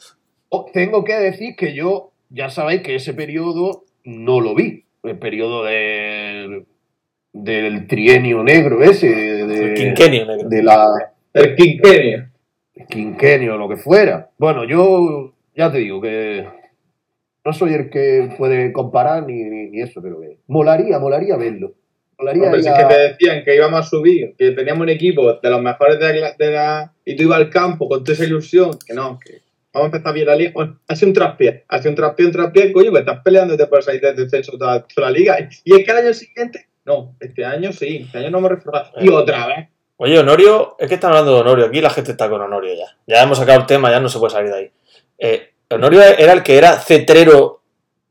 Tengo 0.74 1.04
que 1.04 1.13
decir 1.15 1.56
que 1.56 1.74
yo, 1.74 2.12
ya 2.30 2.50
sabéis 2.50 2.82
que 2.82 2.95
ese 2.95 3.13
periodo 3.13 3.86
no 4.04 4.39
lo 4.39 4.54
vi. 4.56 4.86
El 5.04 5.17
periodo 5.17 5.63
del, 5.63 6.65
del 7.34 7.88
trienio 7.88 8.43
negro 8.43 8.84
ese, 8.84 9.08
de, 9.10 9.63
El 9.69 9.74
quinquenio 9.74 10.26
negro. 10.28 10.47
de 10.50 10.63
la 10.63 10.88
El 11.34 11.56
quinquenio. 11.56 12.31
Quinquenio 12.89 13.56
o 13.56 13.58
lo 13.58 13.70
que 13.70 13.78
fuera. 13.78 14.30
Bueno, 14.38 14.63
yo 14.65 15.34
ya 15.56 15.72
te 15.72 15.80
digo 15.80 16.02
que 16.02 16.48
no 17.44 17.54
soy 17.54 17.74
el 17.74 17.89
que 17.89 18.30
puede 18.38 18.72
comparar 18.72 19.26
ni, 19.26 19.34
ni, 19.44 19.70
ni 19.70 19.82
eso, 19.82 20.02
pero 20.02 20.20
que 20.22 20.38
molaría, 20.48 21.00
molaría 21.00 21.38
verlo. 21.38 21.74
Molaría 22.20 22.44
Hombre, 22.44 22.60
ir 22.60 22.63
si 22.63 22.70
a- 22.70 22.74
es 22.76 22.84
que 22.88 22.94
te 22.94 23.00
decían 23.02 23.44
que 23.44 23.56
íbamos 23.56 23.80
a 23.80 23.84
subir, 23.84 24.36
que 24.38 24.52
teníamos 24.52 24.84
un 24.84 24.89
equipo 24.89 25.34
de 25.34 25.50
los 25.50 25.62
mejores 25.62 26.00
de 26.00 26.13
la, 26.20 26.34
de 26.34 26.52
la- 26.52 26.94
y 27.04 27.15
tú 27.15 27.24
ibas 27.24 27.38
al 27.39 27.50
campo 27.50 27.88
con 27.89 28.04
toda 28.04 28.13
esa 28.13 28.26
ilusión, 28.26 28.78
que 28.86 28.94
no, 28.94 29.17
que 29.20 29.41
vamos 29.74 29.86
a 29.91 29.96
empezar 29.98 30.13
bien 30.13 30.28
la 30.28 30.36
liga. 30.36 30.52
Bueno, 30.54 30.80
hace 30.88 31.06
un 31.08 31.13
traspié, 31.13 31.63
hace 31.67 31.89
un 31.89 31.96
traspié, 31.96 32.26
un 32.28 32.32
traspié, 32.32 32.72
coño, 32.72 32.91
pues 32.91 33.02
estás 33.02 33.22
peleándote 33.24 33.65
por 33.65 33.82
salir 33.82 34.02
del 34.02 34.15
descenso 34.15 34.56
toda, 34.58 34.86
toda 34.86 35.10
la 35.10 35.17
liga. 35.17 35.38
Y 35.63 35.76
es 35.80 35.84
que 35.84 35.91
el 35.91 35.98
año 35.98 36.13
siguiente, 36.13 36.67
no, 36.86 37.15
este 37.20 37.44
año 37.44 37.72
sí, 37.72 38.02
este 38.06 38.20
año 38.20 38.30
no 38.30 38.38
hemos 38.38 38.52
reforzado. 38.52 39.04
Y 39.04 39.10
otra 39.10 39.48
vez. 39.48 39.67
Oye, 40.04 40.18
Honorio, 40.18 40.76
es 40.80 40.88
que 40.88 40.96
están 40.96 41.12
hablando 41.12 41.36
de 41.36 41.42
Honorio. 41.42 41.66
Aquí 41.68 41.80
la 41.80 41.92
gente 41.92 42.10
está 42.12 42.28
con 42.28 42.42
Honorio 42.42 42.74
ya. 42.74 42.86
Ya 43.06 43.22
hemos 43.22 43.38
sacado 43.38 43.60
el 43.60 43.66
tema, 43.68 43.92
ya 43.92 44.00
no 44.00 44.10
se 44.10 44.18
puede 44.18 44.32
salir 44.34 44.50
de 44.52 44.58
ahí. 44.58 44.72
Eh, 45.20 45.50
Honorio 45.70 46.02
era 46.02 46.34
el 46.34 46.42
que 46.42 46.58
era 46.58 46.74
cetrero 46.80 47.62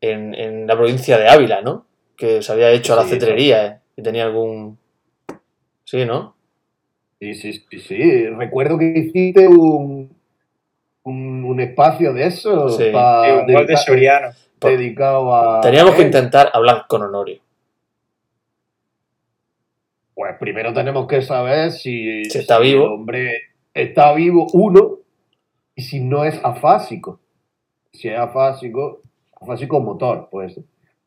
en, 0.00 0.32
en 0.36 0.68
la 0.68 0.76
provincia 0.76 1.18
de 1.18 1.28
Ávila, 1.28 1.62
¿no? 1.62 1.86
Que 2.16 2.42
se 2.42 2.52
había 2.52 2.70
hecho 2.70 2.92
a 2.92 2.96
la 2.96 3.02
Sí, 3.02 3.10
cetrería, 3.10 3.66
¿eh? 3.66 3.78
Y 3.96 4.02
tenía 4.04 4.24
algún. 4.24 4.78
Sí, 5.82 6.04
¿no? 6.04 6.36
Sí, 7.18 7.34
sí, 7.34 7.52
sí, 7.68 7.80
sí. 7.80 8.26
Recuerdo 8.28 8.78
que 8.78 8.92
hiciste 8.94 9.48
un, 9.48 10.16
un, 11.02 11.44
un 11.44 11.60
espacio 11.60 12.12
de 12.14 12.26
eso 12.28 12.68
Sí. 12.68 12.84
pa- 12.92 13.28
Eh, 13.28 13.44
un 13.48 13.52
gol 13.52 13.66
de 13.66 13.76
Soriano. 13.76 14.28
dedicado 14.60 15.34
a... 15.34 15.60
Teníamos 15.60 15.96
que 15.96 16.02
intentar 16.02 16.50
hablar 16.54 16.84
con 16.86 17.02
Honorio. 17.02 17.40
Pues 20.20 20.36
primero 20.38 20.74
tenemos 20.74 21.06
que 21.08 21.22
saber 21.22 21.72
si, 21.72 22.26
Si 22.26 22.38
está 22.40 22.58
vivo. 22.58 22.84
el 22.84 22.92
hombre 22.92 23.32
está 23.72 24.12
vivo, 24.12 24.48
uno, 24.52 24.98
y 25.74 25.80
si 25.80 25.98
no 26.00 26.26
es 26.26 26.38
afásico. 26.44 27.20
Si 27.94 28.08
es 28.08 28.18
afásico, 28.18 29.00
afásico 29.40 29.80
motor, 29.80 30.28
pues 30.30 30.58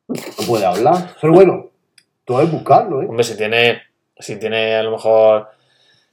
no 0.08 0.16
puede 0.48 0.66
hablar. 0.66 1.12
Pero 1.22 1.32
bueno, 1.32 1.70
todo 2.26 2.42
es 2.42 2.52
buscarlo, 2.52 3.04
¿eh? 3.04 3.06
Hombre, 3.08 3.24
si 3.24 3.38
tiene. 3.38 3.84
Si 4.18 4.40
tiene 4.40 4.74
a 4.78 4.82
lo 4.82 4.90
mejor. 4.92 5.48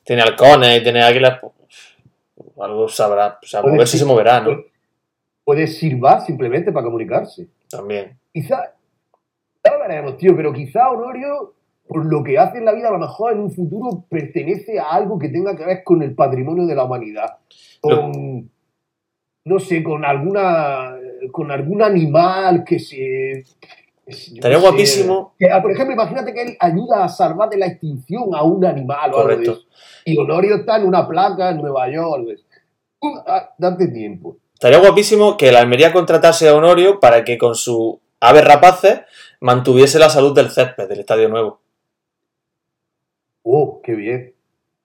Tiene 0.05 0.21
halcones 0.21 0.79
y 0.79 0.83
tiene 0.83 1.03
águilas, 1.03 1.39
pues. 1.41 1.55
Algo 2.61 2.87
sabrá. 2.91 3.39
O 3.43 3.47
sea, 3.47 3.63
moverse 3.63 3.93
ser- 3.93 4.01
se 4.01 4.05
moverá, 4.05 4.41
¿no? 4.43 4.59
Puede 5.43 5.67
silbar 5.67 6.21
simplemente 6.21 6.71
para 6.71 6.85
comunicarse. 6.85 7.47
También. 7.71 8.19
Quizá, 8.31 8.75
ya 9.65 9.73
lo 9.73 9.79
veremos, 9.81 10.19
tío, 10.19 10.37
pero 10.37 10.53
quizá 10.53 10.91
Honorio, 10.91 11.55
por 11.91 12.07
lo 12.07 12.23
que 12.23 12.39
hace 12.39 12.59
en 12.59 12.65
la 12.65 12.73
vida, 12.73 12.89
a 12.89 12.93
lo 12.93 13.01
mejor 13.01 13.33
en 13.33 13.41
un 13.41 13.51
futuro 13.51 14.05
pertenece 14.09 14.79
a 14.79 14.91
algo 14.91 15.19
que 15.19 15.29
tenga 15.29 15.57
que 15.57 15.65
ver 15.65 15.83
con 15.83 16.01
el 16.03 16.15
patrimonio 16.15 16.65
de 16.65 16.77
la 16.77 16.85
humanidad. 16.85 17.39
Con, 17.81 18.49
no 19.45 19.59
sé, 19.59 19.83
con 19.83 20.05
alguna, 20.05 20.95
con 21.33 21.51
algún 21.51 21.83
animal 21.83 22.63
que 22.65 22.79
se, 22.79 23.43
Estaría 24.07 24.59
sé. 24.59 24.63
guapísimo. 24.63 25.35
Que, 25.37 25.51
ah, 25.51 25.61
por 25.61 25.73
ejemplo, 25.73 25.95
imagínate 25.95 26.33
que 26.33 26.43
él 26.43 26.57
ayuda 26.61 27.05
a 27.05 27.09
salvar 27.09 27.51
de 27.51 27.59
la 27.59 27.67
extinción 27.67 28.35
a 28.35 28.45
un 28.45 28.65
animal 28.65 29.13
o 29.13 29.19
algo 29.19 29.29
de 29.29 29.47
Correcto. 29.47 29.59
Y 30.05 30.17
Honorio 30.17 30.57
está 30.57 30.77
en 30.77 30.87
una 30.87 31.09
placa 31.09 31.51
en 31.51 31.57
Nueva 31.57 31.91
York. 31.91 32.39
Uh, 33.01 33.19
date 33.59 33.89
tiempo. 33.89 34.37
Estaría 34.55 34.79
guapísimo 34.79 35.37
que 35.37 35.51
la 35.51 35.59
Almería 35.59 35.93
contratase 35.93 36.49
a 36.49 36.55
Honorio 36.55 37.01
para 37.01 37.25
que 37.25 37.37
con 37.37 37.57
su 37.57 38.01
aves 38.21 38.45
rapaces 38.45 39.01
mantuviese 39.41 39.99
la 39.99 40.11
salud 40.11 40.35
del 40.37 40.51
césped 40.51 40.89
del 40.89 41.01
Estadio 41.01 41.29
Nuevo. 41.29 41.61
Oh, 43.53 43.81
qué 43.83 43.95
bien. 43.95 44.35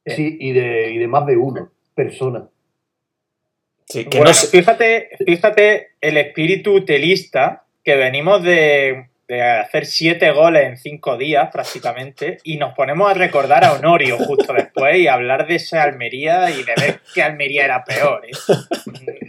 Sí, 0.06 0.38
y 0.40 0.54
de, 0.54 0.92
y 0.92 0.98
de 0.98 1.08
más 1.08 1.26
de 1.26 1.38
uno 1.38 1.72
persona. 1.94 2.48
Sí, 3.88 4.06
que 4.06 4.18
Bueno, 4.18 4.32
no 4.32 4.34
se- 4.34 4.48
fíjate, 4.48 5.10
fíjate 5.26 5.90
el 6.02 6.18
espíritu 6.18 6.84
telista 6.84 7.66
que 7.84 7.96
venimos 7.96 8.42
de, 8.44 9.10
de 9.28 9.42
hacer 9.44 9.86
siete 9.86 10.32
goles 10.32 10.68
en 10.68 10.78
cinco 10.78 11.18
días 11.18 11.50
prácticamente 11.52 12.40
y 12.44 12.58
nos 12.58 12.74
ponemos 12.74 13.10
a 13.10 13.14
recordar 13.14 13.64
a 13.64 13.74
Honorio 13.74 14.18
justo 14.18 14.54
después 14.54 14.98
y 14.98 15.08
hablar 15.08 15.48
de 15.48 15.56
esa 15.56 15.84
Almería 15.84 16.50
y 16.50 16.64
de 16.64 16.74
ver 16.80 17.00
que 17.14 17.22
Almería 17.22 17.66
era 17.66 17.84
peor. 17.84 18.26
¿eh? 18.26 18.32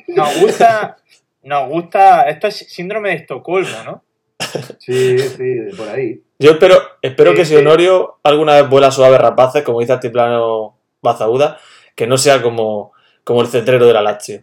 Nos 0.09 0.41
gusta, 0.41 0.97
nos 1.43 1.69
gusta, 1.69 2.23
esto 2.29 2.47
es 2.49 2.57
síndrome 2.57 3.11
de 3.11 3.17
Estocolmo, 3.17 3.83
¿no? 3.85 4.03
Sí, 4.79 5.19
sí, 5.19 5.57
por 5.77 5.89
ahí. 5.91 6.23
Yo 6.39 6.53
espero, 6.53 6.77
espero 7.03 7.31
Sí, 7.31 7.37
que 7.37 7.45
si 7.45 7.55
sí. 7.55 7.57
Honorio 7.57 8.19
alguna 8.23 8.55
vez 8.55 8.69
vuela 8.69 8.91
sus 8.91 9.05
aves 9.05 9.21
rapaces, 9.21 9.63
como 9.63 9.81
dice 9.81 9.93
Altiplano 9.95 10.79
Bazaúda, 11.01 11.59
que 11.95 12.07
no 12.07 12.19
sea 12.19 12.43
como, 12.43 12.93
como 13.25 13.41
el 13.41 13.49
cetrero 13.49 13.87
de 13.87 13.95
la 13.95 14.03
Lazio. 14.03 14.43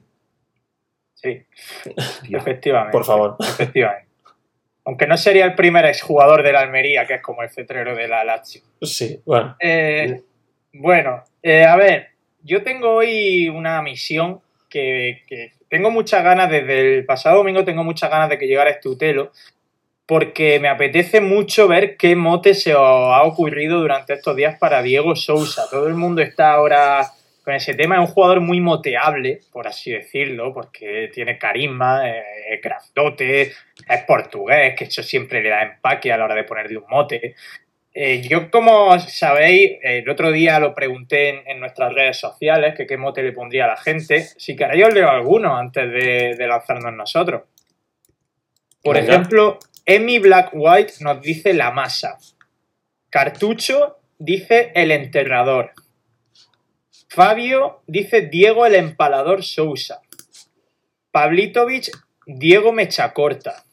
Sí, 1.14 1.46
efectivamente. 2.32 2.92
Por 2.92 3.06
favor. 3.06 3.38
Efectivamente. 3.40 4.10
Aunque 4.86 5.08
no 5.08 5.16
sería 5.16 5.46
el 5.46 5.56
primer 5.56 5.86
exjugador 5.86 6.44
de 6.44 6.52
la 6.52 6.60
Almería, 6.62 7.06
que 7.06 7.16
es 7.16 7.22
como 7.22 7.42
el 7.42 7.50
cetrero 7.50 7.96
de 7.96 8.08
la 8.08 8.24
Lazio. 8.26 8.64
Sí, 8.82 9.22
bueno. 9.26 9.56
Eh, 9.60 10.22
bueno, 10.74 11.24
eh, 11.42 11.64
a 11.64 11.76
ver, 11.78 12.10
yo 12.42 12.64
tengo 12.64 12.96
hoy 12.96 13.48
una 13.48 13.82
misión 13.82 14.42
que, 14.70 15.22
que 15.28 15.54
tengo 15.70 15.90
muchas 15.92 16.24
ganas, 16.24 16.50
desde 16.50 16.98
el 16.98 17.06
pasado 17.06 17.38
domingo 17.38 17.64
tengo 17.64 17.84
muchas 17.84 18.10
ganas 18.10 18.30
de 18.30 18.38
que 18.38 18.48
llegara 18.48 18.72
este 18.72 18.90
Utelo, 18.90 19.32
porque 20.06 20.60
me 20.60 20.68
apetece 20.68 21.22
mucho 21.22 21.68
ver 21.68 21.96
qué 21.98 22.16
mote 22.16 22.54
se 22.54 22.74
ha 22.74 23.24
ocurrido 23.24 23.80
durante 23.80 24.14
estos 24.14 24.36
días 24.36 24.58
para 24.60 24.82
Diego 24.82 25.16
Sousa. 25.16 25.70
Todo 25.70 25.88
el 25.88 25.96
mundo 25.96 26.22
está 26.22 26.54
ahora 26.54 27.08
con 27.44 27.54
ese 27.54 27.74
tema, 27.74 27.96
es 27.96 28.02
un 28.02 28.08
jugador 28.08 28.40
muy 28.40 28.62
moteable, 28.62 29.42
por 29.52 29.68
así 29.68 29.92
decirlo, 29.92 30.54
porque 30.54 31.12
tiene 31.14 31.38
carisma, 31.38 32.10
eh, 32.10 32.24
es 32.52 32.62
grandote, 32.62 33.42
es 33.42 34.04
portugués, 34.08 34.76
que 34.78 34.86
eso 34.86 35.04
siempre 35.04 35.44
le 35.44 35.50
da 35.50 35.62
empaque 35.62 36.12
a 36.14 36.18
la 36.18 36.26
hora 36.26 36.36
de 36.36 36.46
ponerle 36.46 36.78
un 36.78 36.86
mote. 36.88 37.36
Eh, 37.94 38.22
yo, 38.28 38.50
como 38.50 38.98
sabéis, 39.00 39.78
el 39.84 40.10
otro 40.10 40.32
día 40.32 40.58
lo 40.60 40.74
pregunté 40.74 41.30
en, 41.30 41.44
en 41.48 41.60
nuestras 41.60 41.94
redes 41.94 42.18
sociales, 42.18 42.76
que 42.76 42.88
qué 42.88 42.98
mote 42.98 43.22
le 43.22 43.34
pondría 43.34 43.66
a 43.66 43.70
la 43.70 43.78
gente. 43.78 44.24
Si 44.24 44.56
queréis 44.56 44.86
os 44.86 44.94
leo 44.94 45.10
algunos 45.10 45.60
antes 45.60 45.92
de, 45.92 46.36
de 46.36 46.48
lanzarnos 46.48 46.94
nosotros. 46.94 47.44
Por 48.82 48.96
Venga. 48.96 49.14
ejemplo, 49.14 49.60
Emi 49.86 50.20
Black 50.20 50.52
White 50.54 50.94
nos 51.02 51.22
dice 51.22 51.54
la 51.54 51.72
masa. 51.72 52.18
Cartucho 53.10 53.98
dice 54.18 54.72
el 54.76 54.92
enterrador. 54.92 55.72
Fabio 57.10 57.82
dice 57.86 58.22
Diego 58.22 58.66
el 58.66 58.76
empalador 58.76 59.44
Sousa. 59.44 60.02
Pablitovich, 61.12 61.92
Diego 62.26 62.72
Mechacorta. 62.72 63.64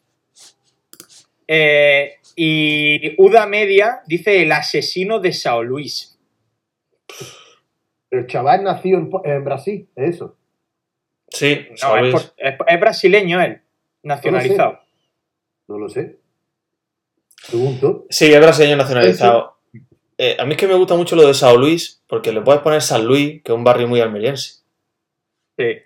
Eh, 1.47 2.17
y 2.35 3.15
Uda 3.21 3.45
Media 3.47 4.01
dice 4.05 4.41
el 4.41 4.51
asesino 4.51 5.19
de 5.19 5.33
Sao 5.33 5.63
Luis. 5.63 6.19
El 8.09 8.27
chaval 8.27 8.63
nació 8.63 8.97
en, 8.97 9.09
en 9.23 9.43
Brasil, 9.43 9.89
es 9.95 10.15
eso. 10.15 10.37
Sí, 11.29 11.67
No, 11.71 11.77
¿sabéis? 11.77 12.13
es, 12.15 12.21
por- 12.21 12.33
es- 12.37 12.55
es 12.75 12.79
brasileño 12.79 13.41
él, 13.41 13.61
nacionalizado. 14.03 14.79
No 15.71 15.79
lo 15.79 15.87
sé. 15.87 16.17
Pregunto. 17.49 18.05
Sí, 18.09 18.33
es 18.33 18.41
brasileño 18.41 18.75
nacionalizado. 18.75 19.55
Eh, 20.17 20.35
a 20.37 20.45
mí 20.45 20.51
es 20.51 20.57
que 20.57 20.67
me 20.67 20.73
gusta 20.73 20.95
mucho 20.95 21.15
lo 21.15 21.25
de 21.25 21.33
Sao 21.33 21.55
Luis, 21.55 22.03
porque 22.07 22.33
le 22.33 22.41
puedes 22.41 22.61
poner 22.61 22.81
San 22.81 23.05
Luis, 23.05 23.41
que 23.41 23.53
es 23.53 23.57
un 23.57 23.63
barrio 23.63 23.87
muy 23.87 24.01
almeriense. 24.01 24.63
Sí. 25.57 25.77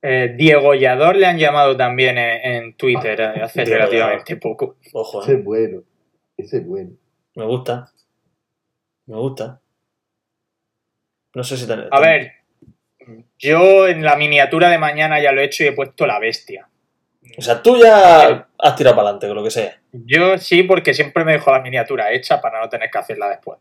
Eh, 0.00 0.34
Diego 0.38 0.74
Llador 0.74 1.16
le 1.16 1.26
han 1.26 1.38
llamado 1.38 1.76
también 1.76 2.16
en, 2.18 2.52
en 2.52 2.74
Twitter 2.74 3.20
eh, 3.20 3.42
hace 3.42 3.64
Diego 3.64 3.78
relativamente 3.78 4.36
poco. 4.36 4.76
Ojo, 4.92 5.22
Ese 5.22 5.32
eh. 5.32 5.34
es 5.38 5.44
bueno. 5.44 5.82
Ese 6.36 6.56
es 6.58 6.66
bueno. 6.66 6.92
me 7.34 7.44
gusta. 7.44 7.92
Me 9.06 9.16
gusta. 9.16 9.60
No 11.34 11.42
sé 11.42 11.56
si 11.56 11.66
te... 11.66 11.74
A 11.90 12.00
ver, 12.00 12.32
yo 13.38 13.88
en 13.88 14.04
la 14.04 14.14
miniatura 14.14 14.70
de 14.70 14.78
mañana 14.78 15.20
ya 15.20 15.32
lo 15.32 15.40
he 15.40 15.46
hecho 15.46 15.64
y 15.64 15.66
he 15.66 15.72
puesto 15.72 16.06
la 16.06 16.20
bestia. 16.20 16.69
O 17.36 17.42
sea, 17.42 17.62
tú 17.62 17.76
ya 17.76 18.48
has 18.58 18.76
tirado 18.76 18.96
para 18.96 19.08
adelante 19.08 19.26
con 19.26 19.36
lo 19.36 19.44
que 19.44 19.50
sea. 19.50 19.80
Yo 19.92 20.38
sí, 20.38 20.62
porque 20.62 20.94
siempre 20.94 21.24
me 21.24 21.32
dejo 21.32 21.50
la 21.50 21.60
miniatura 21.60 22.12
hecha 22.12 22.40
para 22.40 22.60
no 22.60 22.68
tener 22.68 22.90
que 22.90 22.98
hacerla 22.98 23.28
después. 23.28 23.58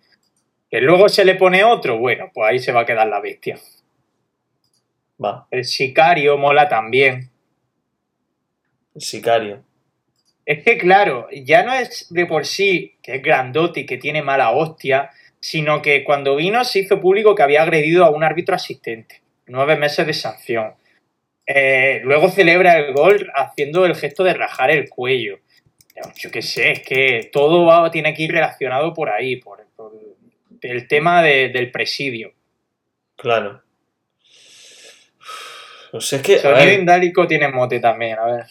Que 0.69 0.81
luego 0.81 1.09
se 1.09 1.25
le 1.25 1.35
pone 1.35 1.63
otro, 1.63 1.97
bueno, 1.97 2.29
pues 2.33 2.49
ahí 2.49 2.59
se 2.59 2.71
va 2.71 2.81
a 2.81 2.85
quedar 2.85 3.07
la 3.07 3.19
bestia. 3.19 3.57
Va, 5.23 5.47
El 5.51 5.65
sicario 5.65 6.37
mola 6.37 6.67
también. 6.69 7.29
el 8.95 9.01
sicario. 9.01 9.63
Es 10.45 10.63
que, 10.63 10.77
claro, 10.77 11.27
ya 11.31 11.63
no 11.63 11.73
es 11.73 12.07
de 12.09 12.25
por 12.25 12.45
sí 12.45 12.95
que 13.03 13.15
es 13.15 13.21
grandote 13.21 13.81
y 13.81 13.85
que 13.85 13.97
tiene 13.97 14.21
mala 14.21 14.51
hostia, 14.51 15.11
sino 15.39 15.81
que 15.81 16.03
cuando 16.03 16.35
vino 16.35 16.63
se 16.63 16.79
hizo 16.79 16.99
público 16.99 17.35
que 17.35 17.43
había 17.43 17.61
agredido 17.61 18.03
a 18.03 18.09
un 18.09 18.23
árbitro 18.23 18.55
asistente. 18.55 19.21
Nueve 19.45 19.75
meses 19.75 20.05
de 20.07 20.13
sanción. 20.13 20.73
Eh, 21.51 22.01
luego 22.03 22.29
celebra 22.29 22.77
el 22.77 22.93
gol 22.93 23.27
haciendo 23.33 23.83
el 23.85 23.95
gesto 23.95 24.23
de 24.23 24.35
rajar 24.35 24.69
el 24.69 24.87
cuello. 24.87 25.39
Yo 26.15 26.29
qué 26.31 26.41
sé, 26.43 26.71
es 26.73 26.79
que 26.81 27.29
todo 27.33 27.65
va- 27.65 27.89
tiene 27.89 28.13
que 28.13 28.21
ir 28.23 28.31
relacionado 28.31 28.93
por 28.93 29.09
ahí, 29.09 29.37
por, 29.37 29.65
por 29.75 29.91
el 30.61 30.87
tema 30.87 31.23
de- 31.23 31.49
del 31.49 31.71
presidio. 31.71 32.31
Claro. 33.17 33.63
No 35.91 35.99
sé, 35.99 36.17
es 36.17 36.21
que... 36.21 36.37
Sonido 36.37 36.71
indálico 36.71 37.25
tiene 37.27 37.47
mote 37.49 37.79
también, 37.79 38.17
a 38.19 38.25
ver. 38.25 38.45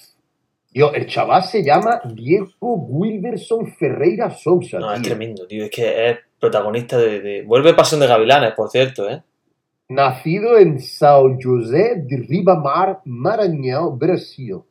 Yo, 0.73 0.93
el 0.93 1.07
chaval 1.07 1.45
se 1.45 1.63
llama 1.65 2.01
Diego 2.05 2.75
Wilberson 2.75 3.73
Ferreira 3.77 4.29
Sousa. 4.31 4.79
no, 4.79 4.93
es 4.93 5.03
tremendo, 5.03 5.47
tío. 5.47 5.65
Es 5.65 5.71
que 5.71 6.11
es 6.11 6.19
protagonista 6.41 6.99
de... 6.99 7.21
de- 7.21 7.43
Vuelve 7.43 7.75
Pasión 7.75 8.01
de 8.01 8.07
Gavilanes, 8.09 8.53
por 8.55 8.69
cierto, 8.71 9.09
¿eh? 9.09 9.23
Nacido 9.89 10.59
en 10.59 10.79
São 10.79 11.39
José 11.43 11.95
de 11.97 12.17
Ribamar, 12.17 13.01
Maranhão, 13.07 13.97
Brasil. 13.97 14.65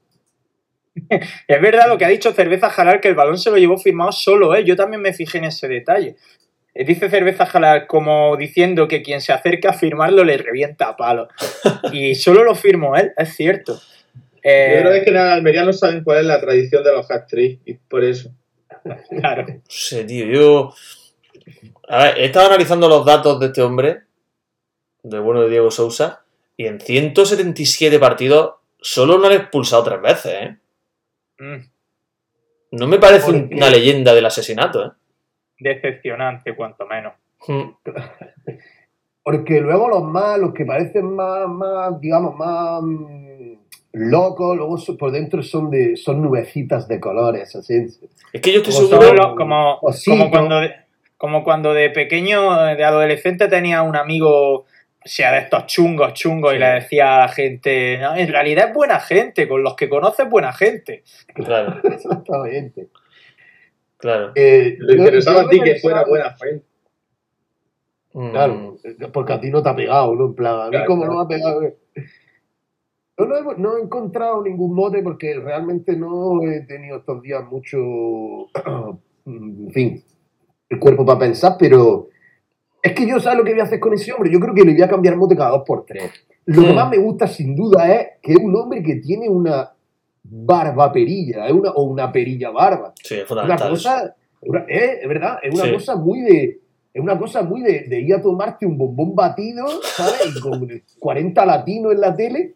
Es 1.47 1.61
verdad 1.61 1.87
lo 1.87 1.97
que 1.97 2.05
ha 2.05 2.09
dicho 2.09 2.33
Cerveza 2.33 2.69
Jalal, 2.69 3.01
que 3.01 3.07
el 3.07 3.15
balón 3.15 3.37
se 3.37 3.49
lo 3.49 3.57
llevó 3.57 3.77
firmado 3.77 4.11
solo 4.11 4.53
él. 4.55 4.65
Yo 4.65 4.75
también 4.75 5.01
me 5.01 5.13
fijé 5.13 5.39
en 5.39 5.45
ese 5.45 5.67
detalle. 5.67 6.15
Eh, 6.73 6.85
Dice 6.85 7.09
Cerveza 7.09 7.45
Jalal 7.45 7.87
como 7.87 8.37
diciendo 8.37 8.87
que 8.87 9.01
quien 9.01 9.21
se 9.21 9.33
acerca 9.33 9.71
a 9.71 9.73
firmarlo 9.73 10.23
le 10.23 10.37
revienta 10.37 10.89
a 10.89 10.95
palo. 10.95 11.27
Y 11.91 12.15
solo 12.15 12.43
lo 12.43 12.53
firmó 12.53 12.95
él, 12.95 13.11
es 13.17 13.35
cierto. 13.35 13.79
Eh, 14.43 14.73
Yo 14.75 14.81
creo 14.81 14.91
que 14.91 14.97
es 14.99 15.03
que 15.03 15.09
en 15.09 15.17
Almería 15.17 15.65
no 15.65 15.73
saben 15.73 16.03
cuál 16.03 16.19
es 16.19 16.25
la 16.25 16.39
tradición 16.39 16.83
de 16.83 16.93
los 16.93 17.09
hat-tricks, 17.09 17.61
y 17.65 17.73
por 17.73 18.03
eso. 18.03 18.29
claro. 19.19 19.45
No 19.47 19.61
sé, 19.67 20.03
tío, 20.03 20.25
yo... 20.27 20.73
A 21.89 22.03
ver, 22.03 22.17
he 22.19 22.25
estado 22.25 22.47
analizando 22.47 22.87
los 22.87 23.05
datos 23.05 23.39
de 23.39 23.47
este 23.47 23.61
hombre, 23.61 24.01
del 25.09 25.21
bueno 25.21 25.41
de 25.41 25.49
Diego 25.49 25.71
Sousa, 25.71 26.23
y 26.55 26.65
en 26.65 26.79
177 26.79 27.99
partidos 27.99 28.55
solo 28.79 29.17
lo 29.17 29.27
han 29.27 29.33
expulsado 29.33 29.83
tres 29.83 30.01
veces, 30.01 30.33
¿eh? 30.33 30.57
Mm, 31.39 32.77
No 32.77 32.87
me 32.87 32.99
parece 32.99 33.31
una 33.31 33.69
leyenda 33.69 34.13
del 34.13 34.25
asesinato, 34.25 34.85
¿eh? 34.85 34.91
decepcionante, 35.59 36.55
cuanto 36.55 36.85
menos. 36.85 37.13
Mm, 37.47 37.69
Porque 39.23 39.59
luego 39.59 39.89
los 39.89 40.03
más, 40.03 40.39
los 40.39 40.53
que 40.53 40.65
parecen 40.65 41.13
más, 41.13 41.47
más 41.49 41.99
digamos, 41.99 42.35
más 42.35 42.81
mm, 42.81 43.53
locos, 43.91 44.55
luego 44.55 44.77
por 44.97 45.11
dentro 45.11 45.43
son 45.43 45.69
de 45.69 45.97
son 45.97 46.21
nubecitas 46.21 46.87
de 46.87 46.99
colores, 46.99 47.55
así. 47.55 47.87
Es 48.31 48.41
que 48.41 48.53
yo 48.53 48.61
estoy 48.61 48.73
Como 48.73 48.87
seguro... 48.87 49.35
Como, 49.35 49.79
como, 50.05 50.29
cuando 50.29 50.59
de, 50.61 50.71
como 51.17 51.43
cuando 51.43 51.73
de 51.73 51.89
pequeño, 51.89 52.55
de 52.75 52.83
adolescente, 52.83 53.49
tenía 53.49 53.81
un 53.81 53.97
amigo, 53.97 54.65
sea, 55.07 55.31
de 55.33 55.39
estos 55.39 55.65
chungos, 55.67 56.13
chungos, 56.13 56.53
y 56.53 56.59
le 56.59 56.65
decía 56.67 57.15
a 57.15 57.19
la 57.21 57.27
gente, 57.29 57.97
"No, 57.99 58.15
en 58.15 58.27
realidad 58.27 58.67
es 58.69 58.73
buena 58.73 58.99
gente, 58.99 59.47
con 59.47 59.63
los 59.63 59.75
que 59.75 59.89
conoces 59.89 60.29
buena 60.29 60.53
gente. 60.53 61.03
Claro, 61.33 61.79
Exactamente. 61.83 62.87
claro. 63.97 64.31
Eh, 64.35 64.75
Le 64.79 64.93
yo- 64.95 64.99
interesaba 65.03 65.41
a 65.41 65.49
ti 65.49 65.59
que 65.61 65.75
fuera 65.75 66.03
buena 66.05 66.35
gente. 66.37 66.65
Mm, 68.13 68.31
Claro, 68.31 68.77
porque 69.13 69.33
a 69.33 69.39
ti 69.39 69.49
no 69.51 69.61
te 69.61 69.69
ha 69.69 69.75
pegado, 69.75 70.15
¿no? 70.15 70.25
En 70.27 70.35
plan, 70.35 70.59
a 70.61 70.65
mí 70.65 70.71
Claro, 70.71 70.85
como 70.87 71.03
claro. 71.03 71.13
no 71.13 71.19
me 71.19 71.25
ha 71.25 71.37
pegado. 71.37 71.61
Yo 73.19 73.25
no 73.25 73.35
he, 73.35 73.57
no 73.57 73.77
he 73.77 73.81
encontrado 73.81 74.43
ningún 74.43 74.75
mote 74.75 75.01
porque 75.01 75.39
realmente 75.39 75.95
no 75.95 76.41
he 76.43 76.61
tenido 76.61 76.97
estos 76.97 77.21
días 77.21 77.43
mucho, 77.45 77.77
en 79.25 79.71
fin, 79.71 80.03
el 80.69 80.79
cuerpo 80.79 81.05
para 81.05 81.19
pensar, 81.19 81.55
pero 81.59 82.09
es 82.83 82.93
que 82.93 83.07
yo 83.07 83.19
sabes 83.19 83.39
lo 83.39 83.43
que 83.43 83.51
voy 83.51 83.59
a 83.61 83.63
hacer 83.63 83.79
con 83.79 83.93
ese 83.93 84.11
hombre. 84.13 84.31
Yo 84.31 84.39
creo 84.39 84.53
que 84.53 84.63
le 84.63 84.73
voy 84.73 84.81
a 84.81 84.87
cambiar 84.87 85.15
mote 85.17 85.35
cada 85.35 85.49
dos 85.51 85.63
por 85.65 85.85
tres. 85.85 86.11
Lo 86.45 86.63
que 86.63 86.73
más 86.73 86.89
me 86.89 86.97
gusta 86.97 87.27
sin 87.27 87.55
duda 87.55 87.93
es 87.93 88.07
que 88.21 88.31
es 88.33 88.37
un 88.39 88.55
hombre 88.55 88.81
que 88.81 88.95
tiene 88.95 89.27
una 89.27 89.71
barba 90.23 90.91
perilla, 90.91 91.51
una, 91.53 91.71
o 91.71 91.83
una 91.83 92.11
perilla 92.11 92.49
barba. 92.51 92.93
Sí, 93.03 93.15
es 93.15 93.29
Una 93.31 93.55
cosa, 93.57 94.15
una- 94.41 94.65
es, 94.67 94.99
es 95.01 95.07
verdad, 95.07 95.39
es 95.43 95.53
una 95.53 95.63
Sí. 95.65 95.73
cosa 95.73 95.95
muy 95.95 96.21
de. 96.21 96.59
Es 96.93 97.01
una 97.03 97.17
cosa 97.19 97.43
muy 97.43 97.61
de, 97.61 97.81
de 97.81 98.01
ir 98.01 98.15
a 98.15 98.21
tomarte 98.21 98.65
un 98.65 98.77
bombón 98.77 99.13
batido, 99.13 99.67
¿sabes? 99.83 100.33
Y 100.35 100.39
con 100.39 100.67
40 100.99 101.45
latinos 101.45 101.93
en 101.93 102.01
la 102.01 102.15
tele 102.15 102.53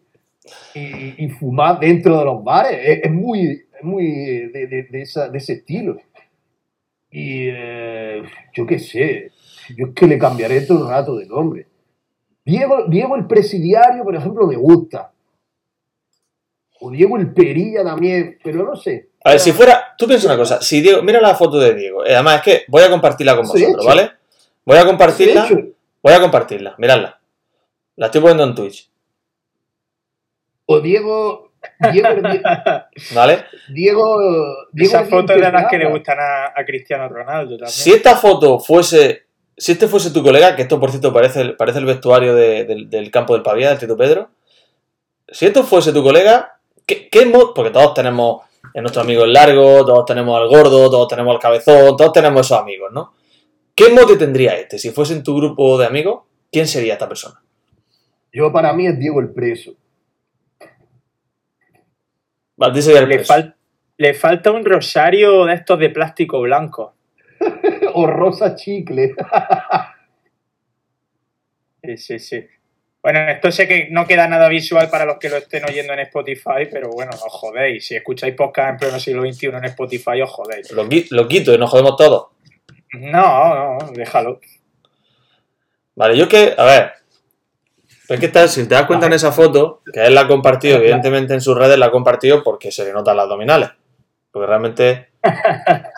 y, 0.74 1.24
y 1.24 1.28
fumar 1.28 1.78
dentro 1.78 2.18
de 2.18 2.24
los 2.24 2.42
bares. 2.42 2.78
Es, 2.82 3.00
es 3.04 3.10
muy, 3.12 3.42
es 3.78 3.82
muy 3.84 4.04
de 4.50 4.88
esa- 5.02 5.28
de 5.28 5.38
ese 5.38 5.52
estilo. 5.54 5.96
Y 7.10 7.48
eh, 7.50 8.22
yo 8.54 8.66
qué 8.66 8.78
sé, 8.78 9.31
yo 9.76 9.86
es 9.86 9.94
que 9.94 10.06
le 10.06 10.18
cambiaré 10.18 10.62
todo 10.62 10.84
el 10.84 10.90
rato 10.90 11.16
de 11.16 11.26
nombre. 11.26 11.66
Diego, 12.44 12.84
Diego 12.88 13.16
el 13.16 13.26
presidiario, 13.26 14.02
por 14.04 14.14
ejemplo, 14.16 14.46
me 14.46 14.56
gusta. 14.56 15.12
O 16.80 16.90
Diego 16.90 17.16
el 17.16 17.32
perilla 17.32 17.84
también, 17.84 18.38
pero 18.42 18.64
no 18.64 18.74
sé. 18.74 19.10
A 19.24 19.30
ver, 19.30 19.40
si 19.40 19.52
fuera. 19.52 19.94
Tú 19.96 20.08
piensa 20.08 20.26
una 20.26 20.36
cosa. 20.36 20.60
Si 20.60 20.80
Diego. 20.80 21.02
Mira 21.02 21.20
la 21.20 21.34
foto 21.34 21.58
de 21.58 21.74
Diego. 21.74 22.04
Eh, 22.04 22.14
Además, 22.14 22.36
es 22.36 22.42
que 22.42 22.64
voy 22.68 22.82
a 22.82 22.90
compartirla 22.90 23.36
con 23.36 23.46
vosotros. 23.46 23.86
¿vale? 23.86 24.10
Voy 24.64 24.78
a 24.78 24.84
compartirla. 24.84 25.48
Voy 26.02 26.12
a 26.12 26.20
compartirla. 26.20 26.74
Miradla. 26.78 27.20
La 27.96 28.06
estoy 28.06 28.20
poniendo 28.20 28.44
en 28.44 28.54
Twitch. 28.54 28.90
O 30.66 30.80
Diego. 30.80 31.52
Diego, 31.92 32.08
¿Vale? 33.14 33.44
Diego, 33.68 34.18
Diego 34.72 34.96
Esas 34.96 35.04
es 35.04 35.10
fotos 35.10 35.36
de 35.36 35.52
las 35.52 35.70
que 35.70 35.78
le 35.78 35.88
gustan 35.88 36.18
a, 36.18 36.46
a 36.46 36.64
Cristiano 36.64 37.08
Ronaldo 37.08 37.50
también. 37.50 37.70
Si 37.70 37.92
esta 37.92 38.16
foto 38.16 38.58
fuese. 38.58 39.26
Si 39.56 39.72
este 39.72 39.86
fuese 39.88 40.10
tu 40.10 40.22
colega, 40.22 40.56
que 40.56 40.62
esto 40.62 40.80
por 40.80 40.90
cierto 40.90 41.12
parece, 41.12 41.40
el- 41.42 41.56
parece 41.56 41.78
el 41.78 41.84
vestuario 41.84 42.34
de- 42.34 42.64
del, 42.64 42.88
del 42.90 43.10
campo 43.10 43.34
del 43.34 43.42
Pavía, 43.42 43.68
del 43.70 43.78
Tito 43.78 43.96
Pedro. 43.96 44.30
Si 45.28 45.46
esto 45.46 45.62
fuese 45.62 45.92
tu 45.92 46.02
colega, 46.02 46.58
¿qué, 46.86 47.08
qué 47.08 47.30
Porque 47.54 47.70
todos 47.70 47.94
tenemos 47.94 48.42
en 48.74 48.82
nuestro 48.82 49.02
amigo 49.02 49.24
el 49.24 49.32
largo, 49.32 49.84
todos 49.84 50.04
tenemos 50.06 50.38
al 50.40 50.48
gordo, 50.48 50.90
todos 50.90 51.08
tenemos 51.08 51.34
al 51.34 51.40
cabezón, 51.40 51.96
todos 51.96 52.12
tenemos 52.12 52.46
esos 52.46 52.58
amigos, 52.58 52.90
¿no? 52.92 53.12
¿Qué 53.74 53.88
mote 53.90 54.16
tendría 54.16 54.56
este? 54.56 54.78
Si 54.78 54.90
fuese 54.90 55.14
en 55.14 55.22
tu 55.22 55.36
grupo 55.36 55.78
de 55.78 55.86
amigos, 55.86 56.22
¿quién 56.50 56.66
sería 56.66 56.94
esta 56.94 57.08
persona? 57.08 57.40
Yo 58.32 58.52
para 58.52 58.72
mí 58.72 58.86
es 58.86 58.98
Diego 58.98 59.20
el 59.20 59.30
preso. 59.32 59.72
Vale, 62.56 62.74
dice 62.74 62.96
el 62.96 63.08
Le, 63.08 63.16
preso. 63.16 63.32
fal- 63.34 63.54
le 63.98 64.14
falta 64.14 64.50
un 64.50 64.64
rosario 64.64 65.44
de 65.46 65.54
estos 65.54 65.78
de 65.78 65.90
plástico 65.90 66.40
blanco. 66.40 66.94
O 67.94 68.06
Rosa 68.06 68.54
Chicle. 68.54 69.14
Sí, 71.84 71.96
sí, 71.96 72.18
sí. 72.20 72.46
Bueno, 73.02 73.18
esto 73.28 73.50
sé 73.50 73.66
que 73.66 73.88
no 73.90 74.06
queda 74.06 74.28
nada 74.28 74.48
visual 74.48 74.88
para 74.88 75.04
los 75.04 75.16
que 75.18 75.28
lo 75.28 75.38
estén 75.38 75.64
oyendo 75.68 75.94
en 75.94 75.98
Spotify, 75.98 76.68
pero 76.70 76.90
bueno, 76.90 77.10
no 77.10 77.26
os 77.26 77.32
jodéis. 77.32 77.84
Si 77.84 77.96
escucháis 77.96 78.36
podcast 78.36 78.70
en 78.70 78.76
pleno 78.76 79.00
siglo 79.00 79.22
XXI 79.22 79.46
en 79.48 79.64
Spotify, 79.64 80.22
os 80.22 80.30
jodéis. 80.30 80.70
Lo 80.70 81.26
quito 81.26 81.52
y 81.52 81.58
nos 81.58 81.68
jodemos 81.68 81.96
todos. 81.96 82.28
No, 82.92 83.78
no, 83.80 83.90
déjalo. 83.92 84.38
Vale, 85.96 86.16
yo 86.16 86.28
que, 86.28 86.54
a 86.56 86.64
ver, 86.64 86.92
es 88.08 88.20
que 88.20 88.26
está, 88.26 88.46
si 88.46 88.68
te 88.68 88.74
das 88.74 88.86
cuenta 88.86 89.06
en 89.06 89.14
esa 89.14 89.32
foto, 89.32 89.82
que 89.92 90.04
él 90.04 90.14
la 90.14 90.22
ha 90.22 90.28
compartido, 90.28 90.78
evidentemente 90.78 91.34
en 91.34 91.40
sus 91.40 91.56
redes 91.56 91.78
la 91.78 91.86
ha 91.86 91.90
compartido 91.90 92.42
porque 92.42 92.70
se 92.70 92.84
le 92.84 92.92
notan 92.92 93.16
las 93.16 93.24
abdominales. 93.24 93.70
Porque 94.30 94.46
realmente 94.46 95.08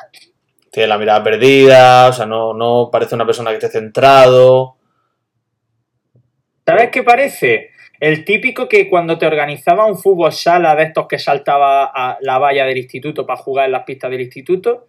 tiene 0.75 0.89
la 0.89 0.99
mirada 0.99 1.23
perdida, 1.23 2.09
o 2.09 2.13
sea, 2.13 2.27
no, 2.27 2.53
no 2.53 2.89
parece 2.91 3.15
una 3.15 3.25
persona 3.25 3.51
que 3.51 3.57
esté 3.57 3.69
centrado. 3.71 4.77
¿Sabes 6.67 6.91
qué 6.91 7.03
parece? 7.03 7.71
El 8.01 8.25
típico 8.25 8.69
que 8.69 8.89
cuando 8.89 9.17
te 9.19 9.27
organizaba 9.27 9.87
un 9.87 9.97
fútbol 9.99 10.33
sala 10.33 10.75
de 10.75 10.85
estos 10.85 11.07
que 11.07 11.19
saltaba 11.19 11.85
a 11.85 12.19
la 12.21 12.39
valla 12.39 12.65
del 12.67 12.79
instituto 12.79 13.25
para 13.27 13.41
jugar 13.41 13.67
en 13.67 13.73
las 13.73 13.85
pistas 13.85 14.11
del 14.11 14.23
instituto, 14.23 14.87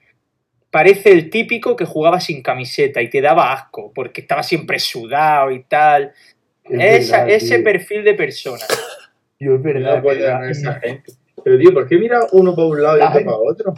parece 0.72 1.12
el 1.12 1.30
típico 1.30 1.76
que 1.76 1.86
jugaba 1.86 2.20
sin 2.20 2.42
camiseta 2.42 3.02
y 3.02 3.10
te 3.10 3.22
daba 3.22 3.54
asco 3.54 3.92
porque 3.94 4.22
estaba 4.22 4.42
siempre 4.44 4.80
sudado 4.80 5.52
y 5.52 5.64
tal. 5.64 6.14
Es 6.64 7.06
Esa- 7.06 7.18
verdad, 7.20 7.36
ese 7.36 7.56
tío. 7.58 7.64
perfil 7.64 8.04
de 8.04 8.14
persona. 8.16 8.64
Tío, 9.38 9.56
es 9.56 9.60
No 9.60 9.64
verdad. 10.02 10.50
es 10.50 10.58
esa 10.60 10.74
gente. 10.80 11.12
Pero, 11.44 11.58
tío, 11.60 11.74
¿por 11.74 11.88
qué 11.88 11.98
mira 11.98 12.22
uno 12.32 12.56
para 12.56 12.68
un 12.70 12.82
lado 12.82 12.98
y 12.98 13.02
otro 13.02 13.26
para 13.26 13.38
otro? 13.38 13.74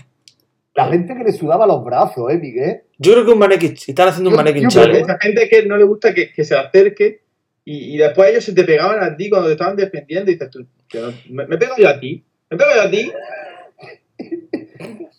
La 0.77 0.85
gente 0.89 1.15
que 1.15 1.23
le 1.23 1.31
sudaba 1.31 1.65
los 1.65 1.83
brazos, 1.83 2.31
¿eh, 2.31 2.37
Miguel? 2.37 2.83
Yo 2.99 3.13
creo 3.13 3.25
que 3.25 3.31
un 3.31 3.39
manequín, 3.39 3.73
están 3.73 4.09
haciendo 4.09 4.29
un 4.29 4.35
Yo- 4.35 4.37
manequín 4.37 4.61
yo 4.63 4.67
Porque 4.69 4.79
challenge. 4.79 5.01
esa 5.11 5.17
gente 5.19 5.49
que 5.49 5.65
no 5.65 5.75
le 5.75 5.83
gusta 5.83 6.13
que, 6.13 6.31
que 6.31 6.43
se 6.45 6.55
acerque 6.55 7.21
y, 7.65 7.95
y 7.95 7.97
después 7.97 8.29
ellos 8.29 8.43
se 8.43 8.53
te 8.53 8.63
pegaban 8.63 9.03
a 9.03 9.17
ti 9.17 9.27
cuando 9.29 9.47
te 9.47 9.53
estaban 9.53 9.75
defendiendo 9.75 10.29
y 10.29 10.35
dices 10.35 10.49
tú, 10.51 10.65
que 10.87 10.99
no- 11.01 11.11
me, 11.31 11.47
me 11.47 11.57
pego 11.57 11.73
yo 11.77 11.89
a 11.89 11.99
ti, 11.99 12.23
me 12.49 12.57
pego 12.57 12.69
yo 12.75 12.81
a 12.83 12.89
ti. 12.91 13.11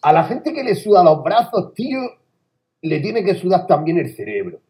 A 0.03 0.12
la 0.12 0.25
gente 0.25 0.53
que 0.53 0.62
le 0.62 0.75
suda 0.77 1.03
los 1.03 1.23
brazos, 1.25 1.75
tío, 1.75 1.99
le 2.83 3.01
tiene 3.01 3.25
que 3.25 3.35
sudar 3.35 3.66
también 3.66 3.99
el 3.99 4.14
cerebro. 4.14 4.61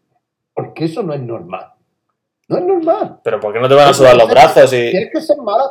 Porque 0.55 0.87
eso 0.87 1.03
no 1.03 1.13
es 1.13 1.21
normal. 1.21 1.67
No 2.49 2.57
es 2.59 2.65
normal. 2.65 3.21
Pero 3.23 3.39
¿por 3.39 3.53
qué 3.53 3.61
no 3.61 3.69
te 3.69 3.75
van 3.75 3.89
a 3.91 3.93
sudar 3.95 4.17
los 4.17 4.29
brazos 4.31 4.73
y... 4.73 4.91
Tienes 4.91 5.11
que 5.13 5.21
ser 5.21 5.37
mala. 5.37 5.65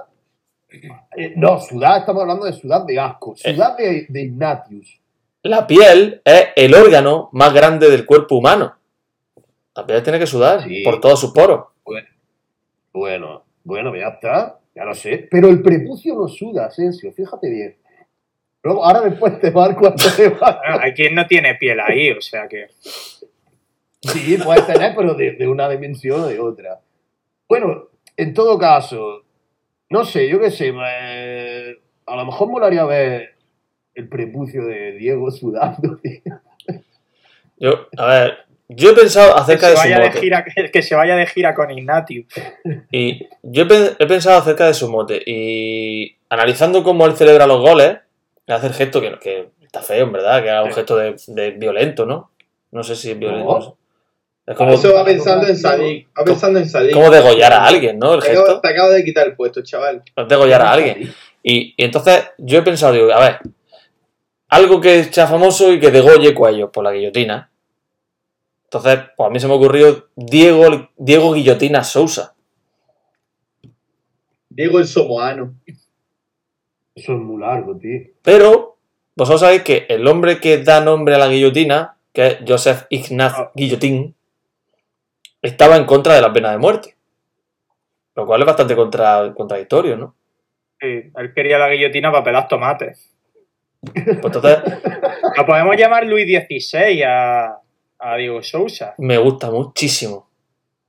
Eh, 1.17 1.33
no, 1.35 1.59
sudar, 1.59 2.01
estamos 2.01 2.21
hablando 2.21 2.45
de 2.45 2.53
sudar 2.53 2.85
de 2.85 2.99
asco. 2.99 3.33
Sudar 3.35 3.75
de, 3.77 4.05
de 4.07 4.21
Ignatius. 4.21 5.01
La 5.43 5.65
piel 5.67 6.21
es 6.25 6.47
el 6.55 6.73
órgano 6.73 7.29
más 7.31 7.53
grande 7.53 7.89
del 7.89 8.05
cuerpo 8.05 8.35
humano. 8.35 8.75
La 9.75 9.85
piel 9.85 10.03
tiene 10.03 10.19
que 10.19 10.27
sudar 10.27 10.63
Sí. 10.63 10.83
por 10.83 10.99
todos 10.99 11.19
sus 11.21 11.31
poros. 11.31 11.65
Bueno, 12.93 13.43
bueno, 13.63 13.95
ya 13.95 14.07
está. 14.07 14.59
Ya 14.73 14.83
lo 14.85 14.93
sé. 14.93 15.27
Pero 15.31 15.49
el 15.49 15.61
prepucio 15.61 16.15
no 16.15 16.27
suda, 16.27 16.65
Asensio, 16.67 17.11
fíjate 17.11 17.49
bien. 17.49 17.77
Luego, 18.63 18.83
ahora 18.85 19.01
después 19.01 19.39
te 19.39 19.51
marco 19.51 19.79
cuando 19.81 20.03
te 20.15 20.29
va. 20.29 20.59
Bueno, 20.59 20.79
hay 20.83 20.93
quien 20.93 21.15
no 21.15 21.25
tiene 21.27 21.55
piel 21.55 21.79
ahí, 21.79 22.11
o 22.11 22.21
sea 22.21 22.47
que. 22.47 22.67
Sí, 24.01 24.37
puedes 24.43 24.65
tener, 24.67 24.95
pero 24.95 25.13
de, 25.15 25.31
de 25.33 25.47
una 25.47 25.67
dimensión 25.69 26.21
o 26.21 26.27
de 26.27 26.39
otra. 26.39 26.79
Bueno, 27.47 27.87
en 28.15 28.33
todo 28.33 28.57
caso, 28.57 29.23
no 29.89 30.05
sé, 30.05 30.27
yo 30.29 30.39
qué 30.39 30.51
sé, 30.51 30.71
me- 30.71 31.77
a 32.05 32.15
lo 32.15 32.25
mejor 32.25 32.49
molaría 32.49 32.83
ver 32.85 33.35
el 33.97 34.07
prepucio 34.07 34.65
de 34.65 34.93
Diego 34.93 35.29
sudando. 35.31 35.97
tío. 35.97 36.21
Yo, 37.57 37.87
a 37.97 38.05
ver, 38.05 38.37
yo 38.69 38.91
he 38.91 38.93
pensado 38.93 39.33
Que 39.33 39.41
acerca 39.41 39.69
de 39.69 39.77
su 39.77 39.87
de 39.87 39.95
mote. 39.95 40.19
gira, 40.19 40.45
que 40.71 40.81
se 40.83 40.95
vaya 40.95 41.15
de 41.15 41.25
gira 41.25 41.55
con 41.55 41.71
Ignatius. 41.71 42.27
Y 42.91 43.27
yo 43.41 43.63
he, 43.63 43.65
pe- 43.65 43.95
he 43.97 44.05
pensado 44.05 44.37
acerca 44.39 44.67
de 44.67 44.73
su 44.73 44.89
mote. 44.89 45.21
Y 45.25 46.15
analizando 46.29 46.83
cómo 46.83 47.05
él 47.07 47.13
celebra 47.15 47.47
los 47.47 47.59
goles, 47.61 47.97
le 48.45 48.53
hace 48.53 48.67
el 48.67 48.73
gesto 48.73 49.01
que, 49.01 49.17
que 49.19 49.49
está 49.63 49.81
feo, 49.81 50.05
en 50.05 50.11
verdad, 50.11 50.43
que 50.43 50.49
haga 50.51 50.63
un 50.63 50.71
gesto 50.73 50.95
de, 50.97 51.15
de 51.27 51.51
violento, 51.51 52.05
¿no? 52.05 52.31
No 52.71 52.83
sé 52.83 52.95
si 52.95 53.11
es 53.11 53.17
violento. 53.19 53.59
No. 53.59 53.77
Es 54.45 54.55
como, 54.55 54.73
Eso 54.73 54.93
va 54.93 55.03
pensando 55.03 55.45
en 55.47 55.57
Sadik, 55.57 56.07
va 56.17 56.23
pensando 56.23 56.59
en 56.59 56.69
Sadik. 56.69 56.93
como 56.93 57.09
degollar 57.09 57.51
a 57.51 57.65
alguien, 57.65 57.99
¿no? 57.99 58.13
El 58.13 58.21
Te 58.21 58.29
acabo, 58.31 58.45
gesto. 58.45 58.61
te 58.61 58.67
acabo 58.69 58.89
de 58.91 59.03
quitar 59.03 59.27
el 59.27 59.35
puesto, 59.35 59.61
chaval. 59.61 60.03
Es 60.15 60.27
degollar 60.27 60.61
a 60.61 60.71
alguien. 60.73 61.11
Y, 61.43 61.73
y 61.75 61.83
entonces 61.83 62.29
yo 62.37 62.59
he 62.59 62.61
pensado, 62.61 62.93
digo, 62.93 63.11
a 63.11 63.19
ver, 63.19 63.39
algo 64.49 64.79
que 64.81 65.03
sea 65.05 65.27
famoso 65.27 65.71
y 65.71 65.79
que 65.79 65.91
degolle 65.91 66.33
cuellos 66.33 66.69
por 66.71 66.83
la 66.83 66.91
guillotina. 66.93 67.51
Entonces, 68.65 68.99
pues 69.15 69.27
a 69.27 69.29
mí 69.29 69.39
se 69.39 69.47
me 69.47 69.53
ocurrió 69.53 70.09
Diego, 70.15 70.89
Diego 70.97 71.33
Guillotina 71.33 71.83
Sousa. 71.83 72.35
Diego 74.49 74.79
el 74.79 74.87
Somoano. 74.87 75.53
Eso 76.95 77.13
es 77.13 77.19
muy 77.19 77.39
largo, 77.41 77.77
tío. 77.77 78.01
Pero 78.23 78.77
vosotros 79.15 79.41
sabéis 79.41 79.63
que 79.63 79.85
el 79.89 80.07
hombre 80.07 80.39
que 80.39 80.63
da 80.63 80.81
nombre 80.81 81.15
a 81.15 81.19
la 81.19 81.27
guillotina, 81.27 81.97
que 82.11 82.27
es 82.27 82.37
Joseph 82.47 82.85
Ignaz 82.89 83.33
Ah. 83.37 83.51
Guillotín, 83.53 84.15
estaba 85.41 85.77
en 85.77 85.85
contra 85.85 86.15
de 86.15 86.21
la 86.21 86.33
pena 86.33 86.51
de 86.51 86.57
muerte. 86.57 86.95
Lo 88.15 88.25
cual 88.25 88.41
es 88.41 88.47
bastante 88.47 88.75
contra- 88.75 89.31
contradictorio, 89.35 89.95
¿no? 89.95 90.15
Sí, 90.81 91.11
él 91.15 91.33
quería 91.35 91.59
la 91.59 91.69
guillotina 91.69 92.11
para 92.11 92.23
pelar 92.23 92.47
tomates. 92.47 93.13
Pues 93.93 94.35
entonces 94.35 94.59
Lo 95.37 95.45
podemos 95.45 95.75
llamar 95.77 96.05
Luis 96.05 96.25
XVI 96.25 97.01
a, 97.03 97.57
a 97.99 98.15
Diego 98.17 98.41
Sousa. 98.43 98.95
me 98.97 99.17
gusta 99.17 99.49
muchísimo. 99.51 100.29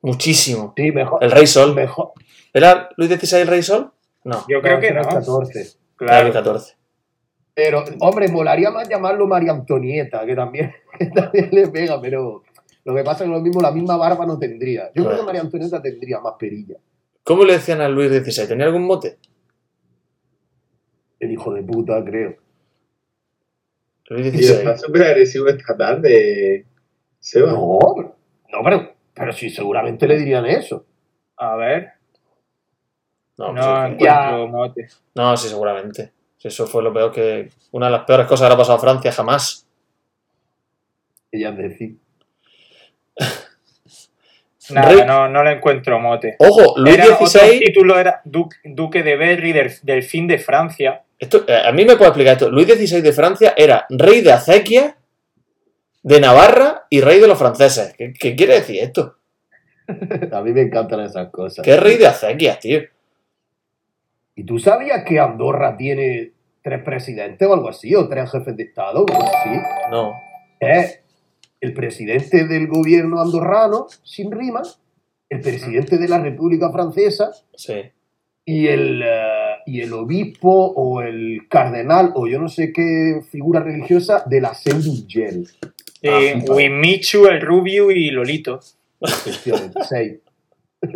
Muchísimo. 0.03 0.73
Sí, 0.77 0.93
mejor. 0.93 1.23
El 1.25 1.31
Rey 1.31 1.47
Sol. 1.47 1.75
Mejor. 1.75 2.13
¿Era 2.53 2.89
Luis 2.97 3.11
XVI 3.11 3.41
el 3.41 3.47
Rey 3.49 3.63
Sol? 3.63 3.91
No, 4.25 4.45
Yo 4.49 4.61
creo 4.63 4.79
que 4.81 4.89
era 4.89 5.03
no. 5.03 5.09
el 5.09 5.15
14. 5.15 5.61
era 6.01 6.23
Luis 6.23 6.33
Claro. 6.33 6.59
XIV. 6.59 6.75
Pero, 7.55 7.85
hombre, 8.01 8.29
molaría 8.29 8.71
más 8.71 8.89
llamarlo 8.89 9.27
María 9.27 9.51
Antonieta, 9.51 10.25
que 10.25 10.37
también, 10.37 10.73
que 10.99 11.07
también 11.07 11.49
le 11.51 11.67
pega, 11.69 12.01
pero 12.01 12.45
lo 12.85 12.95
que 12.95 13.03
pasa 13.03 13.25
es 13.25 13.31
que 13.31 13.35
lo 13.37 13.41
mismo, 13.43 13.61
la 13.61 13.73
misma 13.73 13.97
barba 13.97 14.25
no 14.27 14.39
tendría. 14.39 14.91
Yo 14.95 15.05
creo 15.05 15.17
que 15.19 15.23
María 15.25 15.41
Antonieta 15.41 15.83
tendría 15.83 16.21
más 16.21 16.35
perilla. 16.39 16.77
¿Cómo 17.25 17.45
le 17.45 17.55
decían 17.55 17.81
a 17.81 17.89
Luis 17.89 18.11
XVI? 18.11 18.47
¿Tenía 18.47 18.67
algún 18.67 18.85
mote? 18.87 19.19
El 21.19 21.33
hijo 21.33 21.53
de 21.53 21.63
puta, 21.65 22.03
creo. 22.05 22.37
Luis 24.11 24.27
Y 24.35 24.39
XVI. 24.43 24.53
está 24.59 24.77
súper 24.79 25.03
agresivo 25.03 25.49
esta 25.49 25.77
tarde, 25.77 26.65
Seba. 27.19 27.53
No, 27.53 27.79
no, 28.51 28.65
pero, 28.65 28.95
pero 29.15 29.33
sí, 29.33 29.51
seguramente 29.51 30.07
le 30.09 30.17
dirían 30.19 30.47
eso. 30.47 30.85
A 31.37 31.57
ver, 31.57 31.93
No, 33.37 33.53
no 33.53 33.63
sí, 33.63 33.69
encuentro 33.93 34.07
Ya. 34.07 34.47
mote. 34.47 34.89
no, 35.15 35.37
sí, 35.37 35.49
seguramente. 35.49 36.13
Eso 36.43 36.67
fue 36.67 36.83
lo 36.83 36.93
peor 36.93 37.13
que. 37.13 37.51
Una 37.73 37.87
de 37.87 37.93
las 37.93 38.05
peores 38.05 38.27
cosas 38.27 38.47
que 38.47 38.49
le 38.51 38.55
ha 38.55 38.59
pasado 38.59 38.79
a 38.79 38.81
Francia 38.81 39.13
jamás. 39.13 39.67
Ella 41.31 41.51
es 41.51 41.57
decir. 41.59 41.97
Nada, 44.71 44.89
Rey- 44.93 45.05
no, 45.07 45.29
no 45.29 45.43
le 45.45 45.53
encuentro 45.53 45.99
mote. 45.99 46.37
Ojo, 46.39 46.75
Luis 46.79 46.95
Era, 46.95 47.15
otro 47.15 47.27
XVI. 47.27 47.59
título 47.61 47.99
era 47.99 48.21
Duque, 48.25 48.57
Duque 48.65 49.03
de 49.03 49.17
Berry 49.17 49.53
del, 49.53 49.73
del 49.83 50.03
fin 50.03 50.27
de 50.27 50.39
Francia. 50.39 51.05
Esto, 51.19 51.45
eh, 51.49 51.63
a 51.67 51.73
mí 51.73 51.85
me 51.85 51.97
puede 51.97 52.09
explicar 52.09 52.35
esto. 52.35 52.51
Luis 52.51 52.67
XVI 52.69 53.01
de 53.01 53.13
Francia 53.13 53.55
era 53.57 53.87
rey 53.91 54.21
de 54.21 54.33
Acequia, 54.33 54.97
de 56.03 56.21
Navarra 56.21 56.87
y 56.91 57.01
rey 57.01 57.21
de 57.21 57.27
los 57.27 57.39
franceses. 57.39 57.95
¿Qué, 57.97 58.13
qué 58.13 58.37
quiere 58.37 58.55
decir 58.55 58.81
esto? 58.81 59.17
A 60.33 60.43
mí 60.43 60.53
me 60.53 60.63
encantan 60.63 61.01
esas 61.01 61.31
cosas. 61.31 61.65
¿Qué 61.65 61.77
rey 61.77 61.97
de 61.97 62.07
Acequia, 62.07 62.59
tío? 62.59 62.81
¿Y 64.35 64.45
tú 64.45 64.59
sabías 64.59 65.05
que 65.05 65.19
Andorra 65.19 65.77
tiene 65.77 66.33
tres 66.63 66.83
presidentes 66.85 67.49
o 67.49 67.55
algo 67.55 67.69
así? 67.71 67.95
¿O 67.95 68.09
tres 68.09 68.31
jefes 68.31 68.57
de 68.57 68.63
Estado? 68.65 69.05
o 69.05 69.07
algo 69.11 69.25
así? 69.25 69.51
No. 69.91 70.13
Es 70.61 71.01
el 71.61 71.75
presidente 71.75 72.47
del 72.47 72.69
gobierno 72.69 73.21
andorrano, 73.21 73.87
sin 74.05 74.31
rima, 74.31 74.63
el 75.29 75.41
presidente 75.41 75.99
de 75.99 76.09
la 76.09 76.21
República 76.21 76.71
Francesa 76.71 77.31
Sí. 77.55 77.91
Y 78.49 78.67
el, 78.67 79.03
eh, 79.03 79.57
y 79.67 79.83
el 79.83 79.93
obispo 79.93 80.49
o 80.49 81.03
el 81.03 81.47
cardenal 81.51 82.13
o 82.15 82.27
yo 82.27 82.41
no 82.41 82.49
sé 82.49 82.73
qué 82.73 83.21
figura 83.31 83.61
religiosa 83.61 84.23
de 84.25 84.41
la 84.41 84.53
Ah, 84.53 84.55
sí, 84.63 86.51
Wimichu, 86.51 87.27
el 87.27 87.43
Rubio 87.43 87.91
y 87.91 88.11
Lolito. 88.11 88.61
Seis. 89.87 90.15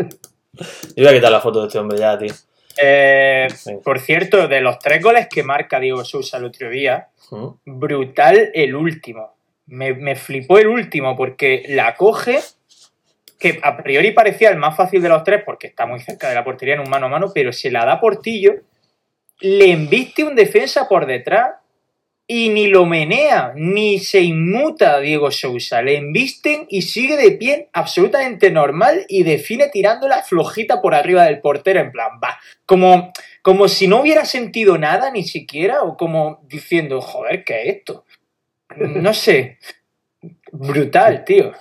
Yo 0.97 1.05
voy 1.05 1.07
a 1.07 1.13
quitar 1.15 1.33
la 1.33 1.41
foto 1.41 1.61
de 1.61 1.67
este 1.67 1.79
hombre 1.79 1.99
ya, 1.99 2.19
tío. 2.19 2.33
Eh, 2.81 3.49
por 3.85 4.01
cierto, 4.01 4.49
de 4.49 4.61
los 4.63 4.79
tres 4.79 5.03
goles 5.03 5.27
que 5.29 5.43
marca 5.43 5.79
Diego 5.79 6.05
Sousa 6.05 6.39
el 6.39 6.45
otro 6.45 6.71
día, 6.71 7.09
¿Mm? 7.31 7.49
brutal 7.65 8.51
el 8.55 8.75
último. 8.75 9.35
Me, 9.67 9.93
me 9.93 10.15
flipó 10.17 10.59
el 10.59 10.69
último 10.69 11.17
porque 11.17 11.65
la 11.69 11.97
coge, 11.97 12.39
que 13.43 13.59
a 13.61 13.77
priori 13.77 14.13
parecía 14.13 14.51
el 14.51 14.57
más 14.57 14.77
fácil 14.77 15.03
de 15.03 15.09
los 15.09 15.25
tres 15.25 15.43
porque 15.45 15.67
está 15.67 15.85
muy 15.85 15.99
cerca 15.99 16.29
de 16.29 16.37
la 16.37 16.45
portería 16.45 16.75
en 16.75 16.81
un 16.81 16.89
mano 16.89 17.07
a 17.07 17.09
mano, 17.09 17.33
pero 17.35 17.53
se 17.53 17.73
la 17.73 17.85
da 17.85 18.01
Portillo, 18.01 18.55
le 19.41 19.73
embiste 19.73 20.23
un 20.23 20.37
defensa 20.37 20.89
por 20.89 21.07
detrás 21.07 21.55
y 22.25 22.51
ni 22.51 22.69
lo 22.69 22.87
menea, 22.87 23.53
ni 23.57 23.99
se 23.99 24.21
inmuta 24.21 25.01
Diego 25.01 25.33
Sousa. 25.33 25.83
Le 25.83 25.97
embisten 25.97 26.67
y 26.69 26.83
sigue 26.83 27.17
de 27.17 27.33
pie 27.33 27.69
absolutamente 27.73 28.53
normal 28.53 29.05
y 29.09 29.25
define 29.25 29.69
tirándola 29.71 30.23
flojita 30.23 30.81
por 30.81 30.95
arriba 30.95 31.25
del 31.25 31.41
portero 31.41 31.81
en 31.81 31.91
plan, 31.91 32.21
va, 32.23 32.39
como, 32.65 33.13
como 33.43 33.67
si 33.67 33.89
no 33.89 34.03
hubiera 34.03 34.25
sentido 34.25 34.79
nada 34.79 35.11
ni 35.11 35.25
siquiera, 35.25 35.83
o 35.83 35.97
como 35.97 36.41
diciendo, 36.45 37.01
joder, 37.01 37.43
¿qué 37.43 37.63
es 37.63 37.77
esto? 37.79 38.05
No 38.77 39.13
sé. 39.13 39.59
Brutal, 40.53 41.25
tío. 41.25 41.53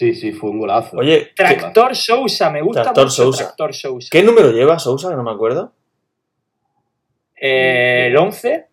Sí, 0.00 0.14
sí, 0.14 0.32
fue 0.32 0.48
un 0.48 0.60
golazo. 0.60 0.96
Oye, 0.96 1.26
¿qué, 1.36 1.44
Tractor 1.44 1.94
Sousa, 1.94 2.48
me 2.48 2.62
gusta 2.62 2.84
Tractor 2.84 3.04
mucho 3.04 3.14
Sousa. 3.24 3.44
Tractor 3.44 3.74
Sousa. 3.74 4.08
qué 4.10 4.22
número 4.22 4.50
lleva 4.50 4.78
Sousa? 4.78 5.10
Que 5.10 5.14
no 5.16 5.22
me 5.22 5.30
acuerdo. 5.30 5.74
Eh, 7.36 8.06
el 8.06 8.16
11, 8.16 8.66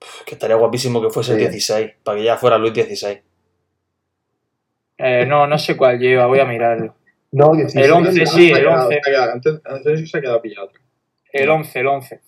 Uf, 0.00 0.22
Que 0.24 0.34
estaría 0.36 0.54
guapísimo 0.54 1.02
que 1.02 1.10
fuese 1.10 1.32
el 1.32 1.38
Sí. 1.38 1.44
16, 1.46 1.90
para 2.04 2.18
que 2.18 2.24
ya 2.24 2.36
fuera 2.36 2.58
Luis 2.58 2.72
XVI. 2.74 3.22
eh, 4.98 5.26
no, 5.26 5.48
no 5.48 5.58
sé 5.58 5.76
cuál 5.76 5.98
lleva, 5.98 6.26
voy 6.26 6.38
a 6.38 6.44
mirarlo. 6.44 6.94
No, 7.32 7.54
16. 7.56 7.84
El 7.84 7.92
11, 7.92 8.26
sí, 8.26 8.50
el 8.52 8.58
quedado- 8.58 8.84
11. 8.86 8.94
se 8.94 8.98
ha 8.98 9.02
quedado- 9.02 9.32
Antes, 9.32 10.10
se 10.10 10.18
ha 10.18 10.20
quedado 10.20 10.42
pillado. 10.42 10.70
El 11.32 11.48
11, 11.50 11.80
el 11.80 11.86
11. 11.88 12.20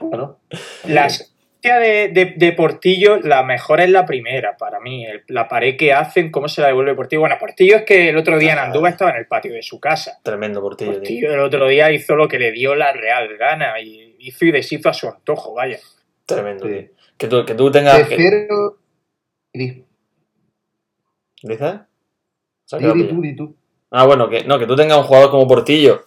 Bueno, 0.00 0.38
La 0.84 1.06
estrategia 1.06 1.39
de, 1.62 2.08
de- 2.08 2.34
de 2.36 2.52
Portillo, 2.52 3.18
la 3.20 3.42
mejor 3.42 3.80
es 3.80 3.90
la 3.90 4.06
primera 4.06 4.56
para 4.56 4.80
mí. 4.80 5.04
El- 5.04 5.22
la 5.28 5.46
pared 5.48 5.76
que 5.76 5.92
hacen, 5.92 6.30
cómo 6.30 6.48
se 6.48 6.60
la 6.62 6.68
devuelve 6.68 6.94
Portillo. 6.94 7.20
Bueno, 7.20 7.36
Portillo 7.38 7.76
es 7.76 7.82
que 7.82 8.08
el 8.08 8.16
otro 8.16 8.38
día 8.38 8.52
en 8.54 8.58
Andúba 8.60 8.88
estaba 8.88 9.10
en 9.10 9.18
el 9.18 9.26
patio 9.26 9.52
de 9.52 9.62
su 9.62 9.78
casa. 9.78 10.18
Tremendo 10.22 10.60
portillo, 10.62 11.00
tío. 11.02 11.32
El 11.32 11.40
otro 11.40 11.68
día 11.68 11.90
hizo 11.92 12.16
lo 12.16 12.28
que 12.28 12.38
le 12.38 12.52
dio 12.52 12.74
la 12.74 12.92
real 12.92 13.36
gana 13.36 13.78
y 13.80 14.16
hizo 14.20 14.44
y 14.46 14.52
deshizo 14.52 14.88
a 14.88 14.94
su 14.94 15.08
antojo, 15.08 15.54
vaya. 15.54 15.78
Tremendo, 16.26 16.66
Sí. 16.66 16.72
tío. 16.72 16.88
Que 17.18 17.26
tú, 17.28 17.44
que 17.44 17.54
tú 17.54 17.70
tengas. 17.70 17.98
que- 18.08 18.16
tercero. 18.16 18.78
Di, 19.52 19.84
¿Dices? 21.42 21.74
Di, 22.78 23.04
tú, 23.08 23.20
di 23.20 23.36
tú. 23.36 23.56
Ah, 23.90 24.06
bueno, 24.06 24.28
que 24.28 24.44
no, 24.44 24.58
que 24.58 24.66
tú 24.66 24.76
tengas 24.76 24.96
un 24.98 25.04
jugador 25.04 25.30
como 25.30 25.46
Portillo. 25.48 26.04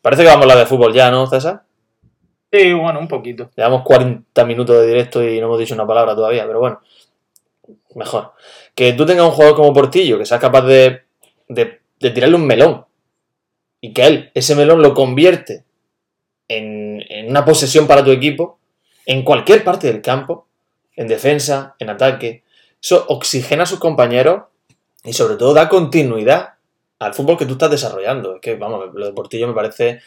Parece 0.00 0.22
que 0.22 0.28
vamos 0.28 0.42
a 0.42 0.44
hablar 0.44 0.58
de 0.58 0.66
fútbol 0.66 0.94
ya, 0.94 1.10
¿no, 1.10 1.26
César? 1.26 1.64
Sí, 2.52 2.72
bueno, 2.72 3.00
un 3.00 3.08
poquito. 3.08 3.50
Llevamos 3.56 3.82
40 3.82 4.44
minutos 4.44 4.78
de 4.80 4.86
directo 4.86 5.22
y 5.22 5.40
no 5.40 5.46
hemos 5.46 5.58
dicho 5.58 5.74
una 5.74 5.86
palabra 5.86 6.14
todavía, 6.14 6.46
pero 6.46 6.60
bueno. 6.60 6.80
Mejor. 7.94 8.32
Que 8.74 8.92
tú 8.92 9.04
tengas 9.04 9.26
un 9.26 9.32
jugador 9.32 9.56
como 9.56 9.72
Portillo, 9.72 10.18
que 10.18 10.26
seas 10.26 10.40
capaz 10.40 10.62
de, 10.62 11.02
de, 11.48 11.80
tirarle 11.98 12.36
un 12.36 12.46
melón. 12.46 12.84
Y 13.80 13.92
que 13.92 14.06
él, 14.06 14.30
ese 14.34 14.54
melón, 14.54 14.82
lo 14.82 14.94
convierte 14.94 15.64
en, 16.48 17.02
en 17.08 17.30
una 17.30 17.44
posesión 17.44 17.86
para 17.86 18.04
tu 18.04 18.10
equipo, 18.10 18.58
en 19.06 19.22
cualquier 19.22 19.64
parte 19.64 19.88
del 19.88 20.02
campo, 20.02 20.46
en 20.94 21.08
defensa, 21.08 21.74
en 21.78 21.90
ataque. 21.90 22.44
Eso 22.80 23.04
oxigena 23.08 23.64
a 23.64 23.66
sus 23.66 23.78
compañeros 23.78 24.44
y 25.04 25.12
sobre 25.12 25.36
todo 25.36 25.54
da 25.54 25.68
continuidad 25.68 26.54
al 26.98 27.14
fútbol 27.14 27.36
que 27.36 27.46
tú 27.46 27.52
estás 27.52 27.70
desarrollando. 27.70 28.36
Es 28.36 28.40
que, 28.40 28.56
vamos, 28.56 28.90
lo 28.94 29.06
de 29.06 29.12
Portillo 29.12 29.46
me 29.48 29.54
parece, 29.54 30.00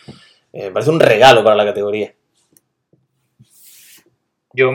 eh, 0.54 0.66
me 0.66 0.72
parece 0.72 0.92
un 0.92 1.00
regalo 1.00 1.44
para 1.44 1.56
la 1.56 1.66
categoría. 1.66 2.14
Yo 4.54 4.72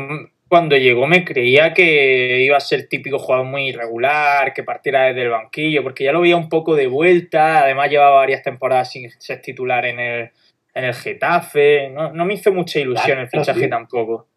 cuando 0.48 0.76
llegó 0.76 1.06
me 1.06 1.24
creía 1.24 1.74
que 1.74 2.42
iba 2.42 2.56
a 2.56 2.60
ser 2.60 2.86
típico 2.86 3.18
jugador 3.18 3.46
muy 3.46 3.70
irregular, 3.70 4.52
que 4.52 4.62
partiera 4.62 5.06
desde 5.06 5.22
el 5.22 5.30
banquillo, 5.30 5.82
porque 5.82 6.04
ya 6.04 6.12
lo 6.12 6.20
veía 6.20 6.36
un 6.36 6.48
poco 6.48 6.76
de 6.76 6.86
vuelta, 6.86 7.62
además 7.62 7.90
llevaba 7.90 8.16
varias 8.16 8.42
temporadas 8.42 8.92
sin 8.92 9.10
ser 9.18 9.40
titular 9.40 9.84
en 9.84 9.98
el, 9.98 10.30
en 10.74 10.84
el 10.84 10.94
Getafe, 10.94 11.90
no, 11.90 12.12
no 12.12 12.24
me 12.24 12.34
hizo 12.34 12.52
mucha 12.52 12.78
ilusión 12.78 13.18
el 13.18 13.28
fichaje 13.28 13.62
sí. 13.62 13.68
tampoco, 13.68 14.28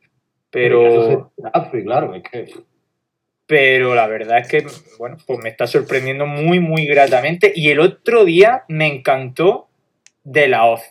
pero, 0.50 1.32
Getafe, 1.36 1.84
claro, 1.84 2.15
es 2.15 2.23
que. 2.23 2.54
pero 3.45 3.93
la 3.93 4.08
verdad 4.08 4.39
es 4.39 4.47
que, 4.47 4.65
bueno, 4.97 5.17
pues 5.28 5.38
me 5.43 5.50
está 5.50 5.67
sorprendiendo 5.67 6.26
muy, 6.26 6.60
muy 6.60 6.88
gratamente, 6.88 7.52
y 7.54 7.69
el 7.69 7.80
otro 7.80 8.26
día 8.26 8.63
me 8.69 8.88
encantó 8.88 9.67
de 10.23 10.47
la 10.47 10.65
Oz. 10.65 10.82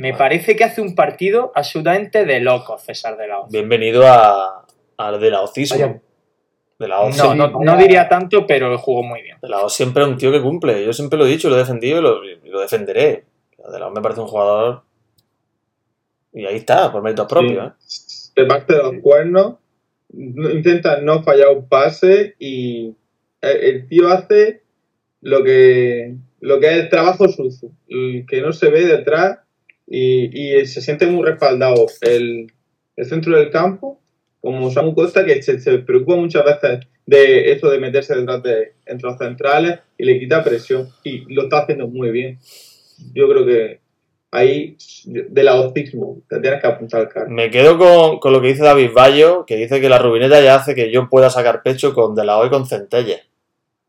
Me 0.00 0.14
parece 0.14 0.56
que 0.56 0.64
hace 0.64 0.80
un 0.80 0.94
partido 0.94 1.52
absolutamente 1.54 2.24
de 2.24 2.40
loco 2.40 2.78
César 2.78 3.18
de 3.18 3.28
la 3.28 3.40
Oz. 3.40 3.50
Bienvenido 3.50 4.06
a, 4.06 4.66
a 4.96 5.12
de 5.18 5.30
la 5.30 5.42
ocismo. 5.42 6.00
De 6.78 6.88
la 6.88 7.02
OZ. 7.02 7.18
No, 7.18 7.32
Sí, 7.32 7.36
no, 7.38 7.48
no 7.60 7.76
diría 7.76 8.08
tanto, 8.08 8.46
pero 8.46 8.78
jugó 8.78 9.02
muy 9.02 9.20
bien. 9.20 9.36
De 9.42 9.48
la 9.50 9.60
OZ 9.62 9.74
siempre 9.74 10.02
es 10.02 10.08
un 10.08 10.16
tío 10.16 10.32
que 10.32 10.40
cumple. 10.40 10.82
Yo 10.86 10.94
siempre 10.94 11.18
lo 11.18 11.26
he 11.26 11.28
dicho, 11.28 11.50
lo 11.50 11.56
he 11.56 11.58
defendido 11.58 11.98
y 11.98 12.02
lo, 12.02 12.24
y 12.24 12.48
lo 12.48 12.60
defenderé. 12.60 13.24
De 13.70 13.78
la 13.78 13.88
OZ 13.88 13.94
me 13.94 14.00
parece 14.00 14.22
un 14.22 14.28
jugador. 14.28 14.82
Y 16.32 16.46
ahí 16.46 16.56
está, 16.56 16.90
por 16.90 17.02
méritos 17.02 17.26
propios. 17.28 17.68
¿eh? 17.68 17.72
Se 17.84 18.44
parte 18.46 18.72
de 18.72 18.82
los 18.82 18.94
cuernos, 19.02 19.56
no- 20.14 20.48
intenta 20.50 20.98
no 21.02 21.22
fallar 21.22 21.48
un 21.48 21.68
pase 21.68 22.36
y 22.38 22.94
el, 23.42 23.56
el 23.58 23.86
tío 23.86 24.08
hace 24.08 24.62
lo 25.20 25.44
que, 25.44 26.14
lo 26.40 26.58
que 26.58 26.68
es 26.68 26.72
el 26.84 26.88
trabajo 26.88 27.28
sucio, 27.28 27.68
el 27.86 28.24
que 28.26 28.40
no 28.40 28.54
se 28.54 28.70
ve 28.70 28.86
detrás 28.86 29.40
y, 29.90 30.60
y 30.60 30.66
se 30.66 30.80
siente 30.80 31.06
muy 31.06 31.26
respaldado 31.26 31.86
el, 32.00 32.46
el 32.96 33.06
centro 33.06 33.36
del 33.36 33.50
campo, 33.50 34.00
como 34.40 34.70
Samu 34.70 34.94
Costa, 34.94 35.26
que 35.26 35.42
se, 35.42 35.58
se 35.58 35.78
preocupa 35.78 36.16
muchas 36.16 36.44
veces 36.44 36.86
de 37.04 37.50
eso 37.50 37.68
de 37.68 37.80
meterse 37.80 38.14
detrás 38.14 38.42
de 38.44 38.74
entre 38.86 39.10
los 39.10 39.18
centrales 39.18 39.80
y 39.98 40.04
le 40.04 40.20
quita 40.20 40.44
presión 40.44 40.88
y 41.02 41.34
lo 41.34 41.42
está 41.42 41.62
haciendo 41.62 41.88
muy 41.88 42.10
bien. 42.10 42.38
Yo 43.12 43.28
creo 43.28 43.44
que 43.44 43.80
ahí 44.30 44.76
del 45.06 45.48
autismo 45.48 46.22
te 46.28 46.38
tienes 46.38 46.60
que 46.60 46.68
apuntar 46.68 47.00
al 47.00 47.08
carro. 47.08 47.30
Me 47.30 47.50
quedo 47.50 47.76
con, 47.76 48.20
con 48.20 48.32
lo 48.32 48.40
que 48.40 48.48
dice 48.48 48.62
David 48.62 48.90
Bayo, 48.94 49.44
que 49.44 49.56
dice 49.56 49.80
que 49.80 49.88
la 49.88 49.98
rubineta 49.98 50.40
ya 50.40 50.54
hace 50.54 50.76
que 50.76 50.92
yo 50.92 51.08
pueda 51.10 51.30
sacar 51.30 51.64
pecho 51.64 51.94
con 51.94 52.14
De 52.14 52.24
La 52.24 52.38
O 52.38 52.46
y 52.46 52.50
con 52.50 52.64
Centelles. 52.64 53.26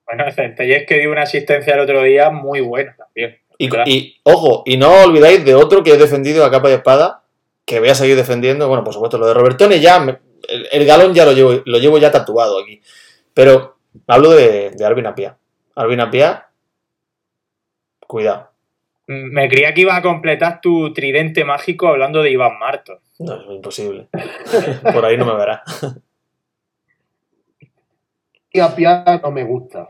Bueno, 0.08 0.30
Centelles 0.32 0.88
que 0.88 0.98
dio 1.00 1.12
una 1.12 1.24
asistencia 1.24 1.76
el 1.76 1.82
otro 1.82 2.02
día 2.02 2.32
muy 2.32 2.60
buena 2.62 2.96
también. 2.98 3.38
Y, 3.64 3.70
Claro. 3.70 3.90
y, 3.90 4.20
ojo, 4.24 4.64
y 4.66 4.78
no 4.78 5.04
olvidáis 5.04 5.46
de 5.46 5.54
otro 5.54 5.84
que 5.84 5.92
he 5.92 5.98
defendido 5.98 6.44
a 6.44 6.50
capa 6.50 6.70
y 6.70 6.74
espada, 6.74 7.24
que 7.66 7.80
voy 7.80 7.90
a 7.90 7.96
seguir 7.96 8.16
defendiendo. 8.16 8.68
Bueno, 8.68 8.84
por 8.84 8.94
supuesto, 8.94 9.18
lo 9.20 9.28
de 9.28 9.34
Robertone 9.36 9.80
ya, 9.80 10.00
me- 10.00 10.20
el, 10.50 10.68
el 10.72 10.86
galón 10.86 11.14
ya 11.14 11.26
lo 11.26 11.32
llevo, 11.34 11.62
lo 11.66 11.78
llevo 11.78 11.98
ya 12.00 12.12
tatuado 12.12 12.60
aquí. 12.60 12.82
Pero 13.36 13.78
hablo 14.08 14.32
de, 14.32 14.72
de 14.72 14.86
Alvin 14.86 15.06
Apia. 15.06 15.38
Alvin 15.76 16.00
Apia, 16.00 16.48
cuidado. 18.08 18.50
Me 19.06 19.48
creía 19.48 19.74
que 19.74 19.82
iba 19.82 19.96
a 19.96 20.02
completar 20.02 20.60
tu 20.62 20.92
tridente 20.94 21.44
mágico 21.46 21.88
hablando 21.88 22.24
de 22.24 22.32
Iván 22.32 22.58
Marto. 22.58 23.00
No, 23.20 23.36
es 23.36 23.48
imposible. 23.58 24.08
Por 24.94 25.06
ahí 25.06 25.18
no 25.18 25.26
me 25.26 25.36
verá. 25.36 25.62
Y 28.54 28.60
a 28.60 28.76
Pia 28.76 29.04
no 29.24 29.32
me 29.32 29.44
gusta. 29.46 29.88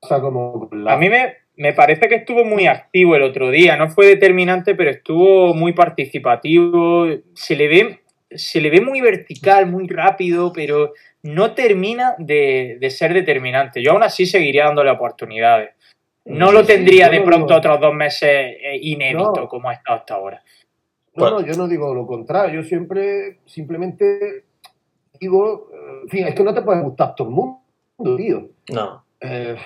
O 0.00 0.06
sea, 0.06 0.20
como 0.20 0.68
la- 0.72 0.92
A 0.92 0.96
mí 0.98 1.08
me, 1.08 1.36
me 1.56 1.72
parece 1.72 2.08
que 2.08 2.16
estuvo 2.16 2.44
muy 2.44 2.66
activo 2.66 3.16
el 3.16 3.22
otro 3.22 3.50
día. 3.50 3.76
No 3.76 3.88
fue 3.88 4.06
determinante, 4.06 4.74
pero 4.74 4.90
estuvo 4.90 5.54
muy 5.54 5.72
participativo. 5.72 7.06
Se 7.34 7.56
le 7.56 7.68
ve, 7.68 8.00
se 8.30 8.60
le 8.60 8.70
ve 8.70 8.80
muy 8.80 9.00
vertical, 9.00 9.66
muy 9.66 9.86
rápido, 9.88 10.52
pero 10.52 10.92
no 11.22 11.52
termina 11.54 12.14
de, 12.18 12.76
de 12.80 12.90
ser 12.90 13.14
determinante. 13.14 13.82
Yo 13.82 13.92
aún 13.92 14.02
así 14.02 14.26
seguiría 14.26 14.64
dándole 14.66 14.90
oportunidades. 14.90 15.70
No 16.24 16.48
Sí, 16.48 16.54
lo 16.54 16.64
tendría 16.64 17.08
de 17.08 17.20
no 17.20 17.24
pronto 17.24 17.46
digo- 17.46 17.58
otros 17.58 17.80
dos 17.80 17.94
meses 17.94 18.28
eh, 18.60 18.78
inédito 18.82 19.32
No. 19.36 19.48
como 19.48 19.68
ha 19.70 19.74
estado 19.74 19.98
hasta 20.00 20.14
ahora. 20.14 20.42
No, 21.14 21.30
no, 21.30 21.40
yo 21.46 21.54
no 21.54 21.66
digo 21.68 21.94
lo 21.94 22.06
contrario. 22.06 22.60
Yo 22.60 22.68
siempre, 22.68 23.38
simplemente 23.46 24.44
digo, 25.18 25.70
eh, 25.72 26.00
en 26.02 26.08
fin, 26.08 26.26
es 26.26 26.34
que 26.34 26.42
no 26.42 26.52
te 26.52 26.62
puede 26.62 26.82
gustar 26.82 27.14
todo 27.14 27.28
el 27.28 27.34
mundo, 27.34 28.16
tío. 28.16 28.50
No. 28.72 29.04
Eh, 29.20 29.56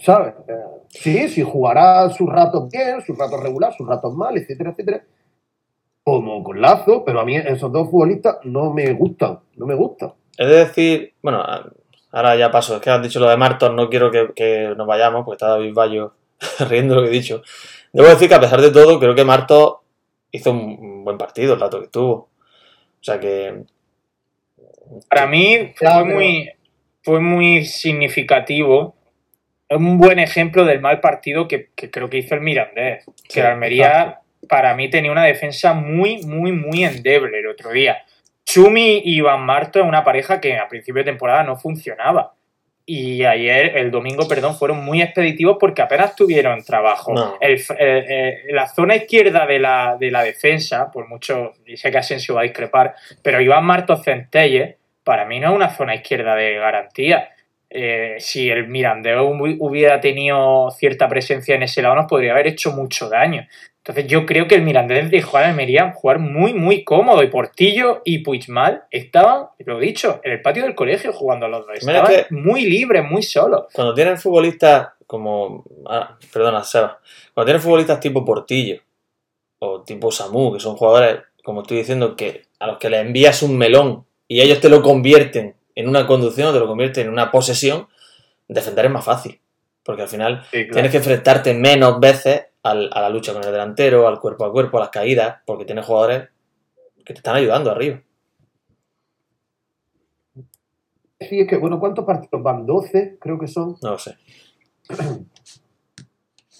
¿Sabes? 0.00 0.34
Eh, 0.48 0.54
sí, 0.88 1.28
sí, 1.28 1.42
jugará 1.42 2.08
sus 2.10 2.28
ratos 2.28 2.68
bien, 2.70 3.00
sus 3.02 3.16
ratos 3.16 3.40
regular, 3.42 3.72
sus 3.74 3.86
ratos 3.86 4.14
mal, 4.14 4.36
etcétera, 4.36 4.70
etcétera. 4.70 5.04
Como 6.02 6.42
con 6.42 6.60
Lazo, 6.60 7.04
pero 7.04 7.20
a 7.20 7.24
mí 7.24 7.36
esos 7.36 7.72
dos 7.72 7.90
futbolistas 7.90 8.38
no 8.44 8.72
me 8.72 8.92
gustan, 8.92 9.40
no 9.56 9.66
me 9.66 9.74
gustan. 9.74 10.12
Es 10.36 10.48
de 10.48 10.54
decir, 10.56 11.14
bueno, 11.22 11.42
ahora 12.10 12.36
ya 12.36 12.50
paso, 12.50 12.76
es 12.76 12.82
que 12.82 12.90
has 12.90 13.02
dicho 13.02 13.20
lo 13.20 13.28
de 13.28 13.36
Martos, 13.36 13.72
no 13.72 13.88
quiero 13.88 14.10
que, 14.10 14.32
que 14.34 14.74
nos 14.76 14.86
vayamos, 14.86 15.24
porque 15.24 15.36
está 15.36 15.48
David 15.48 15.74
Bayo 15.74 16.14
riendo 16.68 16.96
lo 16.96 17.02
que 17.02 17.08
he 17.08 17.12
dicho. 17.12 17.42
Debo 17.92 18.08
decir 18.08 18.28
que 18.28 18.34
a 18.34 18.40
pesar 18.40 18.60
de 18.60 18.70
todo, 18.70 18.98
creo 18.98 19.14
que 19.14 19.24
Martos 19.24 19.76
hizo 20.32 20.50
un 20.50 21.04
buen 21.04 21.16
partido 21.16 21.54
el 21.54 21.60
rato 21.60 21.78
que 21.78 21.86
estuvo. 21.86 22.12
O 22.12 22.28
sea 23.00 23.20
que. 23.20 23.62
Para 25.08 25.26
mí 25.26 25.72
fue, 25.76 26.04
muy, 26.04 26.50
fue 27.02 27.20
muy 27.20 27.64
significativo. 27.64 28.96
Es 29.68 29.78
un 29.78 29.98
buen 29.98 30.18
ejemplo 30.18 30.64
del 30.64 30.80
mal 30.80 31.00
partido 31.00 31.48
que, 31.48 31.68
que 31.74 31.90
creo 31.90 32.10
que 32.10 32.18
hizo 32.18 32.34
el 32.34 32.40
Mirandés. 32.42 33.04
Sí, 33.04 33.12
que 33.34 33.40
el 33.40 33.46
Almería, 33.46 34.20
para 34.48 34.74
mí, 34.74 34.90
tenía 34.90 35.10
una 35.10 35.24
defensa 35.24 35.72
muy, 35.72 36.22
muy, 36.22 36.52
muy 36.52 36.84
endeble 36.84 37.38
el 37.38 37.46
otro 37.46 37.70
día. 37.70 38.04
Chumi 38.44 38.98
y 39.04 39.16
Iván 39.16 39.40
Marto 39.40 39.80
es 39.80 39.86
una 39.86 40.04
pareja 40.04 40.40
que 40.40 40.58
a 40.58 40.68
principio 40.68 41.00
de 41.02 41.10
temporada 41.10 41.42
no 41.42 41.56
funcionaba. 41.56 42.34
Y 42.86 43.24
ayer, 43.24 43.78
el 43.78 43.90
domingo, 43.90 44.28
perdón, 44.28 44.56
fueron 44.56 44.84
muy 44.84 45.00
expeditivos 45.00 45.56
porque 45.58 45.80
apenas 45.80 46.14
tuvieron 46.14 46.62
trabajo. 46.62 47.14
No. 47.14 47.38
El 47.40 47.54
f- 47.54 47.72
eh, 47.78 48.04
eh, 48.06 48.52
la 48.52 48.66
zona 48.66 48.94
izquierda 48.96 49.46
de 49.46 49.58
la, 49.58 49.96
de 49.98 50.10
la 50.10 50.22
defensa, 50.22 50.90
por 50.90 51.08
mucho, 51.08 51.54
y 51.64 51.78
sé 51.78 51.90
que 51.90 51.96
Asensio 51.96 52.34
va 52.34 52.42
a 52.42 52.44
discrepar, 52.44 52.94
pero 53.22 53.40
Iván 53.40 53.64
Martos 53.64 54.04
Centelles, 54.04 54.76
para 55.02 55.24
mí 55.24 55.40
no 55.40 55.48
es 55.48 55.56
una 55.56 55.70
zona 55.70 55.94
izquierda 55.94 56.34
de 56.34 56.56
garantía. 56.56 57.30
Eh, 57.76 58.14
si 58.20 58.48
el 58.50 58.68
Mirandés 58.68 59.16
hu- 59.16 59.56
hubiera 59.58 60.00
tenido 60.00 60.70
cierta 60.70 61.08
presencia 61.08 61.56
en 61.56 61.64
ese 61.64 61.82
lado, 61.82 61.96
nos 61.96 62.06
podría 62.06 62.30
haber 62.32 62.46
hecho 62.46 62.70
mucho 62.70 63.08
daño. 63.08 63.48
Entonces 63.78 64.06
yo 64.06 64.24
creo 64.24 64.46
que 64.46 64.54
el 64.54 64.62
Mirandés 64.62 65.10
dejó 65.10 65.38
a 65.38 65.46
Almería 65.48 65.90
jugar 65.92 66.20
muy, 66.20 66.54
muy 66.54 66.84
cómodo. 66.84 67.22
Y 67.24 67.26
Portillo 67.26 68.00
y 68.04 68.18
Puigmal 68.20 68.84
estaban, 68.92 69.46
lo 69.58 69.78
he 69.82 69.86
dicho, 69.86 70.20
en 70.22 70.32
el 70.32 70.40
patio 70.40 70.62
del 70.62 70.76
colegio 70.76 71.12
jugando 71.12 71.46
a 71.46 71.48
los 71.48 71.66
dos. 71.66 71.76
Estaban 71.78 72.06
que- 72.28 72.34
muy 72.34 72.62
libres, 72.64 73.02
muy 73.04 73.22
solos. 73.24 73.64
Cuando 73.72 73.92
tienen 73.92 74.18
futbolistas 74.18 74.90
como. 75.06 75.64
ah, 75.86 76.16
perdona, 76.32 76.62
Seba. 76.62 77.00
Cuando 77.34 77.46
tienen 77.46 77.60
futbolistas 77.60 77.98
tipo 77.98 78.24
Portillo 78.24 78.80
o 79.58 79.82
tipo 79.82 80.10
Samu, 80.12 80.52
que 80.54 80.60
son 80.60 80.76
jugadores, 80.76 81.20
como 81.42 81.62
estoy 81.62 81.78
diciendo, 81.78 82.14
que 82.16 82.42
a 82.60 82.68
los 82.68 82.78
que 82.78 82.88
le 82.88 83.00
envías 83.00 83.42
un 83.42 83.58
melón 83.58 84.04
y 84.28 84.40
ellos 84.40 84.60
te 84.60 84.68
lo 84.68 84.80
convierten 84.80 85.54
en 85.74 85.88
una 85.88 86.06
conducción 86.06 86.48
o 86.48 86.52
te 86.52 86.58
lo 86.60 86.66
convierten 86.66 87.06
en 87.06 87.12
una 87.12 87.30
posesión, 87.30 87.88
defender 88.48 88.86
es 88.86 88.90
más 88.90 89.04
fácil. 89.04 89.40
Porque 89.84 90.02
al 90.02 90.08
final 90.08 90.44
tienes 90.72 90.90
que 90.90 90.96
enfrentarte 90.98 91.52
menos 91.54 92.00
veces 92.00 92.46
al- 92.62 92.90
a 92.92 93.00
la 93.02 93.08
lucha 93.10 93.32
con 93.32 93.44
el 93.44 93.50
delantero, 93.52 94.08
al 94.08 94.18
cuerpo 94.20 94.44
a 94.44 94.52
cuerpo, 94.52 94.78
a 94.78 94.80
las 94.82 94.90
caídas, 94.90 95.38
porque 95.44 95.64
tienes 95.64 95.84
jugadores 95.84 96.28
que 97.04 97.12
te 97.12 97.18
están 97.18 97.36
ayudando 97.36 97.70
arriba. 97.70 98.00
Sí, 101.20 101.40
es 101.40 101.48
que, 101.48 101.56
bueno, 101.56 101.78
¿cuántos 101.78 102.04
partidos 102.04 102.42
van? 102.42 102.66
12, 102.66 103.16
creo 103.20 103.38
que 103.38 103.46
son. 103.46 103.76
No 103.82 103.90
lo 103.92 103.98
sé. 103.98 104.16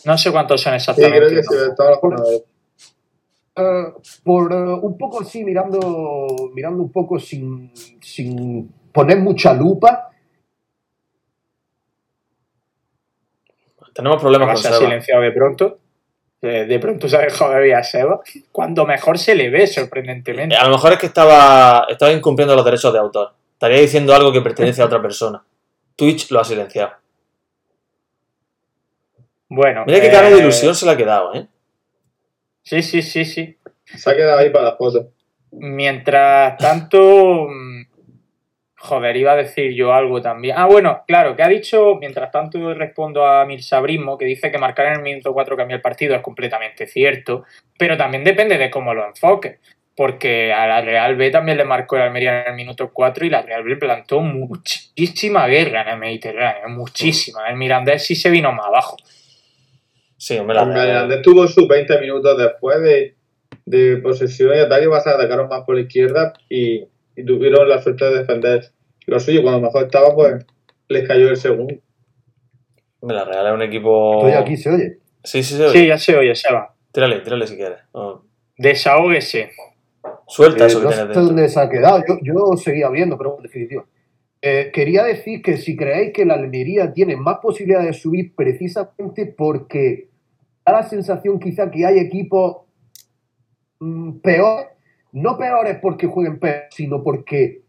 No 0.07 0.19
sé 0.19 0.31
cuántos 0.31 0.61
son 0.61 0.73
Sí, 0.73 0.77
exactamente. 0.77 1.29
creo 1.29 1.41
que 1.41 1.43
se. 1.43 2.45
Eh, 3.57 3.85
por 4.23 4.53
eh, 4.53 4.57
un 4.57 4.99
poco 4.99 5.23
así, 5.23 5.43
mirando, 5.45 6.51
mirando 6.53 6.83
un 6.83 6.93
poco 6.93 7.19
sin, 7.19 7.73
sin 8.03 8.71
poner 8.95 9.19
mucha 9.19 9.53
lupa, 9.53 10.13
Tenemos 13.95 14.21
problemas 14.21 14.49
con 14.49 14.57
se 14.57 14.69
ha 14.69 14.73
silenciado 14.73 15.23
de 15.23 15.31
pronto. 15.31 15.79
Eh, 16.43 16.67
De 16.67 16.79
pronto 16.81 17.09
se 17.09 17.17
ha 17.17 17.21
dejado 17.21 17.53
de 17.53 17.61
ver 17.61 17.75
a 17.77 17.85
Seba. 17.85 18.21
Cuando 18.51 18.85
mejor 18.85 19.19
se 19.19 19.35
le 19.35 19.49
ve, 19.51 19.67
sorprendentemente. 19.67 20.57
A 20.57 20.65
lo 20.65 20.73
mejor 20.73 20.95
es 20.95 20.99
que 20.99 21.07
estaba, 21.07 21.87
estaba 21.89 22.13
incumpliendo 22.13 22.57
los 22.57 22.65
derechos 22.65 22.93
de 22.93 22.99
autor. 22.99 23.33
Estaría 23.53 23.79
diciendo 23.79 24.13
algo 24.15 24.33
que 24.33 24.41
pertenece 24.41 24.83
a 24.83 24.87
otra 24.87 25.01
persona. 25.01 25.43
Twitch 25.97 26.31
lo 26.33 26.41
ha 26.41 26.45
silenciado. 26.45 26.93
Bueno. 29.49 29.85
Mira 29.87 30.01
qué 30.01 30.11
cara 30.11 30.29
de 30.29 30.37
eh, 30.37 30.41
ilusión 30.41 30.75
se 30.75 30.87
le 30.87 30.93
ha 30.93 30.97
quedado, 30.97 31.35
¿eh? 31.35 31.47
Sí, 32.63 32.83
sí, 32.83 33.01
sí, 33.01 33.25
sí. 33.25 33.57
Se 33.85 34.11
ha 34.11 34.17
quedado 34.17 34.41
ahí 34.41 34.51
para 34.51 34.65
la 34.65 34.77
foto. 34.77 35.11
Mientras 35.53 36.59
tanto. 36.59 37.47
Mm, 38.85 38.87
Joder, 38.87 39.17
iba 39.17 39.33
a 39.33 39.37
decir 39.37 39.73
yo 39.73 39.95
algo 39.95 40.21
también. 40.21 40.57
Ah, 40.59 40.67
bueno, 40.67 41.05
claro, 41.07 41.35
que 41.35 41.43
ha 41.43 41.49
dicho, 41.49 41.95
mientras 41.99 42.31
tanto 42.31 42.75
respondo 42.75 43.27
a 43.27 43.47
Mirsabrismo, 43.47 44.19
que 44.19 44.27
dice 44.27 44.51
que 44.51 44.59
marcar 44.59 44.89
en 44.89 44.93
el 44.97 45.03
minuto 45.03 45.33
4 45.33 45.57
cambia 45.57 45.77
el 45.77 45.81
partido, 45.81 46.15
es 46.15 46.21
completamente 46.21 46.87
cierto, 46.87 47.45
pero 47.79 47.97
también 47.97 48.25
depende 48.25 48.59
de 48.59 48.71
cómo 48.71 48.93
lo 48.93 49.07
enfoques, 49.07 49.59
porque 49.97 50.53
a 50.53 50.67
la 50.67 50.83
Real 50.83 51.17
B 51.17 51.31
también 51.31 51.57
le 51.57 51.65
marcó 51.65 51.97
el 51.97 52.03
Almería 52.03 52.43
en 52.43 52.49
el 52.49 52.55
minuto 52.57 52.91
4 52.93 53.25
y 53.25 53.31
la 53.31 53.41
Real 53.41 53.65
B 53.65 53.77
plantó 53.77 54.21
muchísima 54.21 55.47
guerra 55.47 55.81
en 55.81 55.89
el 55.89 55.99
Mediterráneo, 55.99 56.69
muchísima. 56.69 57.49
El 57.49 57.57
Mirandés 57.57 58.05
sí 58.05 58.15
se 58.15 58.29
vino 58.29 58.53
más 58.53 58.67
abajo. 58.67 58.99
Sí, 60.19 60.37
hombre, 60.37 60.57
la 60.57 60.63
El. 60.65 60.69
Mirandés 60.69 61.23
tuvo 61.23 61.47
sus 61.47 61.67
20 61.67 62.01
minutos 62.01 62.37
después 62.37 62.83
de, 62.83 63.15
de 63.65 63.97
posesión 63.97 64.55
y 64.55 64.61
ataque, 64.61 64.89
vas 64.89 65.07
a 65.07 65.15
atacaron 65.15 65.49
más 65.49 65.63
por 65.63 65.77
la 65.77 65.81
izquierda 65.81 66.35
y, 66.51 66.87
y 67.17 67.25
tuvieron 67.25 67.69
la 67.69 67.81
suerte 67.81 68.05
de 68.05 68.19
defender 68.19 68.73
lo 69.07 69.21
suyo. 69.21 69.43
Cuando 69.43 69.61
mejor 69.61 69.85
estaba, 69.85 70.15
pues 70.15 70.45
les 70.89 71.07
cayó 71.07 71.29
el 71.29 71.37
segundo. 71.37 71.75
hombre, 73.01 73.17
la 73.17 73.25
Real 73.25 73.47
es 73.47 73.53
un 73.53 73.63
equipo. 73.63 74.27
estoy 74.27 74.43
aquí, 74.43 74.57
se 74.57 74.71
oye. 74.71 74.99
Sí, 75.23 75.43
sí, 75.43 75.57
se 75.57 75.65
oye. 75.65 75.79
Sí, 75.79 75.87
ya 75.87 75.99
se 75.99 76.17
oye, 76.17 76.35
Seba. 76.35 76.75
Tírale, 76.93 77.21
tírale 77.21 77.47
si 77.47 77.57
quieres. 77.57 77.79
Oh, 77.93 78.23
Desahóguese. 78.57 79.51
Suelta 80.27 80.65
Eh, 80.65 80.67
eso 80.69 80.79
que 80.81 80.85
no 80.85 80.93
sé 80.93 81.07
dónde 81.07 81.49
se 81.49 81.61
ha 81.61 81.69
quedado, 81.69 82.03
yo, 82.07 82.19
yo 82.23 82.57
seguía 82.57 82.89
viendo, 82.89 83.19
pero 83.19 83.37
en 83.37 83.43
definitiva. 83.43 83.85
Eh, 84.41 84.71
quería 84.73 85.05
decir 85.05 85.41
que 85.41 85.57
si 85.57 85.75
creéis 85.75 86.13
que 86.13 86.27
la 86.27 86.35
Almería 86.35 86.93
tiene 86.93 87.17
más 87.17 87.39
posibilidades 87.39 87.87
de 87.87 87.93
subir 87.95 88.35
precisamente 88.35 89.27
porque 89.27 90.11
da 90.65 90.73
la 90.73 90.83
sensación 90.83 91.41
quizá 91.41 91.71
que 91.71 91.87
hay 91.87 91.99
equipos 91.99 92.59
mm, 93.81 94.19
peores, 94.19 94.67
no 95.15 95.39
peores 95.39 95.79
porque 95.81 96.07
jueguen 96.07 96.39
peor, 96.39 96.65
sino 96.71 97.03
porque 97.03 97.63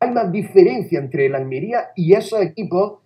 hay 0.00 0.10
más 0.10 0.30
diferencia 0.32 0.98
entre 0.98 1.28
la 1.28 1.38
Almería 1.38 1.90
y 1.94 2.14
esos 2.14 2.40
equipos 2.42 2.98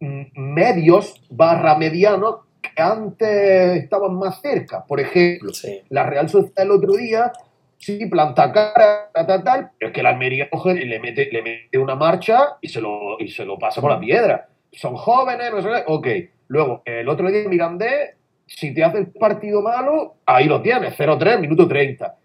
mm, 0.00 0.22
medios 0.36 1.20
barra 1.28 1.76
medianos 1.76 2.36
que 2.62 2.80
antes 2.80 3.82
estaban 3.82 4.14
más 4.14 4.40
cerca. 4.40 4.84
Por 4.86 5.00
ejemplo, 5.00 5.52
Sí. 5.52 5.80
la 5.88 6.04
Real 6.04 6.28
Sociedad 6.28 6.64
el 6.64 6.70
otro 6.70 6.92
día, 6.92 7.32
sí, 7.78 8.06
planta 8.06 8.52
cara, 8.52 9.10
tal, 9.12 9.26
tal, 9.26 9.44
tal, 9.44 9.70
pero 9.78 9.88
es 9.90 9.94
que 9.94 10.02
la 10.02 10.10
Almería 10.10 10.48
coge 10.48 10.72
y 10.72 10.84
le 10.84 11.00
mete, 11.00 11.28
le 11.32 11.42
mete 11.42 11.78
una 11.78 11.96
marcha 11.96 12.58
y 12.60 12.68
se, 12.68 12.80
lo, 12.80 13.18
y 13.18 13.28
se 13.28 13.44
lo 13.44 13.58
pasa 13.58 13.80
por 13.80 13.90
la 13.90 13.98
piedra. 13.98 14.48
Son 14.72 14.94
jóvenes, 14.94 15.50
no 15.52 15.62
sé 15.62 15.68
qué, 15.68 15.82
ok. 15.86 16.06
Luego, 16.48 16.82
el 16.84 17.08
otro 17.08 17.28
día 17.30 17.48
Mirandés, 17.48 18.10
si 18.46 18.72
te 18.74 18.84
hace 18.84 18.98
el 18.98 19.06
partido 19.08 19.62
malo, 19.62 20.16
ahí 20.26 20.44
lo 20.46 20.60
tienes, 20.62 20.96
0-3, 20.98 21.40
minuto 21.40 21.66
30. 21.66 22.16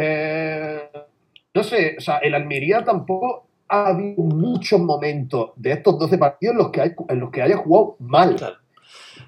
Eh, 0.00 0.90
no 1.54 1.62
sé, 1.62 1.96
o 1.98 2.00
sea, 2.00 2.18
el 2.18 2.34
Almería 2.34 2.84
tampoco 2.84 3.48
ha 3.68 3.88
habido 3.88 4.22
muchos 4.22 4.80
momentos 4.80 5.50
de 5.56 5.72
estos 5.72 5.98
12 5.98 6.18
partidos 6.18 6.52
en 6.52 6.58
los 6.58 6.70
que, 6.70 6.80
hay, 6.80 6.92
en 7.08 7.20
los 7.20 7.30
que 7.30 7.42
haya 7.42 7.56
jugado 7.56 7.96
mal. 7.98 8.36
Claro. 8.36 8.56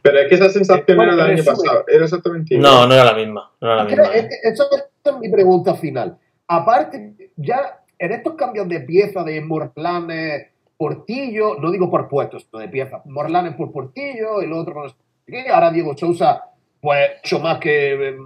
Pero 0.03 0.19
es 0.19 0.29
que 0.29 0.35
esa 0.37 0.49
sensación 0.49 0.97
Bueno, 0.97 1.15
era 1.15 1.25
del 1.25 1.35
año 1.35 1.45
pasado. 1.45 1.85
Era 1.89 2.05
exactamente 2.05 2.55
igual. 2.55 2.73
No, 2.73 2.87
no 2.87 2.95
era 2.95 3.05
la 3.05 3.15
misma. 3.15 3.51
No 3.61 3.67
era 3.67 3.77
la 3.77 3.83
Es 3.83 3.89
que 3.89 3.97
misma. 4.01 4.15
es 4.15 4.25
¿eh? 4.25 4.29
que 4.29 4.49
esa 4.49 4.65
esa 4.65 5.11
es 5.11 5.17
mi 5.19 5.29
pregunta 5.29 5.75
final. 5.75 6.17
Aparte, 6.47 7.33
ya 7.37 7.81
en 7.99 8.13
estos 8.13 8.35
cambios 8.35 8.69
de 8.69 8.81
pieza 8.81 9.23
de 9.25 9.41
Morlanes, 9.41 10.47
Portillo, 10.77 11.57
no 11.61 11.71
digo 11.71 11.91
por 11.91 12.09
puestos, 12.09 12.47
sino 12.49 12.61
de 12.61 12.69
pieza, 12.69 13.03
Morlanes 13.05 13.55
por 13.55 13.71
Portillo, 13.71 14.41
el 14.41 14.53
otro 14.53 14.83
no 14.85 14.89
sé 14.89 14.95
qué, 15.27 15.49
ahora 15.51 15.71
Diego 15.71 15.97
Sousa 15.97 16.45
pues 16.81 17.11
mucho 17.23 17.41
más 17.41 17.59
que 17.59 18.09
eh, 18.09 18.17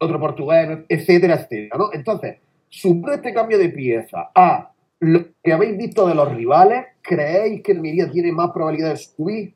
otro 0.00 0.18
portugués, 0.18 0.80
etcétera, 0.88 1.34
etcétera, 1.34 1.76
¿no? 1.76 1.90
Entonces, 1.92 2.38
sumar 2.68 3.14
este 3.14 3.34
cambio 3.34 3.58
de 3.58 3.68
pieza 3.68 4.30
a 4.34 4.70
lo 5.00 5.24
que 5.42 5.52
habéis 5.52 5.76
visto 5.76 6.06
de 6.08 6.14
los 6.14 6.34
rivales, 6.34 6.86
¿creéis 7.02 7.62
que 7.62 7.72
el 7.72 7.78
Almería 7.78 8.10
tiene 8.10 8.32
más 8.32 8.50
probabilidad 8.50 8.90
de 8.90 8.96
subir? 8.96 9.54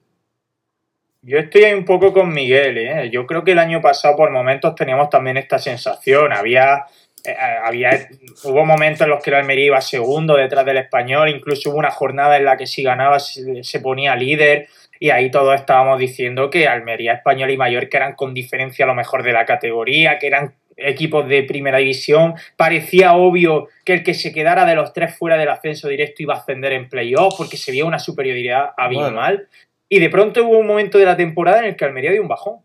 Yo 1.23 1.39
estoy 1.39 1.65
ahí 1.65 1.75
un 1.75 1.87
poco 1.87 2.13
con 2.13 2.33
Miguel, 2.33 2.77
¿eh? 2.77 3.11
Yo 3.11 3.27
creo 3.27 3.43
que 3.43 3.53
el 3.53 3.59
año 3.59 3.81
pasado 3.81 4.17
por 4.17 4.31
momentos 4.31 4.75
teníamos 4.75 5.09
también 5.09 5.39
esta 5.39 5.59
sensación. 5.59 6.35
Había, 6.35 6.85
eh, 7.25 7.35
había, 7.65 8.09
hubo 8.45 8.67
momentos 8.67 9.03
en 9.03 9.11
los 9.11 9.23
que 9.23 9.31
el 9.31 9.37
Almería 9.37 9.67
iba 9.67 9.81
segundo 9.81 10.37
detrás 10.37 10.67
del 10.67 10.77
español, 10.77 11.31
incluso 11.31 11.71
hubo 11.71 11.79
una 11.79 11.91
jornada 11.91 12.37
en 12.37 12.45
la 12.45 12.59
que 12.59 12.67
si 12.67 12.83
ganaba 12.83 13.19
se 13.19 13.81
ponía 13.81 14.15
líder 14.15 14.69
y 15.01 15.11
ahí 15.11 15.31
todos 15.31 15.55
estábamos 15.55 15.99
diciendo 15.99 16.51
que 16.51 16.69
Almería, 16.69 17.15
Español 17.15 17.51
y 17.51 17.57
Mallorca 17.57 17.99
eran 17.99 18.15
con 18.15 18.35
diferencia 18.35 18.87
lo 18.87 18.95
mejor 18.95 19.23
de 19.23 19.33
la 19.33 19.45
categoría, 19.45 20.19
que 20.19 20.27
eran 20.27 20.55
equipos 20.77 21.29
de 21.29 21.43
primera 21.43 21.79
división. 21.79 22.35
Parecía 22.57 23.15
obvio 23.15 23.69
que 23.85 23.95
el 23.95 24.03
que 24.03 24.15
se 24.15 24.33
quedara 24.33 24.65
de 24.65 24.75
los 24.75 24.93
tres 24.93 25.17
fuera 25.17 25.37
del 25.37 25.49
ascenso 25.49 25.89
directo 25.89 26.23
iba 26.23 26.35
a 26.35 26.39
ascender 26.39 26.73
en 26.73 26.89
playoff 26.89 27.35
porque 27.37 27.57
se 27.57 27.71
veía 27.71 27.85
una 27.85 27.99
superioridad 27.99 28.71
abismal. 28.77 29.49
Y 29.89 30.01
de 30.01 30.11
pronto 30.11 30.45
hubo 30.45 30.59
un 30.59 30.67
momento 30.67 30.99
de 30.99 31.05
la 31.05 31.17
temporada 31.17 31.61
en 31.61 31.67
el 31.67 31.77
que 31.77 31.85
Almería 31.85 32.13
dio 32.13 32.23
un 32.23 32.29
bajón. 32.29 32.59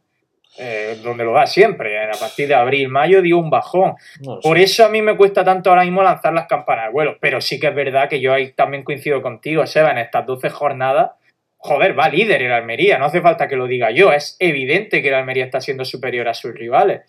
Eh, 0.61 0.99
donde 1.01 1.23
lo 1.23 1.31
da 1.31 1.47
siempre, 1.47 2.03
a 2.03 2.17
partir 2.19 2.49
de 2.49 2.53
abril, 2.53 2.89
mayo 2.89 3.21
dio 3.21 3.37
un 3.37 3.49
bajón. 3.49 3.93
No, 4.19 4.41
Por 4.41 4.57
eso 4.57 4.83
a 4.83 4.89
mí 4.89 5.01
me 5.01 5.15
cuesta 5.15 5.45
tanto 5.45 5.69
ahora 5.69 5.83
mismo 5.83 6.03
lanzar 6.03 6.33
las 6.33 6.47
campanas 6.47 6.87
al 6.87 6.91
vuelo, 6.91 7.17
pero 7.21 7.39
sí 7.39 7.61
que 7.61 7.67
es 7.67 7.75
verdad 7.75 8.09
que 8.09 8.19
yo 8.19 8.33
ahí 8.33 8.51
también 8.51 8.83
coincido 8.83 9.21
contigo, 9.21 9.65
Seba, 9.65 9.91
en 9.91 9.99
estas 9.99 10.25
12 10.25 10.49
jornadas, 10.49 11.11
joder, 11.59 11.97
va 11.97 12.09
líder 12.09 12.41
el 12.41 12.51
Almería, 12.51 12.97
no 12.97 13.05
hace 13.05 13.21
falta 13.21 13.47
que 13.47 13.55
lo 13.55 13.67
diga 13.67 13.91
yo, 13.91 14.11
es 14.11 14.35
evidente 14.39 15.01
que 15.01 15.09
el 15.09 15.13
Almería 15.13 15.45
está 15.45 15.61
siendo 15.61 15.85
superior 15.85 16.27
a 16.27 16.33
sus 16.33 16.53
rivales. 16.53 17.01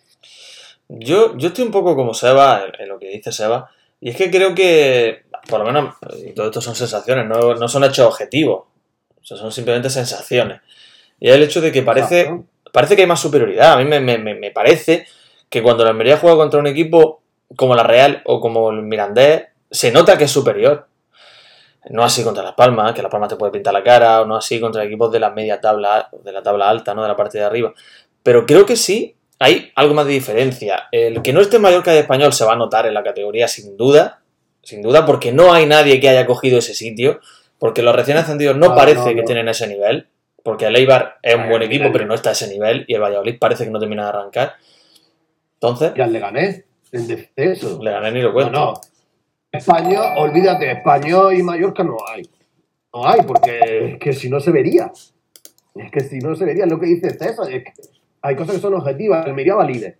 Yo, 0.89 1.37
yo 1.37 1.47
estoy 1.49 1.63
un 1.65 1.71
poco 1.71 1.95
como 1.95 2.13
Seba, 2.13 2.65
en, 2.77 2.89
lo 2.89 2.99
que 2.99 3.07
dice 3.07 3.31
Seba, 3.31 3.69
y 4.01 4.09
es 4.09 4.15
que 4.15 4.29
creo 4.29 4.53
que, 4.53 5.23
por 5.47 5.59
lo 5.59 5.65
menos, 5.65 5.95
y 6.25 6.31
todo 6.31 6.47
esto 6.47 6.59
son 6.61 6.75
sensaciones, 6.75 7.25
no, 7.25 7.55
no 7.55 7.67
son 7.67 7.83
hechos 7.85 8.05
objetivos, 8.07 8.65
o 9.21 9.23
sea, 9.25 9.37
son 9.37 9.51
simplemente 9.51 9.89
sensaciones. 9.89 10.59
Y 11.19 11.29
es 11.29 11.35
el 11.35 11.43
hecho 11.43 11.61
de 11.61 11.71
que 11.71 11.81
parece, 11.83 12.21
Exacto. 12.21 12.45
parece 12.73 12.95
que 12.95 13.03
hay 13.03 13.07
más 13.07 13.19
superioridad. 13.21 13.73
A 13.73 13.77
mí 13.77 13.85
me, 13.85 13.99
me- 13.99 14.17
me- 14.17 14.51
parece 14.51 15.05
que 15.49 15.61
cuando 15.61 15.83
la 15.83 15.91
Almería 15.91 16.17
juega 16.17 16.35
contra 16.35 16.59
un 16.59 16.67
equipo 16.67 17.21
como 17.55 17.75
la 17.75 17.83
Real 17.83 18.21
o 18.25 18.41
como 18.41 18.71
el 18.71 18.81
Mirandés, 18.81 19.43
se 19.69 19.91
nota 19.91 20.17
que 20.17 20.23
es 20.25 20.31
superior. 20.31 20.87
No 21.89 22.03
así 22.03 22.23
contra 22.23 22.43
Las 22.43 22.53
Palmas, 22.53 22.93
que 22.93 23.01
Las 23.01 23.11
Palmas 23.11 23.29
te 23.29 23.35
puede 23.35 23.51
pintar 23.51 23.73
la 23.73 23.83
cara, 23.83 24.21
o 24.21 24.25
no 24.25 24.35
así 24.35 24.59
contra 24.59 24.83
equipos 24.83 25.11
de 25.11 25.19
la 25.19 25.31
media 25.31 25.59
tabla, 25.59 26.09
de 26.23 26.31
la 26.31 26.43
tabla 26.43 26.69
alta, 26.69 26.93
¿no? 26.93 27.01
De 27.01 27.07
la 27.07 27.15
parte 27.15 27.37
de 27.39 27.43
arriba. 27.43 27.73
Pero 28.21 28.45
creo 28.45 28.65
que 28.65 28.75
sí 28.75 29.15
hay 29.39 29.71
algo 29.75 29.95
más 29.95 30.05
de 30.05 30.13
diferencia. 30.13 30.83
El 30.91 31.23
que 31.23 31.33
no 31.33 31.41
esté 31.41 31.57
Mallorca 31.57 31.93
y 31.95 31.97
Español 31.97 32.33
se 32.33 32.45
va 32.45 32.53
a 32.53 32.55
notar 32.55 32.85
en 32.85 32.93
la 32.93 33.01
categoría 33.03 33.47
sin 33.47 33.75
duda, 33.75 34.21
sin 34.61 34.83
duda, 34.83 35.05
porque 35.07 35.31
no 35.31 35.51
hay 35.53 35.65
nadie 35.65 35.99
que 35.99 36.07
haya 36.09 36.27
cogido 36.27 36.59
ese 36.59 36.75
sitio, 36.75 37.19
porque 37.57 37.81
los 37.81 37.95
recién 37.95 38.17
ascendidos 38.17 38.55
no 38.55 38.75
parece 38.75 39.09
no, 39.09 39.15
que 39.15 39.23
tienen 39.23 39.47
ese 39.47 39.67
nivel, 39.67 40.07
porque 40.43 40.67
el 40.67 40.75
Eibar 40.75 41.17
es 41.23 41.35
un 41.35 41.49
buen 41.49 41.63
equipo, 41.63 41.91
pero 41.91 42.05
no 42.05 42.13
está 42.13 42.29
a 42.29 42.33
ese 42.33 42.47
nivel, 42.47 42.85
y 42.87 42.93
el 42.93 43.01
Valladolid 43.01 43.39
parece 43.39 43.63
que 43.63 43.71
no 43.71 43.79
termina 43.79 44.03
de 44.03 44.09
arrancar. 44.09 44.53
Entonces, 45.55 45.93
Y 45.95 46.01
al 46.01 46.13
Leganés, 46.13 46.63
en 46.91 47.07
descenso. 47.07 47.79
le 47.81 47.91
gané 47.91 48.11
ni 48.11 48.21
lo 48.21 48.29
No, 48.29 48.33
cuento. 48.33 48.51
no. 48.51 48.73
Español, 49.51 50.05
olvídate, 50.17 50.71
Español 50.71 51.33
y 51.33 51.43
Mallorca 51.43 51.83
no 51.83 51.97
hay. 52.07 52.23
No 52.93 53.07
hay, 53.07 53.21
porque 53.21 53.59
es 53.93 53.99
que 53.99 54.13
si 54.13 54.29
no 54.29 54.39
se 54.39 54.51
vería. 54.51 54.91
Es 55.75 55.91
que 55.91 56.01
si 56.01 56.19
no 56.19 56.35
se 56.35 56.45
vería, 56.45 56.65
es 56.65 56.71
lo 56.71 56.79
que 56.79 56.87
dice 56.87 57.09
César. 57.11 57.51
Es 57.51 57.63
que 57.63 57.73
hay 58.21 58.35
cosas 58.35 58.55
que 58.55 58.61
son 58.61 58.73
objetivas. 58.73 59.25
Almería 59.25 59.55
va 59.55 59.65
líder. 59.65 59.97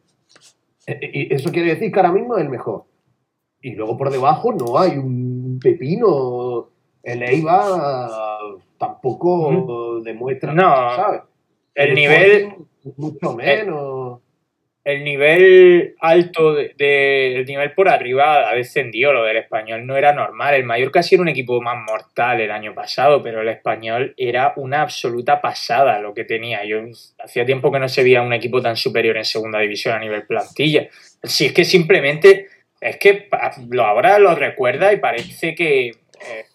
Eh, 0.87 1.11
Y 1.13 1.33
eso 1.33 1.51
quiere 1.51 1.69
decir 1.69 1.91
que 1.91 1.99
ahora 1.99 2.11
mismo 2.11 2.37
es 2.37 2.43
el 2.43 2.49
mejor. 2.49 2.85
Y 3.61 3.75
luego 3.75 3.97
por 3.97 4.09
debajo 4.09 4.53
no 4.53 4.77
hay 4.79 4.97
un 4.97 5.59
pepino. 5.61 6.69
El 7.03 7.23
Eibar 7.23 8.09
tampoco 8.77 10.01
demuestra, 10.01 10.53
No, 10.53 10.63
¿sabes? 10.95 11.21
El 11.73 11.95
nivel, 11.95 12.55
mucho 12.97 13.33
menos. 13.35 14.19
El 14.83 15.03
nivel 15.03 15.95
alto, 15.99 16.53
de, 16.55 16.73
de- 16.77 17.35
el 17.37 17.45
nivel 17.45 17.73
por 17.73 17.87
arriba 17.87 18.49
ha 18.49 18.55
descendido, 18.55 19.13
lo 19.13 19.23
del 19.23 19.37
español 19.37 19.85
no 19.85 19.95
era 19.95 20.11
normal. 20.13 20.55
El 20.55 20.63
Mallorca 20.63 21.03
sí 21.03 21.15
era 21.15 21.21
un 21.21 21.27
equipo 21.29 21.61
más 21.61 21.77
mortal 21.87 22.41
el 22.41 22.49
año 22.51 22.73
pasado, 22.73 23.21
pero 23.21 23.41
el 23.41 23.47
español 23.49 24.13
era 24.17 24.53
una 24.55 24.81
absoluta 24.81 25.39
pasada 25.39 25.99
lo 25.99 26.13
que 26.13 26.23
tenía. 26.23 26.65
Yo 26.65 26.79
hacía 27.23 27.45
tiempo 27.45 27.71
que 27.71 27.79
no 27.79 27.87
se 27.89 28.01
veía 28.03 28.21
un 28.23 28.33
equipo 28.33 28.61
tan 28.61 28.75
superior 28.75 29.17
en 29.17 29.25
segunda 29.25 29.59
división 29.59 29.95
a 29.95 29.99
nivel 29.99 30.25
plantilla. 30.25 30.87
Si 31.23 31.45
es 31.45 31.53
que 31.53 31.63
simplemente, 31.63 32.47
es 32.79 32.97
que 32.97 33.27
ahora 33.79 34.17
lo 34.17 34.33
recuerda 34.33 34.91
y 34.93 34.97
parece 34.97 35.53
que 35.53 35.87
eh, 35.89 35.95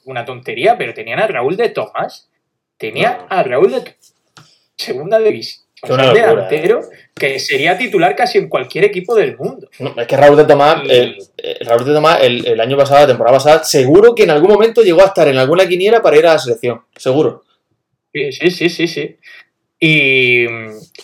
una 0.05 0.25
tontería, 0.25 0.77
pero 0.77 0.95
tenían 0.95 1.21
a 1.21 1.27
Raúl 1.29 1.57
de 1.57 1.69
Tomás. 1.69 2.29
Tenía 2.77 3.27
a 3.29 3.43
Raúl 3.43 3.71
de 3.73 3.95
segunda 4.77 5.19
división. 5.21 5.66
O 5.93 5.97
sea, 5.97 6.05
un 6.11 6.15
locura, 6.15 6.29
delantero 6.29 6.81
que 7.15 7.39
sería 7.39 7.79
titular 7.79 8.15
casi 8.15 8.39
en 8.39 8.49
cualquier 8.49 8.85
equipo 8.85 9.15
del 9.15 9.37
mundo. 9.37 9.69
No, 9.79 9.95
es 9.97 10.07
que 10.07 10.17
Raúl 10.17 10.37
de 10.37 10.45
Tomás, 10.45 10.83
Y- 10.85 10.91
el, 10.91 11.19
el 11.39 11.67
Raúl 11.67 11.85
de 11.85 11.93
Tomás 11.95 12.23
el, 12.23 12.47
el 12.47 12.61
año 12.61 12.77
pasado, 12.77 13.01
la 13.01 13.07
temporada 13.07 13.37
pasada, 13.37 13.65
seguro 13.65 14.15
que 14.15 14.25
en 14.25 14.31
algún 14.31 14.51
momento 14.53 14.83
llegó 14.83 15.03
a 15.03 15.07
estar 15.07 15.27
en 15.29 15.39
alguna 15.39 15.67
quiniela 15.67 16.03
para 16.03 16.17
ir 16.17 16.27
a 16.27 16.35
la 16.35 16.39
selección. 16.39 16.83
Seguro. 16.97 17.43
Sí, 18.13 18.51
sí, 18.51 18.69
sí, 18.71 18.89
sí. 18.89 19.17
Y, 19.79 20.47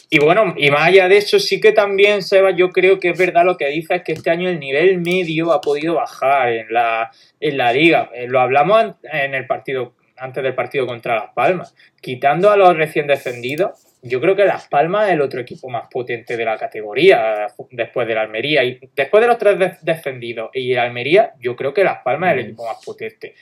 y 0.09 0.19
bueno, 0.19 0.55
y 0.57 0.71
más 0.71 0.89
allá 0.89 1.07
de 1.07 1.19
eso, 1.19 1.39
sí 1.39 1.61
que 1.61 1.73
también, 1.73 2.23
Seba, 2.23 2.53
yo 2.53 2.71
creo 2.71 2.99
que 2.99 3.11
es 3.11 3.19
verdad 3.19 3.45
lo 3.45 3.59
que 3.59 3.69
dices, 3.69 4.03
que 4.03 4.13
este 4.13 4.31
año 4.31 4.49
el 4.49 4.59
nivel 4.59 4.99
medio 5.01 5.53
ha 5.53 5.61
podido 5.61 5.95
bajar 5.97 6.49
en 6.53 6.67
la, 6.73 7.11
en 7.39 7.59
la 7.59 7.71
liga. 7.73 8.11
Eh, 8.15 8.27
Lo 8.29 8.41
hablamos 8.41 8.95
en 9.03 9.35
el 9.35 9.47
partido, 9.47 9.93
antes 10.17 10.43
del 10.43 10.55
partido 10.55 10.87
contra 10.87 11.17
Las 11.17 11.35
Palmas. 11.35 11.75
Quitando 12.01 12.51
a 12.51 12.57
los 12.57 12.75
recién 12.75 13.07
descendidos, 13.07 13.73
yo 14.03 14.21
creo 14.21 14.35
que 14.35 14.45
Las 14.45 14.67
Palmas 14.67 15.07
es 15.09 15.15
el 15.15 15.21
otro 15.21 15.41
equipo 15.41 15.69
más 15.71 15.87
potente 15.89 16.37
de 16.37 16.45
la 16.45 16.59
categoría, 16.59 17.47
después 17.71 18.09
de 18.09 18.15
la 18.15 18.23
Almería. 18.23 18.65
Y 18.65 18.81
después 18.97 19.21
de 19.21 19.29
los 19.29 19.39
tres 19.39 19.59
de- 19.59 19.77
descendidos 19.83 20.51
y 20.53 20.73
el 20.73 20.79
Almería, 20.81 21.35
yo 21.39 21.55
creo 21.55 21.73
que 21.73 21.85
Las 21.85 22.03
Palmas 22.03 22.33
es 22.33 22.39
el 22.39 22.45
equipo 22.47 22.67
más 22.67 22.85
potente. 22.85 23.35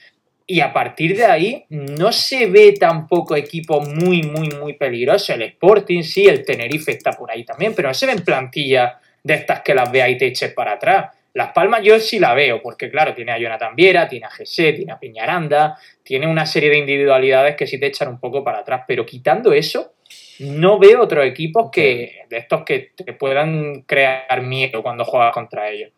Y 0.47 0.61
a 0.61 0.73
partir 0.73 1.17
de 1.17 1.25
ahí 1.25 1.65
no 1.69 2.13
se 2.13 2.47
ve 2.47 2.75
tampoco 2.79 3.37
equipo 3.37 3.81
muy, 3.81 4.23
muy, 4.23 4.51
muy 4.51 4.75
peligroso. 4.75 5.33
El 5.33 5.43
Sporting 5.43 6.03
sí, 6.03 6.27
el 6.27 6.45
Tenerife 6.45 6.91
está 6.91 7.13
por 7.13 7.31
ahí 7.31 7.45
también, 7.45 7.73
pero 7.75 7.89
no 7.89 7.95
se 7.95 8.07
ven 8.07 8.23
plantillas 8.25 8.95
de 9.23 9.35
estas 9.35 9.63
que 9.63 9.75
las 9.75 9.91
veas 9.91 10.11
y 10.11 10.19
te 10.19 10.27
eches 10.27 10.53
para 10.53 10.73
atrás. 10.73 11.17
Las 11.33 11.53
Palmas 11.53 11.83
yo 11.85 11.99
sí 12.01 12.19
la 12.19 12.35
veo, 12.35 12.61
porque 12.61 12.91
claro, 12.91 13.15
tiene 13.15 13.31
a 13.31 13.39
Jonathan 13.39 13.77
Viera, 13.77 14.09
tiene 14.09 14.27
a 14.27 14.31
José, 14.31 14.73
tiene 14.73 14.91
a 14.93 14.99
Peñaranda, 14.99 15.79
tiene 16.03 16.27
una 16.27 16.45
serie 16.45 16.69
de 16.71 16.79
individualidades 16.79 17.55
que 17.55 17.69
sí 17.69 17.79
te 17.79 17.87
echan 17.87 18.09
un 18.09 18.19
poco 18.19 18.43
para 18.43 18.59
atrás, 18.59 18.83
pero 18.89 19.07
quitando 19.07 19.53
eso, 19.53 19.95
no 20.41 20.79
veo 20.79 21.03
otros 21.03 21.25
equipos 21.25 21.71
que 21.71 22.13
de 22.29 22.37
estos 22.39 22.63
que 22.65 22.93
te 22.97 23.13
puedan 23.13 23.83
crear 23.83 24.43
miedo 24.43 24.83
cuando 24.83 25.05
juegas 25.05 25.33
contra 25.35 25.71
ellos. 25.71 25.91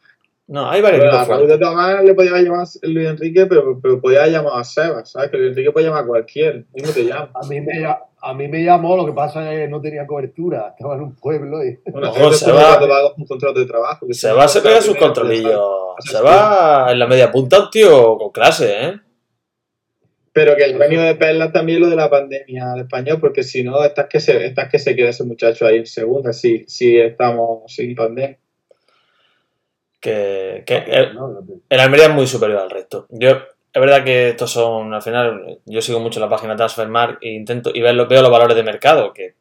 No, 0.48 0.68
hay 0.68 0.82
varios 0.82 1.04
a 1.04 1.08
equipos 1.08 1.26
fuertes. 1.28 1.60
Tomás 1.60 2.04
le 2.04 2.14
podía 2.14 2.32
llamado 2.42 2.64
Luis 2.82 3.08
Enrique, 3.08 3.46
pero, 3.46 3.78
pero 3.80 4.00
podía 4.00 4.26
llamado 4.26 4.56
a 4.56 4.64
Sebas, 4.64 5.10
¿sabes? 5.12 5.30
Que 5.30 5.36
Luis 5.38 5.50
Enrique 5.50 5.70
puede 5.70 5.86
llamar 5.86 6.02
a 6.02 6.06
cualquier, 6.06 6.64
mismo 6.74 6.92
te 6.92 7.04
llama. 7.04 7.30
A 7.34 7.46
mí, 7.46 7.60
me, 7.60 7.86
a 7.86 8.34
mí 8.34 8.48
me 8.48 8.62
llamó, 8.64 8.96
lo 8.96 9.06
que 9.06 9.12
pasa 9.12 9.50
es 9.52 9.60
que 9.60 9.68
no 9.68 9.80
tenía 9.80 10.06
cobertura. 10.06 10.74
Estaba 10.76 10.96
en 10.96 11.02
un 11.02 11.14
pueblo 11.14 11.64
y. 11.64 11.78
Bueno, 11.90 12.12
ese 12.14 12.44
se 12.44 12.52
va- 12.52 12.76
cuando 12.76 12.88
pagas 12.88 13.12
un 13.16 13.26
contrato 13.26 13.60
de 13.60 13.66
trabajo. 13.66 14.06
que 14.06 14.12
Se 14.14 14.30
va, 14.32 14.46
se 14.48 14.60
pega 14.60 14.82
sus 14.82 14.96
controlillos. 14.96 15.60
Se 16.00 16.20
va 16.20 16.88
en 16.90 16.98
la 16.98 17.06
media 17.06 17.30
punta 17.30 17.60
un 17.60 17.70
tío 17.70 18.18
con 18.18 18.30
clase, 18.30 18.74
¿eh? 18.88 19.00
Pero 20.32 20.56
que 20.56 20.64
el 20.64 20.78
premio 20.78 21.02
de 21.02 21.14
perlas 21.14 21.52
también 21.52 21.80
lo 21.80 21.90
de 21.90 21.96
la 21.96 22.08
pandemia 22.08 22.72
al 22.72 22.80
español, 22.80 23.18
porque 23.20 23.42
si 23.42 23.62
no, 23.62 23.84
estás 23.84 24.06
que 24.08 24.18
se, 24.18 24.46
estás 24.46 24.70
que 24.70 24.78
se 24.78 24.96
queda 24.96 25.10
ese 25.10 25.24
muchacho 25.24 25.66
ahí 25.66 25.78
en 25.78 25.86
segunda, 25.86 26.32
si, 26.32 26.64
si 26.66 26.98
estamos 26.98 27.70
sin 27.72 27.94
pandemia. 27.94 28.38
Que, 30.00 30.64
que 30.66 30.76
el, 30.76 31.16
el 31.68 31.80
Almería 31.80 32.06
es 32.06 32.14
muy 32.14 32.26
superior 32.26 32.60
al 32.60 32.70
resto. 32.70 33.06
Yo, 33.10 33.30
es 33.30 33.80
verdad 33.80 34.04
que 34.04 34.30
estos 34.30 34.50
son, 34.50 34.92
al 34.92 35.02
final, 35.02 35.58
yo 35.64 35.80
sigo 35.80 36.00
mucho 36.00 36.18
la 36.18 36.28
página 36.28 36.56
Transfermarkt 36.56 37.22
e 37.22 37.30
intento 37.30 37.70
y 37.72 37.80
veo, 37.80 38.06
veo 38.06 38.22
los 38.22 38.30
valores 38.30 38.56
de 38.56 38.62
mercado, 38.62 39.12
que 39.12 39.34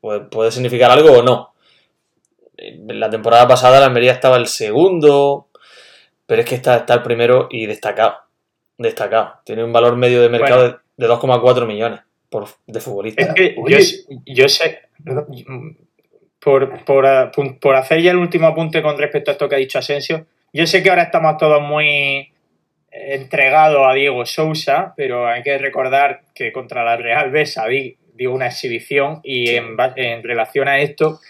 puede, 0.00 0.20
puede 0.20 0.50
significar 0.50 0.90
algo 0.90 1.18
o 1.18 1.22
no. 1.22 1.54
La 2.88 3.08
temporada 3.08 3.46
pasada 3.46 3.80
la 3.80 3.86
Almería 3.86 4.12
estaba 4.12 4.36
el 4.36 4.46
segundo, 4.46 5.48
pero 6.26 6.42
es 6.42 6.48
que 6.48 6.54
está, 6.54 6.76
está 6.76 6.94
el 6.94 7.02
primero 7.02 7.48
y 7.50 7.66
destacado. 7.66 8.16
Destacado. 8.82 9.34
Tiene 9.44 9.62
un 9.62 9.72
valor 9.72 9.96
medio 9.96 10.22
de 10.22 10.28
mercado 10.28 10.62
de, 10.96 11.06
de 11.06 11.12
2,4 11.12 11.66
millones 11.66 12.00
por, 12.28 12.46
de 12.66 12.80
futbolista. 12.80 13.22
Es 13.22 13.34
que 13.34 13.54
yo, 13.54 13.76
yo 14.26 14.48
sé, 14.48 14.80
por, 16.38 16.84
por, 16.84 17.30
por 17.60 17.74
hacer 17.76 18.00
ya 18.02 18.10
el 18.12 18.16
último 18.16 18.46
apunte 18.46 18.82
con 18.82 18.96
respecto 18.98 19.30
a 19.30 19.32
esto 19.32 19.48
que 19.48 19.54
ha 19.56 19.58
dicho 19.58 19.78
Asensio, 19.78 20.26
yo 20.52 20.66
sé 20.66 20.82
que 20.82 20.90
ahora 20.90 21.02
estamos 21.04 21.36
todos 21.36 21.60
muy 21.62 22.32
entregados 22.90 23.86
a 23.86 23.94
Diego 23.94 24.24
Sousa, 24.26 24.94
pero 24.96 25.28
hay 25.28 25.42
que 25.42 25.58
recordar 25.58 26.22
que 26.34 26.52
contra 26.52 26.82
la 26.82 26.96
Real 26.96 27.30
Besa 27.30 27.66
di- 27.66 27.96
dio 28.14 28.32
una 28.32 28.46
exhibición 28.46 29.20
y 29.22 29.50
en, 29.50 29.76
en 29.96 30.22
relación 30.22 30.66
a 30.68 30.80
esto 30.80 31.20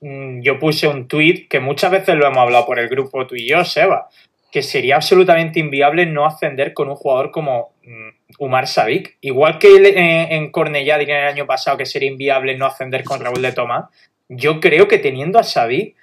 mm, 0.00 0.40
yo 0.40 0.58
puse 0.58 0.88
un 0.88 1.06
tweet 1.06 1.46
que 1.48 1.60
muchas 1.60 1.90
veces 1.92 2.16
lo 2.16 2.26
hemos 2.26 2.38
hablado 2.38 2.66
por 2.66 2.78
el 2.78 2.88
grupo 2.88 3.26
tú 3.26 3.36
y 3.36 3.46
yo, 3.48 3.64
Seba, 3.64 4.08
que 4.54 4.62
sería 4.62 4.94
absolutamente 4.94 5.58
inviable 5.58 6.06
no 6.06 6.24
ascender 6.24 6.74
con 6.74 6.88
un 6.88 6.94
jugador 6.94 7.32
como 7.32 7.74
mm, 7.82 8.38
Umar 8.38 8.68
Sadik. 8.68 9.18
Igual 9.20 9.58
que 9.58 9.66
eh, 9.66 10.36
en 10.36 10.52
Cornellá 10.52 10.96
diría 10.96 11.22
el 11.22 11.34
año 11.34 11.44
pasado 11.44 11.76
que 11.76 11.86
sería 11.86 12.08
inviable 12.08 12.56
no 12.56 12.64
ascender 12.64 13.02
con 13.02 13.18
Raúl 13.18 13.42
de 13.42 13.50
Tomás, 13.50 13.86
yo 14.28 14.60
creo 14.60 14.86
que 14.86 14.98
teniendo 14.98 15.40
a 15.40 15.42
Sadik 15.42 15.96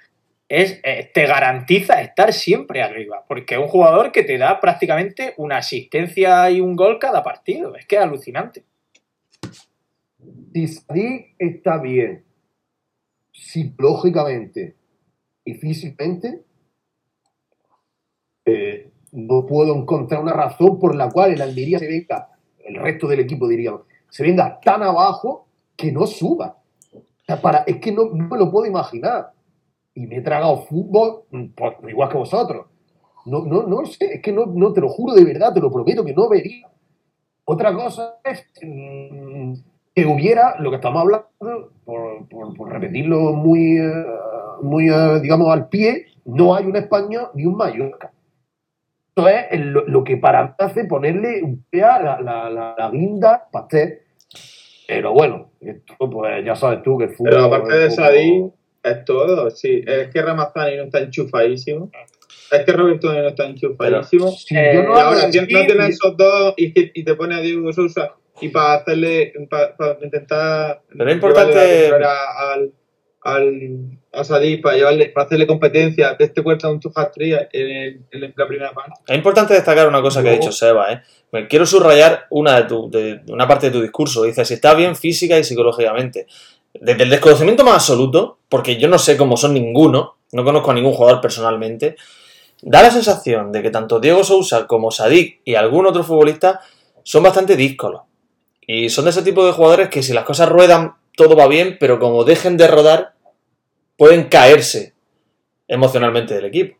es, 0.50 0.80
eh, 0.84 1.10
te 1.14 1.24
garantiza 1.24 2.02
estar 2.02 2.34
siempre 2.34 2.82
arriba, 2.82 3.24
porque 3.26 3.54
es 3.54 3.60
un 3.62 3.68
jugador 3.68 4.12
que 4.12 4.22
te 4.22 4.36
da 4.36 4.60
prácticamente 4.60 5.32
una 5.38 5.56
asistencia 5.56 6.50
y 6.50 6.60
un 6.60 6.76
gol 6.76 6.98
cada 6.98 7.24
partido. 7.24 7.74
Es 7.74 7.86
que 7.86 7.96
es 7.96 8.02
alucinante. 8.02 8.64
Si 10.52 10.68
Sadik 10.68 11.36
está 11.38 11.78
bien 11.78 12.22
psicológicamente 13.32 14.76
y 15.42 15.54
físicamente, 15.54 16.42
eh, 18.44 18.90
no 19.12 19.46
puedo 19.46 19.74
encontrar 19.74 20.22
una 20.22 20.32
razón 20.32 20.78
por 20.78 20.94
la 20.94 21.10
cual 21.10 21.32
el 21.32 21.42
Almería 21.42 21.78
se 21.78 21.86
venga, 21.88 22.28
el 22.64 22.76
resto 22.76 23.06
del 23.08 23.20
equipo 23.20 23.46
diríamos, 23.48 23.82
se 24.08 24.22
venga 24.22 24.58
tan 24.60 24.82
abajo 24.82 25.46
que 25.76 25.92
no 25.92 26.06
suba. 26.06 26.56
Para, 27.40 27.58
es 27.66 27.76
que 27.78 27.92
no, 27.92 28.06
no 28.06 28.28
me 28.28 28.38
lo 28.38 28.50
puedo 28.50 28.66
imaginar. 28.66 29.32
Y 29.94 30.06
me 30.06 30.16
he 30.16 30.22
tragado 30.22 30.62
fútbol 30.62 31.22
pues, 31.54 31.74
igual 31.88 32.08
que 32.08 32.18
vosotros. 32.18 32.66
No, 33.26 33.42
no, 33.44 33.62
no 33.62 33.84
sé, 33.86 34.14
es 34.14 34.22
que 34.22 34.32
no, 34.32 34.46
no 34.46 34.72
te 34.72 34.80
lo 34.80 34.88
juro 34.88 35.14
de 35.14 35.24
verdad, 35.24 35.52
te 35.54 35.60
lo 35.60 35.70
prometo 35.70 36.04
que 36.04 36.12
no 36.14 36.28
vería. 36.28 36.68
Otra 37.44 37.74
cosa 37.74 38.16
es 38.24 38.44
mm, 38.62 39.54
que 39.94 40.06
hubiera 40.06 40.58
lo 40.60 40.70
que 40.70 40.76
estamos 40.76 41.02
hablando, 41.02 41.70
por, 41.84 42.28
por- 42.28 42.54
por 42.56 42.68
repetirlo 42.70 43.32
muy, 43.32 43.78
eh, 43.78 44.04
muy 44.62 44.88
eh, 44.88 45.20
digamos, 45.20 45.48
al 45.52 45.68
pie, 45.68 46.06
no 46.24 46.54
hay 46.54 46.66
un 46.66 46.76
España 46.76 47.28
ni 47.34 47.44
un 47.46 47.56
Mallorca. 47.56 48.12
Eso 49.14 49.28
es 49.28 49.60
lo, 49.60 49.84
lo 49.86 50.04
que 50.04 50.16
para 50.16 50.44
mí 50.44 50.50
hace 50.58 50.84
ponerle 50.84 51.42
un 51.42 51.64
pie 51.68 51.82
a 51.84 52.02
la, 52.02 52.20
la, 52.20 52.48
la, 52.50 52.74
la 52.78 52.90
guinda 52.90 53.46
pastel. 53.52 53.98
Pero 54.88 55.12
bueno, 55.12 55.50
esto, 55.60 55.94
pues 56.10 56.44
ya 56.44 56.54
sabes 56.54 56.82
tú 56.82 56.98
que 56.98 57.04
el 57.04 57.10
fútbol. 57.10 57.30
Pero 57.30 57.44
aparte 57.44 57.74
de 57.76 57.90
Sadik, 57.90 58.44
es 58.82 59.04
todo, 59.04 59.50
sí. 59.50 59.82
Es 59.86 60.08
que 60.08 60.22
Ramazani 60.22 60.76
no 60.76 60.82
está 60.84 61.00
enchufadísimo. 61.00 61.90
Es 62.50 62.64
que 62.64 62.72
Roberto 62.72 63.12
no 63.12 63.28
está 63.28 63.46
enchufadísimo. 63.46 64.28
Si 64.32 64.56
Eh, 64.56 64.72
yo 64.74 64.82
no 64.82 64.96
Y 64.96 65.00
ahora 65.00 65.30
si 65.32 65.38
no 65.40 65.46
tienes 65.46 65.88
esos 65.90 66.16
dos 66.16 66.54
y, 66.56 66.72
y 67.00 67.04
te 67.04 67.14
pone 67.14 67.34
a 67.34 67.40
Diego 67.40 67.72
Sousa 67.72 68.14
y 68.40 68.48
para 68.48 68.74
hacerle, 68.74 69.32
para 69.48 69.98
intentar 70.02 70.82
Pero 70.96 71.08
es 71.08 71.14
importante- 71.14 71.90
al, 71.94 72.72
al, 73.24 73.98
a 74.12 74.24
Sadik 74.24 74.62
para, 74.62 74.76
llevarle, 74.76 75.06
para 75.10 75.26
hacerle 75.26 75.46
competencia 75.46 76.14
de 76.14 76.24
este 76.24 76.42
cuarto 76.42 76.70
un 76.70 76.80
chufastría 76.80 77.48
en, 77.52 77.70
el- 77.70 78.00
en 78.24 78.34
la 78.36 78.46
primera 78.46 78.72
parte. 78.72 79.00
Es 79.06 79.16
importante 79.16 79.54
destacar 79.54 79.86
una 79.88 80.02
cosa 80.02 80.22
que 80.22 80.28
ha 80.30 80.32
dicho 80.32 80.52
Seba, 80.52 80.92
¿eh? 80.92 81.02
Quiero 81.48 81.64
subrayar 81.64 82.26
una, 82.30 82.56
de 82.56 82.64
tu- 82.64 82.90
de- 82.90 83.20
una 83.28 83.46
parte 83.48 83.66
de 83.66 83.72
tu 83.72 83.80
discurso. 83.80 84.22
Dice, 84.24 84.44
si 84.44 84.54
está 84.54 84.74
bien 84.74 84.96
física 84.96 85.38
y 85.38 85.44
psicológicamente. 85.44 86.26
Desde 86.74 87.02
el 87.04 87.10
desconocimiento 87.10 87.64
más 87.64 87.74
absoluto, 87.74 88.38
porque 88.48 88.76
yo 88.78 88.88
no 88.88 88.98
sé 88.98 89.16
cómo 89.16 89.36
son 89.36 89.52
ninguno, 89.54 90.16
no 90.32 90.42
conozco 90.44 90.70
a 90.70 90.74
ningún 90.74 90.92
jugador 90.94 91.20
personalmente, 91.20 91.96
da 92.62 92.82
la 92.82 92.90
sensación 92.90 93.52
de 93.52 93.62
que 93.62 93.70
tanto 93.70 94.00
Diego 94.00 94.24
Sousa 94.24 94.66
como 94.66 94.90
Sadik 94.90 95.40
y 95.44 95.54
algún 95.54 95.86
otro 95.86 96.02
futbolista 96.02 96.60
son 97.02 97.22
bastante 97.24 97.56
díscolos. 97.56 98.02
Y 98.66 98.88
son 98.88 99.04
de 99.04 99.10
ese 99.10 99.22
tipo 99.22 99.44
de 99.44 99.52
jugadores 99.52 99.88
que 99.88 100.02
si 100.02 100.12
las 100.12 100.24
cosas 100.24 100.48
ruedan, 100.48 100.94
todo 101.16 101.36
va 101.36 101.46
bien, 101.48 101.76
pero 101.78 101.98
como 101.98 102.24
dejen 102.24 102.56
de 102.56 102.68
rodar, 102.68 103.14
pueden 103.96 104.24
caerse 104.24 104.94
emocionalmente 105.68 106.34
del 106.34 106.46
equipo. 106.46 106.76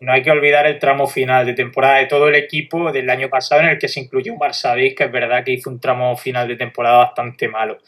No 0.00 0.12
hay 0.12 0.22
que 0.22 0.30
olvidar 0.30 0.66
el 0.66 0.78
tramo 0.78 1.06
final 1.08 1.44
de 1.44 1.54
temporada 1.54 1.96
de 1.96 2.06
todo 2.06 2.28
el 2.28 2.36
equipo 2.36 2.92
del 2.92 3.10
año 3.10 3.28
pasado 3.28 3.62
en 3.62 3.68
el 3.70 3.78
que 3.78 3.88
se 3.88 4.00
incluyó 4.00 4.32
un 4.32 4.38
Barça 4.38 4.74
que 4.94 5.04
es 5.04 5.12
verdad 5.12 5.42
que 5.44 5.52
hizo 5.52 5.70
un 5.70 5.80
tramo 5.80 6.16
final 6.16 6.46
de 6.46 6.56
temporada 6.56 6.98
bastante 6.98 7.48
malo. 7.48 7.78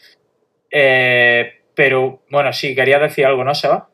Eh, 0.69 1.61
pero 1.73 2.21
bueno, 2.29 2.51
sí, 2.51 2.75
querías 2.75 3.01
decir 3.01 3.25
algo, 3.25 3.43
¿no, 3.43 3.55
Seba? 3.55 3.89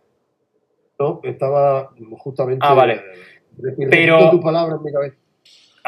No, 1.00 1.22
estaba 1.24 1.92
justamente. 2.18 2.66
Ah, 2.68 2.74
vale. 2.74 3.04
Pero- 3.90 4.32
tu 4.32 4.42
palabra 4.42 4.76
en 4.78 4.84
mi 4.84 4.92
cabeza. 4.92 5.18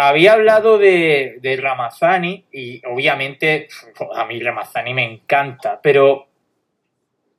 Había 0.02 0.32
hablado 0.32 0.78
de, 0.78 1.60
Ramazani 1.62 2.46
y 2.54 2.82
obviamente 2.86 3.68
a 4.16 4.26
mí 4.26 4.40
Ramazani 4.40 4.94
me 4.94 5.04
encanta, 5.04 5.82
pero 5.84 6.28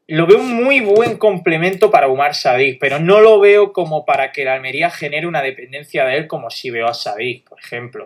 lo 0.09 0.27
veo 0.27 0.41
un 0.41 0.63
muy 0.63 0.81
buen 0.81 1.17
complemento 1.17 1.91
para 1.91 2.09
Umar 2.09 2.35
Sadik, 2.35 2.79
pero 2.79 2.99
no 2.99 3.23
lo 3.23 3.41
veo 3.41 3.73
como 3.73 4.05
para 4.05 4.31
que 4.31 4.45
la 4.45 4.53
Almería 4.53 4.91
genere 4.91 5.27
una 5.27 5.41
dependencia 5.41 6.05
de 6.05 6.19
él 6.19 6.27
como 6.27 6.51
si 6.51 6.69
veo 6.69 6.87
a 6.87 6.93
Sadik, 6.93 7.49
por 7.49 7.59
ejemplo. 7.59 8.05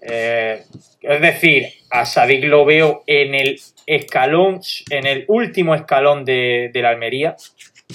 Eh, 0.00 0.62
es 1.02 1.20
decir, 1.20 1.68
a 1.90 2.06
Sadik 2.06 2.44
lo 2.44 2.64
veo 2.64 3.04
en 3.06 3.34
el 3.34 3.60
escalón, 3.84 4.62
en 4.88 5.06
el 5.06 5.26
último 5.28 5.74
escalón 5.74 6.24
de, 6.24 6.70
de 6.72 6.80
la 6.80 6.88
Almería 6.88 7.36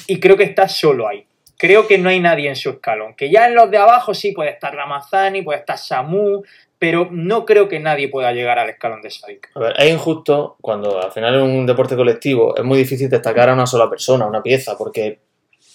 y 0.06 0.20
creo 0.20 0.38
que 0.38 0.44
está 0.44 0.68
solo 0.68 1.08
ahí. 1.08 1.26
Creo 1.58 1.88
que 1.88 1.98
no 1.98 2.10
hay 2.10 2.20
nadie 2.20 2.50
en 2.50 2.56
su 2.56 2.70
escalón. 2.70 3.16
Que 3.16 3.32
ya 3.32 3.48
en 3.48 3.56
los 3.56 3.70
de 3.72 3.78
abajo 3.78 4.14
sí 4.14 4.32
puede 4.32 4.52
estar 4.52 4.74
Ramazani, 4.76 5.42
puede 5.42 5.60
estar 5.60 5.78
Samu, 5.78 6.44
pero 6.80 7.08
no 7.12 7.46
creo 7.46 7.68
que 7.68 7.80
nadie 7.80 8.10
pueda 8.10 8.32
llegar 8.32 8.60
al 8.60 8.70
escalón 8.70 9.02
de 9.02 9.10
Sadik. 9.10 9.50
A 9.56 9.60
ver, 9.60 9.74
es 9.80 9.92
injusto 9.92 10.58
cuando 10.62 11.02
al 11.02 11.12
final 11.12 11.34
en 11.36 11.42
un 11.42 11.66
deporte 11.66 11.96
colectivo 11.96 12.56
es 12.56 12.64
muy 12.64 12.78
difícil 12.78 13.10
destacar 13.10 13.50
a 13.50 13.54
una 13.54 13.66
sola 13.66 13.90
persona, 13.90 14.26
a 14.26 14.28
una 14.28 14.44
pieza, 14.44 14.78
porque 14.78 15.20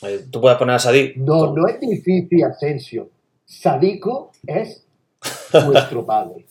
eh, 0.02 0.20
tú 0.30 0.40
puedes 0.40 0.56
poner 0.58 0.76
a 0.76 0.78
Sadik. 0.78 1.16
No, 1.16 1.46
con- 1.46 1.54
no 1.56 1.66
es 1.66 1.80
difícil, 1.80 2.44
Asensio. 2.44 3.08
Sadico 3.44 4.30
es 4.46 4.86
nuestro 5.66 6.06
padre. 6.06 6.46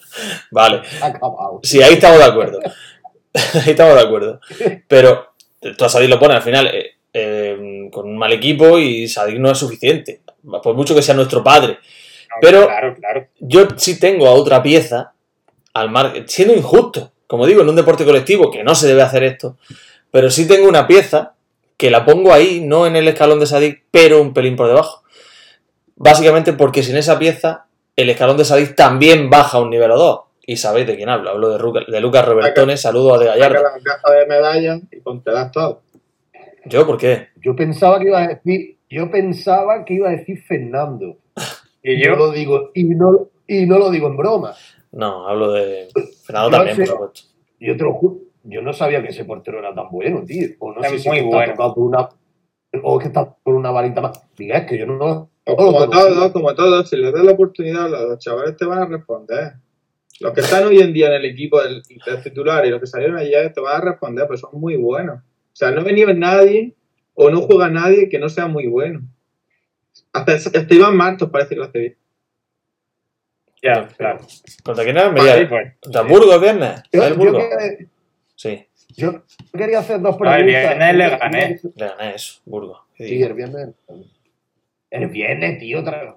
Vale, 0.52 0.82
Acabado. 1.02 1.60
sí, 1.64 1.82
ahí 1.82 1.94
estamos 1.94 2.20
de 2.20 2.26
acuerdo. 2.26 2.60
ahí 3.34 3.72
estamos 3.72 3.96
de 3.96 4.02
acuerdo. 4.02 4.40
Pero 4.88 5.34
tú 5.78 5.86
a 5.86 5.90
Sadik 5.90 6.10
lo 6.10 6.20
pones 6.20 6.38
al 6.38 6.44
final 6.44 6.68
eh, 6.68 6.91
eh, 7.14 7.90
con 7.92 8.08
un 8.08 8.18
mal 8.18 8.32
equipo 8.34 8.78
y 8.80 9.08
Sadik 9.08 9.38
no 9.38 9.52
es 9.52 9.58
suficiente, 9.58 10.22
por 10.64 10.74
mucho 10.76 10.96
que 10.96 11.02
sea 11.02 11.16
nuestro 11.16 11.44
padre. 11.44 11.74
No, 12.30 12.36
Pero- 12.42 12.66
Claro, 12.66 12.96
claro. 12.96 13.28
Yo 13.40 13.68
sí 13.78 14.00
tengo 14.00 14.28
a 14.28 14.32
otra 14.32 14.62
pieza, 14.64 15.14
al 15.74 15.90
mar... 15.90 16.14
siendo 16.28 16.54
injusto, 16.54 17.12
como 17.28 17.46
digo, 17.46 17.62
en 17.62 17.70
un 17.70 17.76
deporte 17.76 18.06
colectivo, 18.06 18.50
que 18.52 18.64
no 18.64 18.76
se 18.76 18.88
debe 18.88 19.02
hacer 19.02 19.24
esto, 19.24 19.58
pero 20.12 20.30
sí 20.30 20.48
tengo 20.48 20.68
una 20.68 20.88
pieza 20.88 21.34
que 21.78 21.90
la 21.92 22.06
pongo 22.06 22.32
ahí, 22.34 22.62
no 22.62 22.86
en 22.86 22.96
el 22.96 23.08
escalón 23.08 23.40
de 23.40 23.46
Sadik, 23.48 23.84
pero 23.92 24.22
un 24.22 24.34
pelín 24.34 24.56
por 24.56 24.68
debajo. 24.68 25.04
Básicamente 25.96 26.54
porque 26.54 26.84
sin 26.84 26.98
esa 26.98 27.18
pieza, 27.20 27.66
el 27.96 28.10
escalón 28.10 28.38
de 28.38 28.46
Sadik 28.46 28.76
también 28.76 29.30
baja 29.30 29.60
un 29.60 29.70
nivel 29.70 29.92
o 29.92 29.98
dos. 29.98 30.20
Y 30.46 30.58
sabéis 30.58 30.88
de 30.88 30.96
quién 30.96 31.08
hablo, 31.10 31.30
hablo 31.30 31.50
de, 31.50 31.58
Ruca- 31.58 31.86
de 31.88 32.00
Lucas 32.02 32.26
Robertone, 32.26 32.76
saludo 32.76 33.16
a 33.16 33.20
De 33.20 33.26
Gallardo. 33.28 33.62
la 33.64 33.72
caja 33.84 34.12
de 34.12 34.26
medallas 34.26 34.82
y 34.92 35.00
pontelas 35.00 35.52
todas. 35.52 35.78
¿Yo 36.66 36.86
por 36.86 36.98
qué? 36.98 37.28
Yo 37.44 37.56
pensaba 37.56 38.00
que 38.00 38.06
iba 38.08 38.22
a 38.24 38.28
decir, 38.28 38.78
yo 38.90 39.10
pensaba 39.10 39.84
que 39.86 39.94
iba 39.96 40.10
a 40.10 40.12
decir 40.12 40.42
Fernando. 40.44 41.18
Y 41.84 42.00
yo 42.00 42.16
lo 42.16 42.32
digo, 42.32 42.70
y 42.76 42.84
no, 42.84 43.30
y 43.48 43.66
no 43.66 43.80
lo 43.80 43.90
digo 43.90 44.08
en 44.08 44.16
broma. 44.16 44.54
No, 44.92 45.28
hablo 45.28 45.52
de 45.52 45.88
Fernando 46.24 46.52
Yo 46.52 46.58
también, 46.58 46.78
por 46.78 46.86
sé- 46.86 46.92
supuesto. 46.92 47.22
Yo 47.60 47.76
te 47.78 47.84
lo 47.84 47.94
juro, 47.94 48.18
yo 48.44 48.62
no 48.62 48.72
sabía 48.72 49.02
que 49.02 49.08
ese 49.10 49.26
portero 49.26 49.58
era 49.58 49.74
tan 49.74 49.90
bueno, 49.90 50.24
tío. 50.24 50.48
O 50.60 50.74
no 50.74 50.82
Es 50.84 50.92
sé 50.92 51.00
si 51.00 51.10
muy 51.10 51.18
está 51.18 51.30
bueno. 51.38 51.54
tocado 51.54 51.74
por 51.74 51.84
una, 51.86 52.10
o 52.84 53.00
que 53.00 53.08
está 53.08 53.34
por 53.34 53.56
una 53.56 53.72
varita 53.72 54.00
más. 54.00 54.24
Diga, 54.38 54.58
es 54.60 54.66
que 54.68 54.78
yo 54.78 54.86
no, 54.86 54.96
no 54.96 55.30
lo 55.48 55.56
Como 55.56 55.90
todos, 55.90 56.32
como 56.32 56.54
todos, 56.54 56.88
si 56.88 56.98
les 56.98 57.12
das 57.12 57.24
la 57.24 57.32
oportunidad, 57.32 57.90
los 57.90 58.20
chavales 58.20 58.56
te 58.58 58.66
van 58.66 58.84
a 58.84 58.86
responder. 58.86 59.54
Los 60.20 60.34
que 60.34 60.42
están 60.42 60.66
hoy 60.68 60.82
en 60.82 60.94
día 60.94 61.08
en 61.08 61.14
el 61.14 61.26
equipo 61.26 61.64
del, 61.64 61.82
del 62.06 62.22
titular 62.24 62.64
y 62.64 62.70
los 62.70 62.80
que 62.80 62.86
salieron 62.86 63.18
ayer 63.18 63.52
te 63.52 63.60
van 63.60 63.82
a 63.82 63.86
responder, 63.86 64.28
pues 64.28 64.40
son 64.40 64.52
muy 64.54 64.76
buenos. 64.76 65.20
O 65.62 65.64
sea, 65.64 65.76
no 65.76 65.84
venía 65.84 66.12
nadie 66.16 66.74
o 67.14 67.30
no 67.30 67.42
juega 67.42 67.70
nadie 67.70 68.10
que 68.10 68.18
no 68.18 68.30
sea 68.30 68.48
muy 68.48 68.66
bueno. 68.66 69.02
Hasta, 70.12 70.32
hasta 70.34 70.74
Iván 70.74 70.98
Martos 70.98 71.30
parece 71.30 71.50
que 71.50 71.56
lo 71.58 71.66
hace 71.66 71.78
bien. 71.80 71.98
ya, 73.62 73.88
claro. 73.96 74.22
¿Contra 74.64 74.84
quién 74.84 74.98
era? 74.98 75.08
Almería? 75.10 75.48
pues. 75.48 75.74
¿Contra 75.80 76.02
Burgos 76.02 76.34
el 76.34 76.42
viernes? 76.42 76.82
Yo, 76.92 77.04
¿El 77.04 77.14
yo 77.14 77.20
Burgos? 77.20 77.44
quería, 77.44 77.88
Sí, 78.36 78.68
yo 78.96 79.22
quería 79.56 79.80
hacer 79.80 80.02
dos 80.02 80.14
No, 80.14 80.18
preguntas. 80.18 80.40
el 80.40 80.46
viernes 80.48 80.96
le 80.96 81.10
gané. 81.10 81.60
le 81.76 81.88
gané 81.88 82.16
eso, 82.16 82.42
Burgos. 82.46 82.80
¿Qué 82.96 83.08
Sí, 83.08 83.22
el 83.22 83.34
viernes. 83.36 83.70
El 84.90 85.08
viernes, 85.10 85.60
tío, 85.60 85.82
otra 85.82 86.16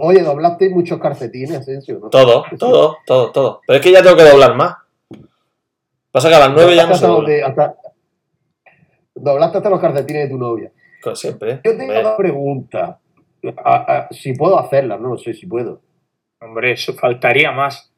Oye, 0.00 0.22
doblaste 0.22 0.68
muchos 0.68 1.00
calcetines, 1.00 1.56
Asensio. 1.56 1.98
¿no? 1.98 2.10
Todo, 2.10 2.44
todo, 2.58 2.98
todo, 3.06 3.32
todo. 3.32 3.60
Pero 3.66 3.78
es 3.78 3.82
que 3.82 3.90
ya 3.92 4.02
tengo 4.02 4.16
que 4.16 4.24
doblar 4.28 4.54
más. 4.54 4.76
Pasa 6.10 6.28
que 6.28 6.34
a 6.34 6.40
las 6.40 6.52
9 6.52 6.76
ya 6.76 6.86
no 6.86 6.94
se 6.94 7.06
dobla. 7.06 7.46
hasta- 7.46 7.76
doblaste 9.20 9.58
hasta 9.58 9.70
los 9.70 9.80
calcetines 9.80 10.24
de 10.24 10.30
tu 10.30 10.38
novia. 10.38 10.72
Con 11.02 11.16
Siempre. 11.16 11.60
Yo 11.64 11.70
tengo 11.76 11.82
Hombre, 11.84 12.00
una 12.00 12.16
pregunta. 12.16 13.00
A- 13.64 13.76
a- 13.96 14.08
si 14.10 14.32
puedo 14.34 14.58
hacerla, 14.58 14.96
no 14.98 15.10
lo 15.10 15.18
sé 15.18 15.32
si 15.34 15.46
puedo. 15.46 15.80
Hombre, 16.40 16.72
eso 16.72 16.92
faltaría 16.94 17.52
más. 17.52 17.92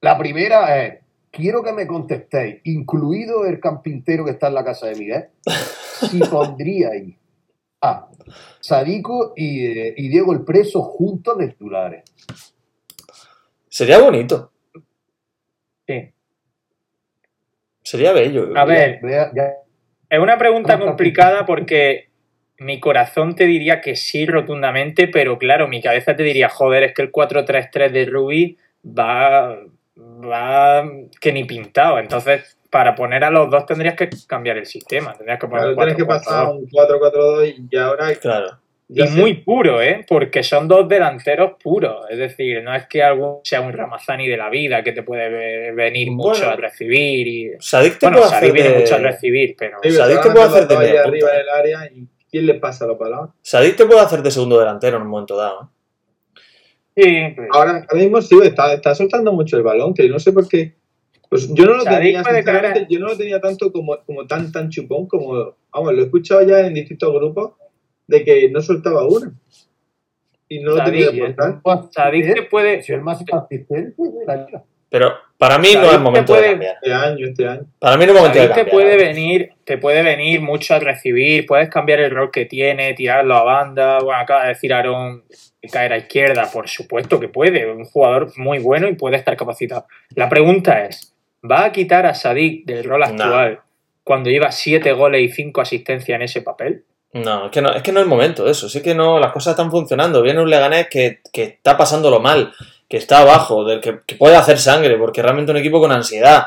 La 0.00 0.18
primera 0.18 0.84
es, 0.84 1.00
quiero 1.30 1.62
que 1.62 1.72
me 1.72 1.86
contestéis, 1.86 2.60
incluido 2.64 3.46
el 3.46 3.60
campintero 3.60 4.24
que 4.24 4.32
está 4.32 4.48
en 4.48 4.54
la 4.54 4.64
casa 4.64 4.86
de 4.88 4.96
Miguel, 4.96 5.28
si 6.10 6.18
pondríais 6.20 7.16
a 7.80 8.08
Sadico 8.60 9.32
y, 9.36 9.66
eh, 9.66 9.94
y 9.96 10.08
Diego 10.08 10.32
el 10.32 10.44
Preso 10.44 10.82
juntos 10.82 11.38
de 11.38 11.48
titulares. 11.48 12.04
Sería 13.68 13.98
bonito. 13.98 14.50
Sí. 15.86 16.12
Sería 17.82 18.12
bello. 18.12 18.56
A 18.56 18.64
ver, 18.64 19.00
ya- 19.08 19.32
es 20.12 20.18
una 20.18 20.36
pregunta 20.36 20.78
complicada 20.78 21.46
porque 21.46 22.10
mi 22.58 22.80
corazón 22.80 23.34
te 23.34 23.46
diría 23.46 23.80
que 23.80 23.96
sí 23.96 24.26
rotundamente, 24.26 25.08
pero 25.08 25.38
claro, 25.38 25.68
mi 25.68 25.80
cabeza 25.80 26.14
te 26.14 26.22
diría, 26.22 26.50
joder, 26.50 26.82
es 26.82 26.92
que 26.92 27.00
el 27.00 27.10
4-3-3 27.10 27.90
de 27.90 28.04
Ruby 28.04 28.58
va, 28.86 29.56
va 29.96 30.84
que 31.18 31.32
ni 31.32 31.44
pintado. 31.44 31.98
Entonces, 31.98 32.58
para 32.68 32.94
poner 32.94 33.24
a 33.24 33.30
los 33.30 33.50
dos 33.50 33.64
tendrías 33.64 33.96
que 33.96 34.10
cambiar 34.26 34.58
el 34.58 34.66
sistema. 34.66 35.14
Tendrías 35.14 35.40
que 35.40 35.46
poner 35.48 35.74
Claro, 35.74 35.76
tienes 35.76 35.96
que 35.96 36.02
4-4-2. 36.02 36.06
pasar 36.06 36.44
a 36.44 36.50
un 36.50 36.66
4-4-2 36.68 37.68
y 37.70 37.76
ahora. 37.78 38.14
Claro. 38.16 38.58
Y 38.94 39.06
sé- 39.06 39.20
muy 39.20 39.34
puro, 39.34 39.80
¿eh? 39.80 40.04
Porque 40.08 40.42
son 40.42 40.68
dos 40.68 40.88
delanteros 40.88 41.52
puros. 41.62 42.04
Es 42.10 42.18
decir, 42.18 42.62
no 42.62 42.74
es 42.74 42.86
que 42.86 43.02
algún 43.02 43.38
sea 43.44 43.60
un 43.60 43.72
Ramazani 43.72 44.28
de 44.28 44.36
la 44.36 44.50
vida 44.50 44.82
que 44.82 44.92
te 44.92 45.02
puede 45.02 45.28
ve- 45.30 45.72
venir 45.72 46.10
mucho 46.10 46.48
a 46.48 46.56
recibir. 46.56 47.26
Y... 47.26 47.50
Sadik 47.60 47.98
te 47.98 48.06
Bueno, 48.06 48.18
puede 48.18 48.30
Sadik 48.30 48.42
hacer 48.42 48.52
viene 48.52 48.70
de... 48.70 48.78
mucho 48.80 48.94
a 48.94 48.98
recibir, 48.98 49.54
pero... 49.58 49.78
Sí, 49.82 49.90
Sadik 49.92 50.20
te 50.22 50.30
puede 50.30 50.44
hacer 50.44 50.68
de 50.68 50.76
media 50.78 51.02
arriba 51.02 51.30
del 51.32 51.48
área 51.48 51.86
y 51.94 52.06
¿quién 52.30 52.46
le 52.46 52.54
pasa 52.54 52.86
los 52.86 52.98
balones? 52.98 53.32
Sadik 53.42 53.76
te 53.76 53.86
puede 53.86 54.00
hacer 54.00 54.22
de 54.22 54.30
segundo 54.30 54.58
delantero 54.58 54.96
en 54.96 55.02
un 55.04 55.08
momento 55.08 55.36
dado. 55.36 55.70
¿eh? 56.96 57.34
Sí, 57.36 57.42
Ahora, 57.52 57.86
ahora 57.88 58.02
mismo 58.02 58.20
sí, 58.20 58.36
está, 58.42 58.74
está 58.74 58.94
soltando 58.94 59.32
mucho 59.32 59.56
el 59.56 59.62
balón, 59.62 59.94
que 59.94 60.08
no 60.08 60.18
sé 60.18 60.32
por 60.32 60.46
qué. 60.48 60.74
Pues 61.30 61.48
yo 61.54 61.64
no 61.64 61.74
lo 61.76 61.82
Sadik 61.84 61.98
tenía, 62.20 62.86
yo 62.90 62.98
no 63.00 63.06
lo 63.06 63.16
tenía 63.16 63.40
tanto 63.40 63.72
como, 63.72 63.96
como 64.04 64.26
tan 64.26 64.52
tan 64.52 64.68
chupón 64.68 65.06
como. 65.06 65.56
Vamos, 65.72 65.94
lo 65.94 66.00
he 66.02 66.04
escuchado 66.04 66.42
ya 66.42 66.60
en 66.60 66.74
distintos 66.74 67.10
grupos 67.14 67.52
de 68.06 68.24
que 68.24 68.48
no 68.50 68.60
soltaba 68.60 69.06
una. 69.06 69.32
Y 70.48 70.60
no 70.60 70.72
lo 70.72 70.84
tenía 70.84 71.10
que 71.10 71.22
aportar. 71.32 71.90
Sadik 71.92 72.24
te 72.24 72.30
asistente- 72.32 72.48
puede... 72.50 72.82
si 72.82 72.92
el 72.92 73.00
más 73.00 73.22
asistente 73.32 73.74
de 73.96 74.26
la 74.26 74.36
liga. 74.36 74.62
Pero 74.90 75.10
para 75.38 75.56
mí 75.56 75.68
no 75.74 75.90
es 75.90 75.98
momento 75.98 76.34
puede- 76.34 76.42
de 76.42 76.50
cambiar. 76.50 76.74
Este 76.82 76.92
año, 76.92 77.26
este 77.26 77.48
año. 77.48 77.62
Para 77.78 77.96
mí 77.96 78.04
no 78.04 78.12
es 78.12 78.18
momento 78.18 78.38
de 78.38 78.44
Sadik 78.48 78.54
cambiar. 78.56 78.66
te 78.66 78.70
puede 78.70 78.96
venir, 78.98 79.50
te 79.64 79.78
puede 79.78 80.02
venir 80.02 80.42
mucho 80.42 80.74
a 80.74 80.78
recibir, 80.80 81.46
puedes 81.46 81.70
cambiar 81.70 82.00
el 82.00 82.10
rol 82.10 82.30
que 82.30 82.44
tiene, 82.44 82.92
tirarlo 82.92 83.34
a 83.36 83.42
banda, 83.44 84.00
bueno, 84.00 84.20
acaba 84.20 84.42
de 84.42 84.48
decir 84.50 84.74
Aaron 84.74 85.24
caer 85.72 85.94
a 85.94 85.96
izquierda, 85.96 86.50
por 86.52 86.68
supuesto 86.68 87.18
que 87.18 87.28
puede, 87.28 87.72
un 87.72 87.84
jugador 87.86 88.32
muy 88.36 88.58
bueno 88.58 88.86
y 88.88 88.94
puede 88.94 89.16
estar 89.16 89.34
capacitado. 89.36 89.86
La 90.14 90.28
pregunta 90.28 90.84
es, 90.84 91.14
¿va 91.50 91.64
a 91.64 91.72
quitar 91.72 92.04
a 92.04 92.12
Sadik 92.14 92.66
del 92.66 92.84
rol 92.84 93.00
No. 93.00 93.06
actual 93.06 93.60
cuando 94.04 94.28
lleva 94.28 94.52
siete 94.52 94.92
goles 94.92 95.22
y 95.22 95.28
cinco 95.28 95.62
asistencias 95.62 96.16
en 96.16 96.22
ese 96.22 96.42
papel? 96.42 96.84
No, 97.14 97.46
es 97.46 97.50
que 97.50 97.60
no, 97.60 97.70
es 97.70 97.82
que 97.82 97.92
no 97.92 98.00
es 98.00 98.06
momento 98.06 98.44
de 98.44 98.52
eso. 98.52 98.68
Sí 98.68 98.80
que 98.80 98.94
no, 98.94 99.18
las 99.18 99.32
cosas 99.32 99.52
están 99.52 99.70
funcionando. 99.70 100.22
Viene 100.22 100.40
un 100.40 100.48
Leganés 100.48 100.88
que, 100.88 101.20
que 101.30 101.42
está 101.42 101.76
pasándolo 101.76 102.20
mal, 102.20 102.52
que 102.88 102.96
está 102.96 103.18
abajo, 103.18 103.64
del 103.64 103.80
que, 103.80 104.00
que 104.06 104.16
puede 104.16 104.36
hacer 104.36 104.58
sangre, 104.58 104.96
porque 104.96 105.20
es 105.20 105.24
realmente 105.24 105.52
un 105.52 105.58
equipo 105.58 105.78
con 105.78 105.92
ansiedad, 105.92 106.46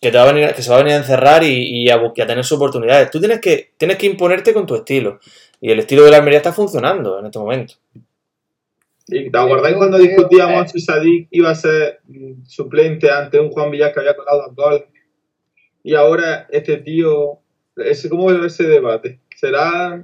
que 0.00 0.10
te 0.10 0.18
va 0.18 0.24
a 0.24 0.32
venir, 0.32 0.54
que 0.54 0.60
se 0.60 0.68
va 0.68 0.76
a 0.76 0.78
venir 0.80 0.94
a 0.94 0.98
encerrar 0.98 1.42
y, 1.42 1.88
a, 1.88 2.12
tener 2.12 2.44
sus 2.44 2.58
oportunidades. 2.58 3.10
Tú 3.10 3.18
tienes 3.18 3.40
que, 3.40 3.70
tienes 3.78 3.96
que 3.96 4.06
imponerte 4.06 4.52
con 4.52 4.66
tu 4.66 4.74
estilo. 4.74 5.20
Y 5.58 5.70
el 5.70 5.78
estilo 5.78 6.04
de 6.04 6.10
la 6.10 6.18
Almería 6.18 6.38
está 6.38 6.52
funcionando 6.52 7.18
en 7.18 7.24
este 7.24 7.38
momento. 7.38 7.74
¿Y 9.06 9.30
¿Te 9.30 9.38
acordáis 9.38 9.76
cuando 9.76 9.96
discutíamos 9.96 10.70
si 10.70 10.80
Sadik 10.80 11.28
iba 11.30 11.50
a 11.50 11.54
ser 11.54 12.00
mm, 12.08 12.44
suplente 12.46 13.10
ante 13.10 13.40
un 13.40 13.50
Juan 13.50 13.70
Villar 13.70 13.94
que 13.94 14.00
había 14.00 14.16
colado 14.16 14.42
dos 14.48 14.54
goles? 14.54 14.82
Y 15.82 15.94
ahora 15.94 16.46
este 16.50 16.78
tío, 16.78 17.38
¿cómo 18.10 18.26
va 18.26 18.46
ese 18.46 18.64
debate? 18.64 19.20
¿Será 19.36 20.00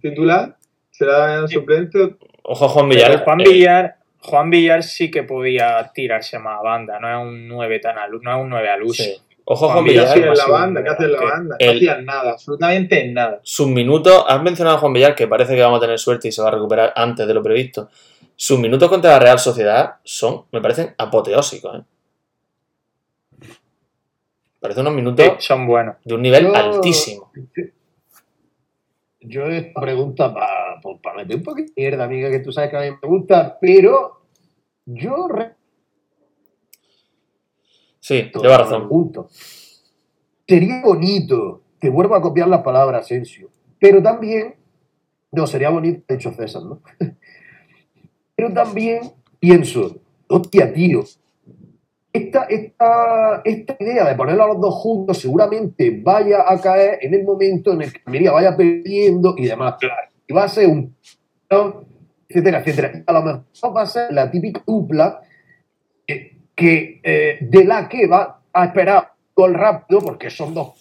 titular? 0.00 0.56
¿Será 0.90 1.46
suplente? 1.48 2.16
Ojo 2.42 2.64
a 2.64 2.68
Juan 2.68 2.88
Pero 2.88 3.04
Villar. 3.06 3.24
Juan 3.24 3.40
eh, 3.40 3.44
Villar, 3.48 3.96
Juan 4.20 4.50
Villar 4.50 4.82
sí 4.82 5.10
que 5.10 5.22
podía 5.22 5.90
tirarse 5.94 6.38
más 6.38 6.58
a 6.60 6.62
banda, 6.62 6.98
no 7.00 7.08
es 7.10 7.26
un 7.26 7.48
9 7.48 7.78
tan 7.80 7.98
al, 7.98 8.10
no 8.22 8.36
es 8.36 8.42
un 8.42 8.48
9 8.50 8.68
al 8.70 8.82
uso. 8.82 9.02
sí. 9.02 9.16
Ojo 9.48 9.66
a 9.66 9.74
Juan 9.74 9.74
Juan 9.74 9.84
¿Qué 9.84 9.90
Villar, 9.92 10.14
Villar. 10.16 10.28
en 10.30 10.36
la 10.38 10.46
banda? 10.48 10.82
¿Qué 10.82 10.90
hacía 10.90 11.06
en 11.06 11.12
la 11.12 11.20
banda? 11.22 11.56
No 11.60 11.66
el- 11.70 11.76
hacían 11.76 12.04
nada, 12.04 12.30
absolutamente 12.32 13.08
nada. 13.12 13.40
Sus 13.44 13.68
minutos, 13.68 14.24
has 14.26 14.42
mencionado 14.42 14.76
a 14.76 14.80
Juan 14.80 14.92
Villar, 14.92 15.14
que 15.14 15.28
parece 15.28 15.54
que 15.54 15.60
vamos 15.62 15.78
a 15.78 15.80
tener 15.82 15.98
suerte 16.00 16.26
y 16.28 16.32
se 16.32 16.42
va 16.42 16.48
a 16.48 16.52
recuperar 16.52 16.92
antes 16.96 17.26
de 17.28 17.34
lo 17.34 17.42
previsto. 17.44 17.88
Sus 18.34 18.58
minutos 18.58 18.88
contra 18.88 19.12
la 19.12 19.18
Real 19.20 19.38
Sociedad 19.38 19.96
son, 20.02 20.46
me 20.50 20.60
parecen 20.60 20.94
apoteósicos. 20.98 21.78
¿eh? 21.78 21.82
Parecen 24.60 24.80
unos 24.82 24.94
minutos 24.94 25.24
Sí, 25.24 25.32
son 25.46 25.66
buenos. 25.66 25.96
de 26.04 26.14
un 26.14 26.22
nivel 26.22 26.46
Yo- 26.46 26.54
altísimo. 26.56 27.30
Yo 29.28 29.46
esta 29.46 29.80
pregunta 29.80 30.32
para 30.32 31.16
meter 31.16 31.36
un 31.36 31.42
poquito 31.42 31.72
de 31.76 31.82
mierda, 31.82 32.04
amiga, 32.04 32.30
que 32.30 32.38
tú 32.38 32.52
sabes 32.52 32.70
que 32.70 32.76
a 32.76 32.80
mí 32.80 32.96
me 33.02 33.08
gusta, 33.08 33.58
pero 33.60 34.20
yo 34.84 35.26
re- 35.28 35.54
Sí, 37.98 38.30
lleva 38.40 38.58
razón. 38.58 38.88
Punto. 38.88 39.28
Sería 40.46 40.80
bonito, 40.84 41.62
te 41.80 41.90
vuelvo 41.90 42.14
a 42.14 42.22
copiar 42.22 42.46
las 42.46 42.62
palabras, 42.62 43.04
Asensio, 43.04 43.48
pero 43.80 44.00
también, 44.00 44.54
no, 45.32 45.44
sería 45.48 45.70
bonito, 45.70 46.04
de 46.06 46.14
hecho 46.14 46.30
César, 46.32 46.62
¿no? 46.62 46.82
pero 48.36 48.52
también 48.54 49.00
pienso, 49.40 49.96
hostia, 50.28 50.72
tío, 50.72 51.02
esta, 52.16 52.44
esta, 52.44 53.42
esta 53.44 53.76
idea 53.78 54.08
de 54.08 54.14
ponerlo 54.14 54.44
a 54.44 54.46
los 54.48 54.60
dos 54.60 54.74
juntos 54.74 55.18
seguramente 55.18 56.00
vaya 56.02 56.44
a 56.46 56.60
caer 56.60 56.98
en 57.02 57.14
el 57.14 57.24
momento 57.24 57.72
en 57.72 57.82
el 57.82 57.92
que 57.92 58.00
Almería 58.04 58.32
vaya 58.32 58.56
perdiendo 58.56 59.34
y 59.36 59.46
demás. 59.46 59.74
Y 60.26 60.32
va 60.32 60.44
a 60.44 60.48
ser 60.48 60.68
un... 60.68 60.94
etcétera, 62.28 62.60
etcétera. 62.60 62.92
Y 62.94 63.02
a 63.06 63.12
lo 63.12 63.22
mejor 63.22 63.76
va 63.76 63.82
a 63.82 63.86
ser 63.86 64.12
la 64.12 64.30
típica 64.30 64.62
dupla 64.66 65.20
que, 66.06 66.38
que, 66.54 67.00
eh, 67.02 67.38
de 67.40 67.64
la 67.64 67.88
que 67.88 68.06
va 68.06 68.40
a 68.52 68.64
esperar 68.64 69.12
gol 69.34 69.54
rápido, 69.54 70.00
porque 70.00 70.30
son 70.30 70.54
dos 70.54 70.74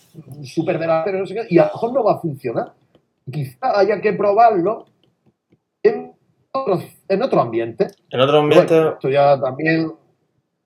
super 0.43 0.79
delanteros, 0.79 1.19
no 1.21 1.25
sé 1.25 1.35
qué, 1.35 1.47
y 1.49 1.57
a 1.57 1.65
lo 1.65 1.73
mejor 1.73 1.93
no 1.93 2.03
va 2.03 2.13
a 2.13 2.19
funcionar. 2.19 2.73
Quizá 3.29 3.77
haya 3.77 3.99
que 3.99 4.13
probarlo 4.13 4.85
en 5.83 6.13
otro, 6.51 6.81
en 7.09 7.21
otro 7.21 7.41
ambiente. 7.41 7.87
En 8.09 8.21
otro 8.21 8.41
Bueno, 8.41 8.61
ambiente, 8.61 8.89
esto 8.93 9.09
ya 9.09 9.39
también 9.39 9.91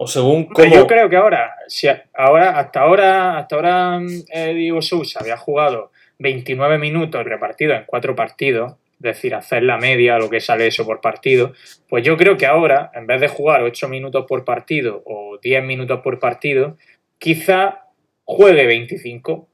o 0.02 0.08
según 0.08 0.48
Hombre, 0.48 0.54
cómo. 0.54 0.76
Yo 0.76 0.88
creo 0.88 1.10
que 1.10 1.18
ahora, 1.18 1.56
si 1.68 1.88
ahora, 2.14 2.58
hasta 2.58 2.80
ahora, 2.80 3.38
hasta 3.38 3.56
ahora 3.58 4.00
eh, 4.32 4.54
Diego 4.54 4.82
Sousa 4.82 5.20
había 5.20 5.36
jugado 5.36 5.92
29 6.20 6.78
minutos 6.78 7.22
repartidos 7.26 7.78
en 7.78 7.84
cuatro 7.86 8.16
partidos, 8.16 8.76
es 8.94 9.02
decir, 9.02 9.36
hacer 9.36 9.64
la 9.64 9.78
media, 9.78 10.18
lo 10.18 10.30
que 10.30 10.40
sale 10.40 10.68
eso 10.68 10.86
por 10.86 11.02
partido, 11.02 11.52
pues 11.90 12.06
yo 12.06 12.16
creo 12.16 12.38
que 12.38 12.46
ahora, 12.46 12.92
en 12.94 13.08
vez 13.08 13.20
de 13.20 13.28
jugar 13.28 13.62
8 13.62 13.90
minutos 13.90 14.26
por 14.26 14.46
partido 14.46 15.04
o 15.06 15.38
10 15.42 15.66
minutos 15.66 16.00
por 16.00 16.18
partido, 16.18 16.78
quizá 17.18 17.88
juegue 18.24 18.66
25. 18.68 19.50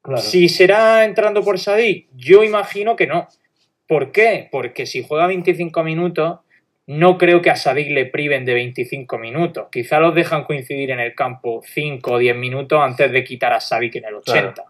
Claro. 0.00 0.22
Si 0.22 0.48
será 0.48 1.04
entrando 1.04 1.44
por 1.44 1.58
Sadik, 1.58 2.08
yo 2.16 2.44
imagino 2.44 2.96
que 2.96 3.06
no. 3.06 3.28
¿Por 3.86 4.10
qué? 4.10 4.48
Porque 4.50 4.86
si 4.86 5.04
juega 5.06 5.26
25 5.26 5.84
minutos, 5.84 6.38
no 6.86 7.18
creo 7.18 7.40
que 7.40 7.50
a 7.50 7.56
Sadik 7.56 7.90
le 7.90 8.06
priven 8.06 8.44
de 8.44 8.54
25 8.54 9.18
minutos. 9.18 9.68
Quizá 9.70 10.00
los 10.00 10.14
dejan 10.14 10.44
coincidir 10.44 10.90
en 10.90 11.00
el 11.00 11.14
campo 11.14 11.62
5 11.64 12.12
o 12.12 12.18
10 12.18 12.36
minutos 12.36 12.80
antes 12.80 13.12
de 13.12 13.22
quitar 13.24 13.52
a 13.52 13.60
Sadik 13.60 13.96
en 13.96 14.06
el 14.06 14.14
80. 14.16 14.64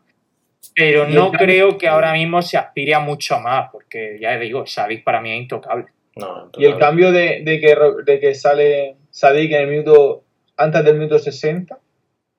Pero 0.74 1.08
no 1.08 1.32
creo 1.32 1.78
que 1.78 1.88
ahora 1.88 2.12
mismo 2.12 2.42
se 2.42 2.58
aspire 2.58 2.94
a 2.94 3.00
mucho 3.00 3.40
más, 3.40 3.70
porque 3.72 4.18
ya 4.20 4.38
digo, 4.38 4.66
Sadik 4.66 5.02
para 5.02 5.20
mí 5.20 5.32
es 5.32 5.40
intocable. 5.40 5.86
No, 6.16 6.50
Y 6.58 6.66
el 6.66 6.76
cambio 6.76 7.12
de, 7.12 7.42
de 7.42 7.60
que, 7.60 7.76
de 8.04 8.20
que 8.20 8.34
sale 8.34 8.96
Sadik 9.10 9.52
en 9.52 9.62
el 9.62 9.66
minuto 9.68 10.24
antes 10.56 10.84
del 10.84 10.96
minuto 10.96 11.18
60, 11.18 11.78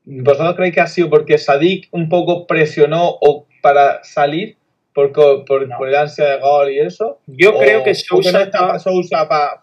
¿vosotros 0.06 0.56
creéis 0.56 0.76
que 0.76 0.82
ha 0.82 0.88
sido 0.88 1.10
porque 1.10 1.38
Sadik 1.38 1.88
un 1.92 2.08
poco 2.10 2.46
presionó 2.46 3.18
o 3.22 3.48
para 3.62 4.04
salir 4.04 4.58
por, 4.94 5.12
por, 5.46 5.68
No. 5.68 5.78
por 5.78 5.88
el 5.88 5.96
ansia 5.96 6.26
de 6.26 6.40
gol 6.40 6.70
y 6.72 6.80
eso? 6.80 7.20
Yo 7.28 7.56
¿O- 7.56 7.60
creo 7.60 7.84
que 7.84 7.96
Sousa 7.96 8.32
no 8.32 8.40
está- 8.40 8.78
Sousa 8.80 9.28
para 9.28 9.62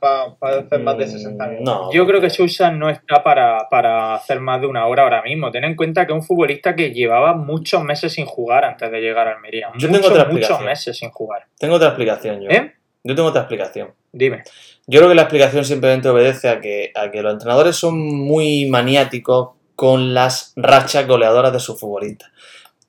hacer 0.59 0.81
más 0.81 0.97
de 0.97 1.05
Mm, 1.07 1.09
60 1.09 1.47
minutos? 1.49 1.65
No. 1.87 1.93
Yo 1.93 2.07
creo 2.07 2.21
que 2.21 2.31
Sousa 2.31 2.71
no 2.71 2.89
está 2.89 3.23
para, 3.23 3.69
para 3.71 4.15
hacer 4.15 4.41
más 4.41 4.61
de 4.61 4.67
una 4.67 4.87
hora 4.87 5.03
ahora 5.05 5.23
mismo. 5.23 5.51
Ten 5.51 5.65
en 5.65 5.77
cuenta 5.77 6.07
que 6.07 6.13
es 6.13 6.17
un 6.19 6.23
futbolista 6.25 6.75
que 6.75 6.93
llevaba 6.93 7.35
muchos 7.35 7.83
meses 7.85 8.13
sin 8.13 8.25
jugar 8.27 8.65
antes 8.65 8.91
de 8.91 9.01
llegar 9.01 9.29
a 9.29 9.33
Almería. 9.33 9.69
Yo 9.75 9.89
tengo 9.89 9.99
muchos, 9.99 10.11
otra 10.13 10.25
muchos 10.25 10.39
explicación. 10.41 10.65
meses 10.67 10.99
sin 10.99 11.11
jugar. 11.11 11.45
Tengo 11.59 11.75
otra 11.75 11.89
explicación 11.89 12.41
yo. 12.41 12.49
¿Eh? 12.51 12.73
Yo 13.05 13.15
tengo 13.15 13.29
otra 13.29 13.43
explicación. 13.43 13.93
Dime. 14.13 14.43
Yo 14.87 15.01
creo 15.01 15.09
que 15.11 15.15
la 15.15 15.23
explicación 15.23 15.65
simplemente 15.65 16.09
obedece 16.09 16.49
a 16.49 16.61
que, 16.61 16.91
a 16.95 17.11
que 17.11 17.23
los 17.23 17.33
entrenadores 17.35 17.77
son 17.77 17.99
muy 17.99 18.67
maniáticos 18.71 19.51
con 19.77 20.15
las 20.15 20.53
rachas 20.57 21.07
goleadoras 21.07 21.53
de 21.53 21.61
sus 21.61 21.79
futbolistas. 21.79 22.31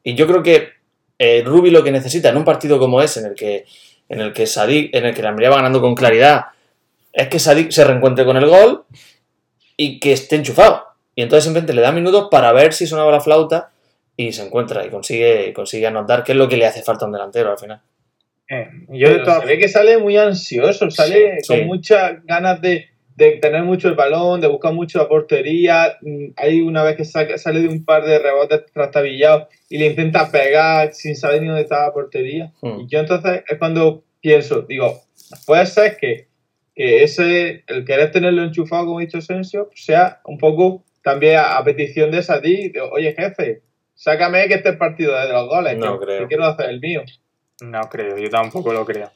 Y 0.04 0.16
yo 0.16 0.26
creo 0.26 0.42
que 0.42 0.70
eh, 1.20 1.44
Rubi 1.46 1.70
lo 1.70 1.84
que 1.84 1.92
necesita 1.92 2.30
en 2.30 2.38
un 2.38 2.44
partido 2.46 2.80
como 2.80 3.02
ese, 3.02 3.20
en 3.20 3.28
el 3.28 3.36
que, 3.36 3.66
en 4.10 4.22
el 4.22 4.34
que 4.34 4.48
Sadik, 4.48 4.96
en 4.96 5.06
el 5.06 5.14
que 5.14 5.22
la 5.22 5.30
Almería 5.30 5.52
va 5.52 5.58
ganando 5.58 5.82
con 5.82 5.94
claridad, 5.94 6.46
es 7.14 7.28
que 7.28 7.38
Sadik 7.40 7.70
se 7.72 7.84
reencuentre 7.84 8.26
con 8.26 8.38
el 8.38 8.48
gol 8.48 8.86
y 9.78 10.00
que 10.00 10.14
esté 10.14 10.38
enchufado. 10.38 10.86
y 11.16 11.22
entonces 11.22 11.44
simplemente 11.44 11.74
le 11.74 11.82
da 11.82 11.92
minutos 11.92 12.28
para 12.32 12.52
ver 12.54 12.74
si 12.74 12.88
sonaba 12.88 13.12
la 13.12 13.22
flauta 13.22 13.70
y 14.18 14.32
se 14.32 14.44
encuentra 14.46 14.86
y 14.86 14.90
consigue, 14.90 15.54
consigue 15.54 15.88
anotar, 15.88 16.24
que 16.24 16.32
es 16.34 16.38
lo 16.38 16.48
que 16.48 16.58
le 16.58 16.66
hace 16.66 16.82
falta 16.82 17.06
a 17.06 17.08
un 17.08 17.14
delantero 17.14 17.52
al 17.52 17.58
final. 17.58 17.82
Eh, 18.50 18.68
yo 18.90 19.10
de 19.10 19.14
Pero 19.16 19.26
todas 19.26 19.42
se 19.42 19.46
ve 19.46 19.58
que 19.60 19.68
sale 19.68 19.98
muy 19.98 20.18
ansioso, 20.18 20.90
sale 20.90 21.40
Sí, 21.42 21.48
con 21.48 21.58
sí. 21.58 21.64
muchas 21.66 22.26
ganas 22.26 22.60
de, 22.62 22.90
de 23.20 23.32
tener 23.38 23.64
mucho 23.64 23.88
el 23.90 23.96
balón, 23.96 24.42
de 24.42 24.48
buscar 24.48 24.74
mucho 24.74 24.98
la 24.98 25.08
portería. 25.08 25.98
Mm, 26.02 26.28
Hay 26.38 26.62
una 26.62 26.84
vez 26.84 26.96
que 26.96 27.04
saca- 27.06 27.38
sale 27.38 27.60
de 27.62 27.68
un 27.68 27.86
par 27.86 28.04
de 28.06 28.18
rebotes 28.18 28.66
trastabillados 28.74 29.48
y 29.70 29.78
le 29.78 29.88
intenta 29.88 30.32
pegar 30.32 30.94
sin 30.94 31.16
saber 31.16 31.42
ni 31.42 31.48
dónde 31.48 31.64
está 31.64 31.86
la 31.86 31.94
portería. 31.94 32.52
Hmm. 32.62 32.80
Y 32.82 32.88
yo 32.88 33.00
entonces 33.00 33.44
es 33.48 33.58
cuando 33.60 34.04
pienso, 34.22 34.62
digo, 34.64 35.00
puede 35.46 35.66
ser 35.66 35.98
que, 35.98 36.28
que 36.74 37.04
ese, 37.04 37.64
el 37.68 37.86
querer 37.86 38.12
tenerlo 38.12 38.44
enchufado, 38.44 38.86
como 38.86 39.00
ha 39.00 39.02
dicho 39.02 39.22
Sensio, 39.22 39.70
sea 39.76 40.22
un 40.26 40.38
poco 40.38 40.84
también 41.04 41.38
a, 41.38 41.58
a 41.58 41.64
petición 41.64 42.12
de 42.12 42.20
esa 42.20 42.42
ti, 42.42 42.70
de, 42.70 42.82
oye 42.82 43.14
jefe, 43.14 43.62
sácame 43.96 44.48
que 44.48 44.56
este 44.56 44.74
partido 44.74 45.14
de 45.20 45.32
los 45.32 45.48
goles, 45.48 45.78
No 45.78 46.00
que, 46.00 46.06
creo. 46.06 46.20
que 46.22 46.28
quiero 46.28 46.46
hacer 46.46 46.70
el 46.70 46.80
mío. 46.80 47.04
No 47.62 47.82
creo, 47.90 48.18
yo 48.18 48.30
tampoco 48.30 48.72
lo 48.74 48.86
creo. 48.86 49.12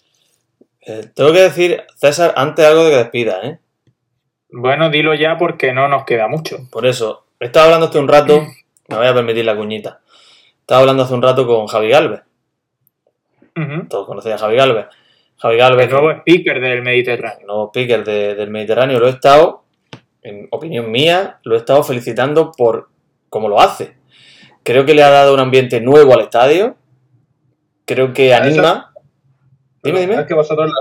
Eh, 0.86 1.04
tengo 1.16 1.32
que 1.32 1.40
decir, 1.42 1.82
César, 1.96 2.34
antes 2.36 2.66
algo 2.66 2.84
de 2.84 2.92
que 2.92 2.98
despida, 2.98 3.40
¿eh? 3.44 3.60
Bueno, 4.56 4.90
dilo 4.90 5.14
ya 5.16 5.38
porque 5.38 5.74
no 5.74 5.88
nos 5.88 6.06
queda 6.06 6.28
mucho. 6.28 6.58
Por 6.72 6.86
eso, 6.86 7.26
he 7.40 7.46
estado 7.46 7.66
hablando 7.66 7.88
hace 7.88 8.00
un 8.00 8.08
rato, 8.08 8.46
me 8.88 8.98
voy 8.98 9.08
a 9.08 9.14
permitir 9.14 9.46
la 9.46 9.56
cuñita. 9.56 10.02
Estaba 10.62 10.82
hablando 10.82 11.04
hace 11.04 11.14
un 11.14 11.22
rato 11.22 11.46
con 11.48 11.66
Javi 11.68 11.90
Galvez. 11.90 12.22
Todos 13.90 14.08
conocéis 14.08 14.36
a 14.36 14.38
Javi 14.40 14.56
Galvez. 14.56 14.86
Javi 15.38 15.58
Galvez, 15.58 15.86
El 15.88 15.92
nuevo 15.92 16.12
speaker 16.12 16.60
del 16.62 16.82
Mediterráneo. 16.84 17.48
nuevo 17.48 17.68
speaker 17.70 18.04
de- 18.04 18.36
del 18.36 18.50
Mediterráneo, 18.50 19.00
lo 19.00 19.08
he 19.08 19.12
estado, 19.12 19.64
en 20.22 20.48
opinión 20.52 20.90
mía, 20.92 21.40
lo 21.44 21.56
he 21.56 21.58
estado 21.58 21.84
felicitando 21.84 22.52
por 22.52 22.90
cómo 23.30 23.50
lo 23.50 23.60
hace. 23.60 23.96
Creo 24.64 24.86
que 24.86 24.94
le 24.94 25.04
ha 25.04 25.10
dado 25.10 25.34
un 25.34 25.40
ambiente 25.40 25.82
nuevo 25.82 26.14
al 26.14 26.22
estadio. 26.22 26.78
Creo 27.86 28.14
que 28.14 28.34
anima. 28.34 28.94
Dime, 29.84 30.00
dime. 30.02 30.16
Es 30.16 30.26
que 30.26 30.34
vosotros 30.34 30.72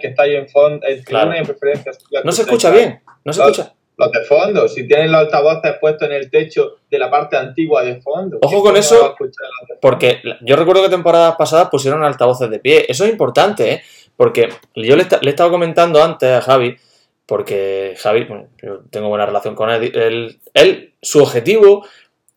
que 0.00 0.14
en 0.36 0.48
fondo, 0.48 0.86
en 0.86 1.02
Claro. 1.02 1.30
tribuna 1.30 1.36
y 1.36 1.40
en 1.40 1.46
preferencia. 1.46 1.92
la 2.10 2.22
No 2.22 2.32
se 2.32 2.42
escucha 2.42 2.70
bien, 2.70 3.00
no 3.24 3.32
se 3.32 3.40
Los- 3.40 3.50
escucha. 3.50 3.74
Los 3.96 4.12
de 4.12 4.24
fondo, 4.24 4.66
si 4.66 4.88
tienen 4.88 5.12
los 5.12 5.20
altavoces 5.20 5.74
puestos 5.78 6.08
en 6.08 6.14
el 6.14 6.30
techo 6.30 6.76
de 6.90 6.98
la 6.98 7.10
parte 7.10 7.36
antigua 7.36 7.82
de 7.82 8.00
fondo. 8.00 8.38
Ojo 8.40 8.50
¿quién 8.50 8.62
con 8.62 8.76
eso, 8.78 8.96
fondo? 9.18 9.34
Porque 9.78 10.22
yo 10.40 10.56
recuerdo 10.56 10.82
que 10.84 10.88
temporadas 10.88 11.34
pasadas 11.36 11.68
pusieron 11.68 12.02
altavoces 12.02 12.48
de 12.48 12.58
pie. 12.60 12.86
Eso 12.88 13.04
es 13.04 13.10
importante, 13.10 13.70
¿eh? 13.72 13.82
Porque 14.16 14.48
yo 14.74 14.96
le, 14.96 15.04
le 15.20 15.26
he 15.26 15.28
estado 15.28 15.50
comentando 15.50 16.02
antes 16.02 16.30
a 16.30 16.40
Javi, 16.40 16.76
porque 17.26 17.94
Javi, 17.98 18.24
bueno, 18.24 18.48
yo 18.62 18.80
tengo 18.90 19.08
buena 19.08 19.26
relación 19.26 19.54
con 19.54 19.68
él, 19.68 19.92
él, 19.94 20.40
él, 20.54 20.94
su 21.02 21.22
objetivo 21.22 21.86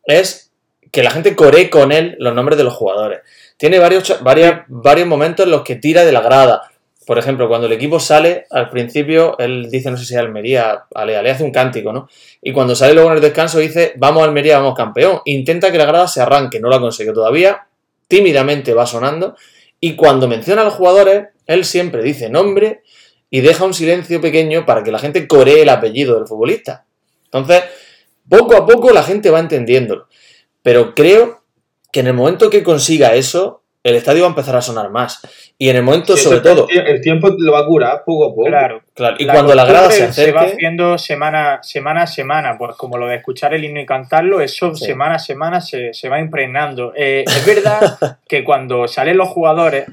es 0.05 0.51
que 0.91 1.01
la 1.01 1.11
gente 1.11 1.33
coree 1.35 1.69
con 1.69 1.91
él 1.93 2.15
los 2.19 2.35
nombres 2.35 2.57
de 2.57 2.65
los 2.65 2.73
jugadores. 2.73 3.21
Tiene 3.57 3.79
varios, 3.79 4.21
varias- 4.21 4.63
varios 4.67 5.07
momentos 5.07 5.45
en 5.45 5.51
los 5.51 5.61
que 5.63 5.77
tira 5.77 6.03
de 6.03 6.11
la 6.11 6.19
grada. 6.21 6.61
Por 7.05 7.17
ejemplo, 7.17 7.47
cuando 7.47 7.67
el 7.67 7.73
equipo 7.73 7.99
sale, 7.99 8.45
al 8.49 8.69
principio, 8.69 9.37
él 9.37 9.69
dice, 9.69 9.91
no 9.91 9.97
sé 9.97 10.05
si 10.05 10.15
Almería, 10.15 10.85
Ale, 10.93 11.17
Ale 11.17 11.31
hace 11.31 11.43
un 11.43 11.51
cántico, 11.51 11.91
¿no? 11.91 12.07
Y 12.41 12.53
cuando 12.53 12.75
sale 12.75 12.93
luego 12.93 13.09
en 13.09 13.15
el 13.15 13.21
descanso 13.21 13.59
dice, 13.59 13.93
vamos 13.97 14.23
Almería, 14.23 14.59
vamos 14.59 14.75
campeón. 14.75 15.19
Intenta 15.25 15.71
que 15.71 15.77
la 15.77 15.85
grada 15.85 16.07
se 16.07 16.21
arranque, 16.21 16.59
no 16.59 16.69
lo 16.69 16.75
ha 16.75 16.79
conseguido 16.79 17.15
todavía. 17.15 17.67
Tímidamente 18.07 18.73
va 18.73 18.85
sonando. 18.85 19.35
Y 19.79 19.95
cuando 19.95 20.27
menciona 20.27 20.61
a 20.61 20.65
los 20.65 20.75
jugadores, 20.75 21.27
él 21.45 21.65
siempre 21.65 22.03
dice 22.03 22.29
nombre 22.29 22.83
y 23.29 23.41
deja 23.41 23.65
un 23.65 23.73
silencio 23.73 24.21
pequeño 24.21 24.65
para 24.65 24.83
que 24.83 24.91
la 24.91 24.99
gente 24.99 25.27
coree 25.27 25.63
el 25.63 25.69
apellido 25.69 26.15
del 26.15 26.27
futbolista. 26.27 26.85
Entonces, 27.25 27.63
poco 28.29 28.55
a 28.55 28.65
poco 28.65 28.91
la 28.91 29.03
gente 29.03 29.29
va 29.29 29.39
entendiéndolo. 29.39 30.07
Pero 30.61 30.93
creo 30.93 31.43
que 31.91 32.01
en 32.01 32.07
el 32.07 32.13
momento 32.13 32.49
que 32.49 32.63
consiga 32.63 33.15
eso, 33.15 33.62
el 33.83 33.95
estadio 33.95 34.21
va 34.21 34.27
a 34.27 34.29
empezar 34.29 34.55
a 34.55 34.61
sonar 34.61 34.89
más. 34.89 35.21
Y 35.57 35.69
en 35.69 35.75
el 35.75 35.83
momento, 35.83 36.15
Sí, 36.15 36.23
sobre 36.23 36.39
todo, 36.39 36.67
El, 36.69 36.75
tie- 36.77 36.87
el 36.87 37.01
tiempo 37.01 37.29
lo 37.37 37.51
va 37.51 37.59
a 37.59 37.65
curar 37.65 38.03
poco 38.05 38.25
a 38.25 38.29
poco. 38.29 38.45
Claro. 38.45 38.81
claro, 38.93 39.15
y 39.19 39.25
cuando 39.27 39.53
la 39.53 39.65
grada 39.65 39.91
se 39.91 40.05
costumbre 40.07 40.31
va 40.31 40.39
acerque, 40.41 40.55
haciendo 40.55 40.97
semana, 40.97 41.59
semana 41.63 42.01
a 42.03 42.07
semana, 42.07 42.57
pues 42.57 42.75
como 42.77 42.97
lo 42.97 43.07
de 43.07 43.15
escuchar 43.17 43.53
el 43.53 43.63
himno 43.65 43.79
y 43.81 43.85
cantarlo, 43.85 44.39
eso 44.41 44.73
Sí. 44.73 44.85
semana 44.85 45.15
a 45.15 45.19
semana 45.19 45.59
se, 45.61 45.93
se 45.93 46.09
va 46.09 46.19
impregnando. 46.19 46.93
Eh, 46.95 47.23
es 47.27 47.45
verdad 47.45 47.79
que 48.27 48.43
cuando 48.43 48.87
salen 48.87 49.17
los 49.17 49.27
jugadores, 49.29 49.85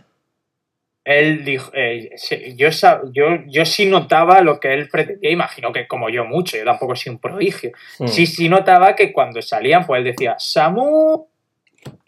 él 1.05 1.45
dijo, 1.45 1.70
eh, 1.74 2.11
se- 2.16 2.55
yo, 2.57 2.68
yo, 3.12 3.24
yo 3.49 3.64
sí 3.64 3.86
notaba 3.86 4.43
lo 4.43 4.61
que 4.61 4.72
él 4.74 4.88
pretendía, 4.88 5.30
imagino 5.30 5.72
que 5.72 5.88
como 5.88 6.11
yo 6.11 6.24
mucho, 6.24 6.57
yo 6.57 6.64
tampoco 6.64 6.95
soy 6.95 7.11
un 7.12 7.18
prodigio. 7.18 7.72
mm, 7.99 8.07
Sí, 8.07 8.26
sí 8.26 8.49
notaba 8.49 8.95
que 8.95 9.12
cuando 9.12 9.41
salían, 9.43 9.86
pues 9.86 9.99
él 9.99 10.05
decía, 10.05 10.36
Samu, 10.38 11.26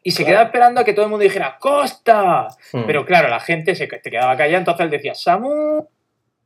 y 0.02 0.10
se 0.10 0.18
Claro. 0.24 0.28
quedaba 0.30 0.46
esperando 0.46 0.80
a 0.80 0.84
que 0.84 0.92
todo 0.92 1.04
el 1.04 1.10
mundo 1.10 1.22
dijera, 1.24 1.56
Costa. 1.60 2.48
mm, 2.72 2.82
Pero 2.86 3.04
claro, 3.06 3.28
la 3.28 3.40
gente 3.40 3.74
se 3.74 3.86
te 3.86 4.10
quedaba 4.10 4.36
callada, 4.36 4.58
entonces 4.58 4.84
él 4.84 4.90
decía, 4.90 5.14
Samu, 5.14 5.86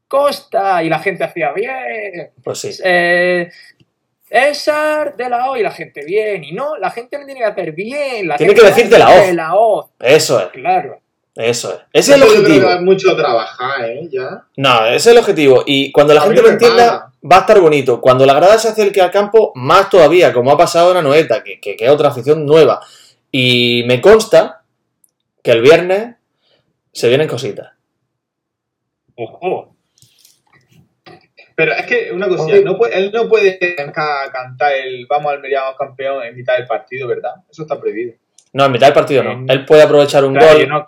Costa, 0.09 0.83
y 0.83 0.89
la 0.89 0.99
gente 0.99 1.25
hacía 1.25 1.53
bien. 1.53 2.31
pues 2.45 2.59
sí. 2.59 2.71
Eh, 2.85 3.49
César 4.29 5.17
de 5.17 5.29
la 5.29 5.51
O, 5.51 5.57
y 5.57 5.63
la 5.63 5.71
gente 5.71 6.05
bien. 6.05 6.43
Y 6.45 6.53
no, 6.53 6.77
la 6.77 6.91
gente 6.91 7.19
no 7.19 7.25
tiene 7.25 7.41
que 7.41 7.47
hacer 7.47 7.73
bien. 7.73 8.27
La 8.29 8.37
Tiene 8.37 8.53
gente 8.55 8.63
que 8.69 8.75
decir 8.75 8.89
de 8.91 8.99
la 8.99 9.09
O. 9.09 9.27
De 9.27 9.33
la 9.35 9.55
O, 9.57 9.91
Eso 10.01 10.41
es, 10.41 10.47
claro. 10.49 11.01
eso 11.37 11.73
es. 11.75 11.79
Ese 11.93 12.15
es 12.15 12.21
el 12.23 12.29
yo 12.29 12.35
objetivo. 12.41 12.71
es 12.71 12.81
mucho 12.81 13.17
trabajar, 13.17 13.85
¿eh? 13.85 14.09
Ya. 14.11 14.43
No, 14.57 14.85
ese 14.87 14.97
es 14.97 15.07
el 15.07 15.19
objetivo. 15.19 15.63
Y 15.65 15.93
cuando 15.93 16.13
la 16.13 16.23
A 16.23 16.25
gente 16.25 16.43
lo 16.43 16.49
me 16.49 16.55
entienda, 16.55 16.87
paga. 16.87 17.13
va 17.33 17.37
a 17.37 17.41
estar 17.41 17.61
bonito. 17.61 18.01
Cuando 18.01 18.27
la 18.27 18.35
grada 18.35 18.59
se 18.59 18.69
acerque 18.69 19.01
al 19.01 19.13
campo, 19.13 19.53
más 19.55 19.89
todavía, 19.89 20.33
como 20.33 20.51
ha 20.51 20.57
pasado 20.57 20.91
en 20.91 20.97
Anoeta, 20.99 21.45
que, 21.45 21.61
que, 21.61 21.77
que 21.77 21.85
es 21.85 21.91
otra 21.91 22.09
afición 22.09 22.45
nueva. 22.45 22.81
Y 23.31 23.85
me 23.87 24.01
consta 24.01 24.63
que 25.43 25.51
el 25.53 25.63
viernes 25.63 26.17
se 26.93 27.09
vienen 27.09 27.29
cositas. 27.29 27.73
Ojo. 29.15 29.75
Pero 31.55 31.73
es 31.73 31.87
que 31.87 32.13
una 32.13 32.29
cosilla, 32.29 32.61
no 32.61 32.77
puede- 32.77 32.99
él 32.99 33.11
no 33.13 33.29
puede 33.29 33.59
ca- 33.93 34.31
cantar 34.31 34.73
el 34.75 35.07
Vamos 35.07 35.33
Almería, 35.33 35.63
vamos 35.63 35.79
campeón 35.79 36.23
en 36.25 36.37
mitad 36.37 36.57
del 36.59 36.67
partido, 36.67 37.09
¿verdad? 37.09 37.33
Eso 37.51 37.63
está 37.63 37.81
prohibido. 37.81 38.15
No, 38.53 38.67
en 38.67 38.73
mitad 38.73 38.87
del 38.89 38.95
partido 38.95 39.23
no. 39.23 39.45
Él 39.51 39.65
puede 39.65 39.83
aprovechar 39.83 40.25
un 40.25 40.35
Claro, 40.35 40.59
gol. 40.59 40.69
no- 40.69 40.87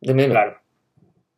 Dime, 0.00 0.22
dime. 0.22 0.34
claro. 0.34 0.60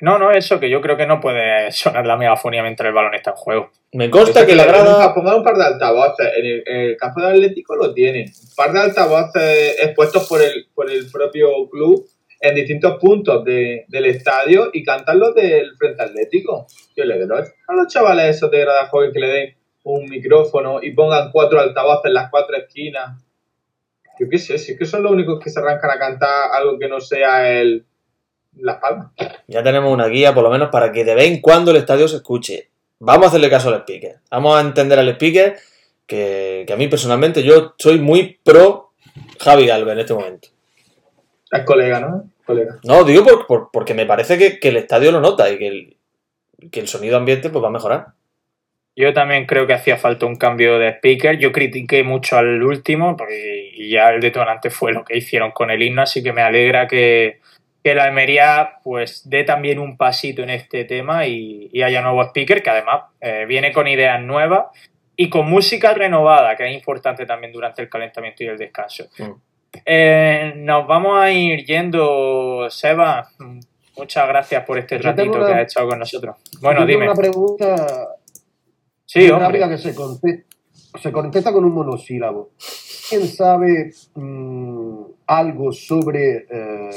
No, 0.01 0.19
no, 0.19 0.33
eso 0.33 0.59
que 0.61 0.69
yo 0.69 0.81
creo 0.81 0.97
que 0.97 1.07
no 1.07 1.21
puede 1.21 1.71
sonar 1.73 2.07
la 2.07 2.17
megafonía 2.17 2.63
mientras 2.63 2.89
el 2.89 2.95
balón 2.95 3.15
está 3.15 3.31
en 3.31 3.37
juego. 3.37 3.71
Me 3.93 4.11
consta 4.11 4.41
Eso 4.41 4.49
que 4.49 4.57
la 4.57 4.65
grada. 4.67 5.15
Pongan 5.15 5.37
un 5.37 5.45
par 5.45 5.57
de 5.57 5.65
altavoces. 5.65 6.33
En 6.37 6.45
el, 6.45 6.63
en 6.67 6.77
el 6.81 6.97
campo 6.97 7.21
de 7.21 7.29
Atlético 7.29 7.77
lo 7.77 7.95
tienen. 7.95 8.27
Un 8.29 8.55
par 8.57 8.73
de 8.73 8.81
altavoces 8.81 9.77
expuestos 9.83 10.29
por 10.29 10.43
el, 10.43 10.67
por 10.75 10.91
el 10.91 11.09
propio 11.11 11.49
club 11.71 12.05
en 12.41 12.55
distintos 12.57 12.99
puntos 13.01 13.45
de- 13.45 13.85
del 13.89 14.07
estadio 14.07 14.69
y 14.73 14.83
cantarlos 14.85 15.35
del 15.35 15.75
frente 15.77 16.03
atlético. 16.03 16.67
Yo 16.97 17.05
le 17.05 17.25
doy 17.25 17.45
a 17.69 17.73
los 17.75 17.87
chavales 17.87 18.37
esos 18.37 18.51
de 18.51 18.61
grada 18.61 18.87
joven 18.89 19.13
que 19.13 19.21
le 19.21 19.29
den 19.29 19.55
un 19.85 20.05
micrófono 20.11 20.83
y 20.83 20.91
pongan 20.93 21.31
cuatro 21.31 21.61
altavoces 21.61 22.07
en 22.07 22.15
las 22.15 22.31
cuatro 22.31 22.57
esquinas. 22.57 23.23
Yo 24.19 24.29
qué 24.29 24.39
sé, 24.39 24.59
si 24.59 24.73
es 24.73 24.79
que 24.79 24.85
son 24.85 25.03
los 25.03 25.13
únicos 25.13 25.41
que 25.43 25.51
se 25.51 25.61
arrancan 25.61 25.91
a 25.91 25.99
cantar 25.99 26.51
algo 26.53 26.79
que 26.79 26.89
no 26.89 27.01
sea 27.01 27.51
el 27.61 27.85
Las 28.59 28.79
Palmas. 28.79 29.09
Ya 29.49 29.63
tenemos 29.63 29.93
una 29.93 30.07
guía, 30.09 30.35
por 30.35 30.43
lo 30.45 30.51
menos, 30.51 30.71
para 30.71 30.93
que 30.93 31.05
de 31.05 31.15
vez 31.15 31.27
en 31.27 31.41
cuando 31.41 31.71
el 31.71 31.77
estadio 31.79 32.09
se 32.09 32.17
escuche. 32.17 32.69
Vamos 33.01 33.27
a 33.27 33.29
hacerle 33.29 33.51
caso 33.51 33.69
al 33.69 33.81
speaker. 33.81 34.17
Vamos 34.31 34.57
a 34.57 34.61
entender 34.61 34.99
al 34.99 35.09
speaker 35.11 35.57
que, 36.07 36.65
que 36.67 36.73
a 36.73 36.77
mí 36.77 36.89
personalmente 36.89 37.43
yo 37.43 37.75
soy 37.79 37.99
muy 37.99 38.39
pro 38.43 38.93
Javi 39.41 39.67
Galvez 39.67 39.93
en 39.95 39.99
este 40.01 40.15
momento. 40.15 40.49
Es 41.51 41.63
colega, 41.65 42.01
¿no? 42.01 42.25
Colega. 42.47 42.79
No, 42.85 43.05
digo 43.05 43.25
por- 43.25 43.47
por- 43.47 43.71
porque 43.73 43.95
me 43.95 44.07
parece 44.07 44.39
que, 44.39 44.59
que 44.59 44.69
el 44.69 44.77
estadio 44.77 45.13
lo 45.13 45.21
nota 45.21 45.51
y 45.51 45.59
que 45.59 45.67
el, 45.69 45.97
que 46.71 46.81
el 46.81 46.89
sonido 46.89 47.17
ambiente 47.17 47.51
pues 47.51 47.63
va 47.63 47.69
a 47.69 47.73
mejorar. 47.73 48.07
Yo 48.97 49.13
también 49.13 49.47
creo 49.47 49.67
que 49.67 49.73
hacía 49.75 49.97
falta 49.97 50.25
un 50.27 50.37
cambio 50.37 50.79
de 50.79 50.89
speaker. 50.91 51.37
Yo 51.39 51.51
critiqué 51.53 52.05
mucho 52.05 52.37
al 52.37 52.63
último 52.63 53.17
porque 53.17 53.71
y 53.75 53.91
ya 53.91 54.11
el 54.11 54.21
detonante 54.21 54.71
fue 54.71 54.93
lo 54.93 55.05
que 55.05 55.17
hicieron 55.17 55.51
con 55.51 55.71
el 55.71 55.83
himno, 55.83 56.03
así 56.03 56.23
que 56.23 56.33
me 56.33 56.43
alegra 56.43 56.87
que, 56.87 57.41
que 57.85 57.95
la 57.95 58.05
Almería 58.05 58.79
pues 58.83 59.29
dé 59.29 59.45
también 59.45 59.79
un 59.79 59.99
pasito 59.99 60.43
en 60.43 60.49
este 60.49 60.85
tema 60.87 61.27
y, 61.27 61.69
y 61.71 61.83
haya 61.83 62.01
nuevo 62.01 62.23
speaker 62.25 62.63
que 62.63 62.71
además 62.71 63.03
eh, 63.21 63.45
viene 63.47 63.73
con 63.73 63.87
ideas 63.87 64.21
nuevas 64.23 64.69
y 65.17 65.29
con 65.29 65.49
música 65.51 65.93
renovada, 65.93 66.57
que 66.57 66.67
es 66.67 66.75
importante 66.75 67.27
también 67.27 67.53
durante 67.53 67.83
el 67.83 67.91
calentamiento 67.91 68.43
y 68.43 68.47
el 68.47 68.57
descanso. 68.59 69.05
Mm. 69.19 69.31
Eh, 69.85 70.53
nos 70.57 70.87
vamos 70.87 71.21
a 71.21 71.31
ir 71.31 71.65
yendo, 71.67 72.69
Seba. 72.71 73.29
Muchas 73.97 74.27
gracias 74.29 74.65
por 74.65 74.79
este 74.79 74.97
Yo 74.97 75.03
ratito 75.03 75.33
una- 75.33 75.47
que 75.47 75.53
has 75.53 75.63
echado 75.65 75.89
con 75.89 75.99
nosotros. 75.99 76.37
Bueno, 76.63 76.81
Yo 76.81 76.87
tengo 76.87 77.01
dime. 77.01 77.13
una 77.13 77.21
pregunta 77.21 78.09
Sí, 79.05 79.29
rápida 79.29 79.69
que 79.69 79.77
se 79.79 79.95
contesta, 79.95 80.47
se 81.01 81.13
contesta 81.13 81.53
con 81.53 81.65
un 81.65 81.73
monosílabo. 81.75 82.51
¿Quién 83.15 83.29
sabe 83.29 83.93
mm, 84.17 85.03
algo 85.29 85.71
sobre 85.73 86.47
eh, 86.51 86.91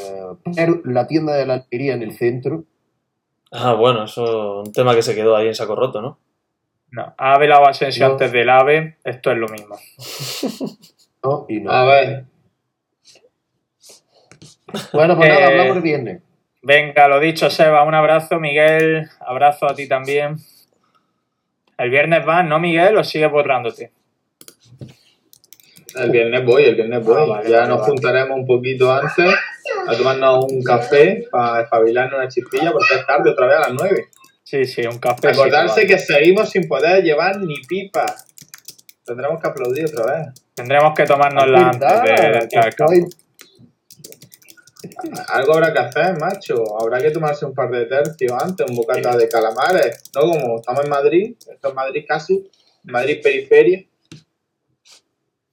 poner 0.43 0.82
la 0.86 1.05
tienda 1.05 1.36
de 1.36 1.45
la 1.45 1.53
almería 1.53 1.93
en 1.93 2.01
el 2.01 2.13
centro? 2.13 2.63
Ah, 3.51 3.74
bueno, 3.74 4.05
eso 4.05 4.61
es 4.63 4.68
un 4.68 4.74
tema 4.74 4.95
que 4.95 5.03
se 5.03 5.13
quedó 5.13 5.36
ahí 5.36 5.47
en 5.47 5.53
saco 5.53 5.76
roto, 5.76 6.01
¿no? 6.01 6.18
No, 6.89 7.13
AVE 7.18 7.47
la 7.47 7.57
Asensio 7.57 8.07
No. 8.07 8.13
antes 8.13 8.32
del 8.32 8.49
AVE, 8.49 8.97
esto 9.03 9.32
es 9.32 9.38
lo 9.38 9.47
mismo. 9.47 9.76
No, 11.24 11.45
y 11.49 11.59
no. 11.59 11.72
A 11.72 11.84
ver, 11.84 12.26
Bueno, 14.93 15.18
pues 15.18 15.30
nada, 15.30 15.41
Eh, 15.41 15.45
hablamos 15.45 15.76
el 15.78 15.82
viernes. 15.82 16.22
Venga, 16.61 17.07
lo 17.07 17.20
dicho, 17.20 17.49
Seba, 17.49 17.84
un 17.84 17.95
abrazo, 17.95 18.39
Miguel, 18.39 19.09
abrazo 19.20 19.65
a 19.65 19.76
ti 19.76 19.88
también. 19.89 20.38
El 21.78 21.89
viernes 21.89 22.24
vas, 22.26 22.45
¿no, 22.45 22.59
Miguel? 22.59 22.95
¿O 22.97 23.03
sigues 23.03 23.32
borrándote? 23.32 23.91
El 26.00 26.10
viernes 26.12 26.45
voy, 26.45 26.64
el 26.64 26.76
viernes 26.76 27.04
voy. 27.04 27.16
Ah, 27.20 27.26
vale, 27.26 27.50
ya 27.50 27.58
vale, 27.60 27.70
nos 27.70 27.80
vale. 27.82 27.91
juntaremos 27.91 28.38
un 28.39 28.45
poquito 28.45 28.91
antes 28.91 29.34
a 29.88 29.95
tomarnos 29.95 30.45
un 30.52 30.62
café 30.64 31.26
para 31.32 31.62
espabilarnos 31.64 32.20
una 32.20 32.28
chispilla 32.28 32.72
porque 32.72 32.95
es 32.95 33.06
tarde 33.06 33.30
otra 33.32 33.48
vez 33.48 33.58
a 33.58 33.60
las 33.62 33.74
9. 33.74 34.06
Sí, 34.43 34.66
sí, 34.66 34.82
un 34.88 34.98
café. 35.00 35.22
sí, 35.22 35.28
Recordarse 35.28 35.76
vale. 35.82 35.88
que 35.88 36.00
seguimos 36.00 36.50
sin 36.50 36.68
poder 36.68 37.04
llevar 37.04 37.38
ni 37.41 37.56
pipa. 37.68 38.06
Tendremos 39.06 39.41
que 39.41 39.48
aplaudir 39.48 39.86
otra 39.86 40.06
vez. 40.18 40.28
Tendremos 40.56 40.93
que 40.95 41.04
tomárnosla 41.06 41.70
antes 41.70 41.80
de, 41.80 42.10
de 42.12 42.22
Verdad, 42.22 42.43
entrar 42.43 42.66
al 42.66 42.76
campo. 42.76 42.93
hoy- 42.93 43.06
Algo 45.30 45.54
habrá 45.56 45.74
que 45.74 45.80
hacer, 45.80 46.18
macho. 46.20 46.64
Habrá 46.80 47.00
que 47.00 47.12
tomarse 47.12 47.45
un 47.45 47.54
par 47.54 47.70
de 47.70 47.86
tercios 47.86 48.32
antes, 48.41 48.66
un 48.70 48.76
bocata 48.76 49.16
de 49.18 49.28
calamares. 49.28 50.04
No 50.16 50.22
como 50.22 50.58
estamos 50.60 50.84
en 50.84 50.89
Madrid, 50.89 51.36
esto 51.52 51.68
es 51.70 51.74
Madrid 51.74 52.06
casi, 52.08 52.50
Madrid 52.84 53.20
periferia. 53.22 53.84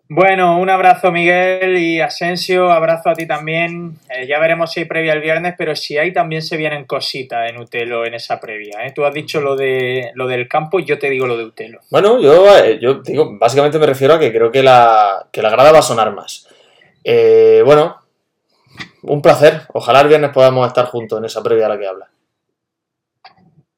Bueno, 0.07 0.59
un 0.59 0.68
abrazo 0.68 1.11
Miguel 1.11 1.78
y 1.78 1.98
Asensio, 1.98 2.70
abrazo 2.70 3.09
a 3.09 3.14
ti 3.14 3.26
también. 3.26 3.98
Eh, 4.11 4.26
ya 4.26 4.38
veremos 4.38 4.70
si 4.70 4.80
hay 4.80 4.86
previa 4.86 5.14
el 5.14 5.22
viernes, 5.22 5.55
pero 5.57 5.74
si 5.74 5.96
hay 5.96 6.12
también 6.12 6.42
se 6.42 6.59
vienen 6.59 6.84
cositas 6.84 7.48
en 7.48 7.57
Utelo 7.57 8.05
en 8.05 8.12
esa 8.12 8.38
previa. 8.38 8.84
¿eh? 8.84 8.92
Tú 8.94 9.07
has 9.07 9.14
dicho 9.14 9.40
lo 9.40 9.57
de 9.57 10.11
lo 10.14 10.26
del 10.26 10.46
campo 10.46 10.78
y 10.78 10.84
yo 10.84 10.98
te 10.98 11.09
digo 11.09 11.26
lo 11.26 11.38
de 11.38 11.44
Utelo. 11.44 11.80
Bueno, 11.90 12.20
yo, 12.20 12.55
eh, 12.55 12.78
yo 12.80 12.96
digo, 12.96 13.38
básicamente 13.38 13.78
me 13.78 13.86
refiero 13.86 14.14
a 14.14 14.18
que 14.18 14.30
creo 14.30 14.52
que 14.52 14.62
la, 14.62 15.26
que 15.32 15.40
la 15.40 15.48
grada 15.48 15.72
va 15.72 15.78
a 15.78 15.82
sonar 15.82 16.12
más. 16.14 16.48
Eh, 17.02 17.62
bueno, 17.64 17.96
un 19.05 19.22
placer. 19.22 19.62
Ojalá 19.72 20.02
el 20.02 20.09
viernes 20.09 20.30
podamos 20.30 20.66
estar 20.66 20.84
juntos 20.84 21.18
en 21.18 21.24
esa 21.24 21.42
previa 21.42 21.64
a 21.64 21.70
la 21.70 21.78
que 21.78 21.86
habla. 21.86 22.11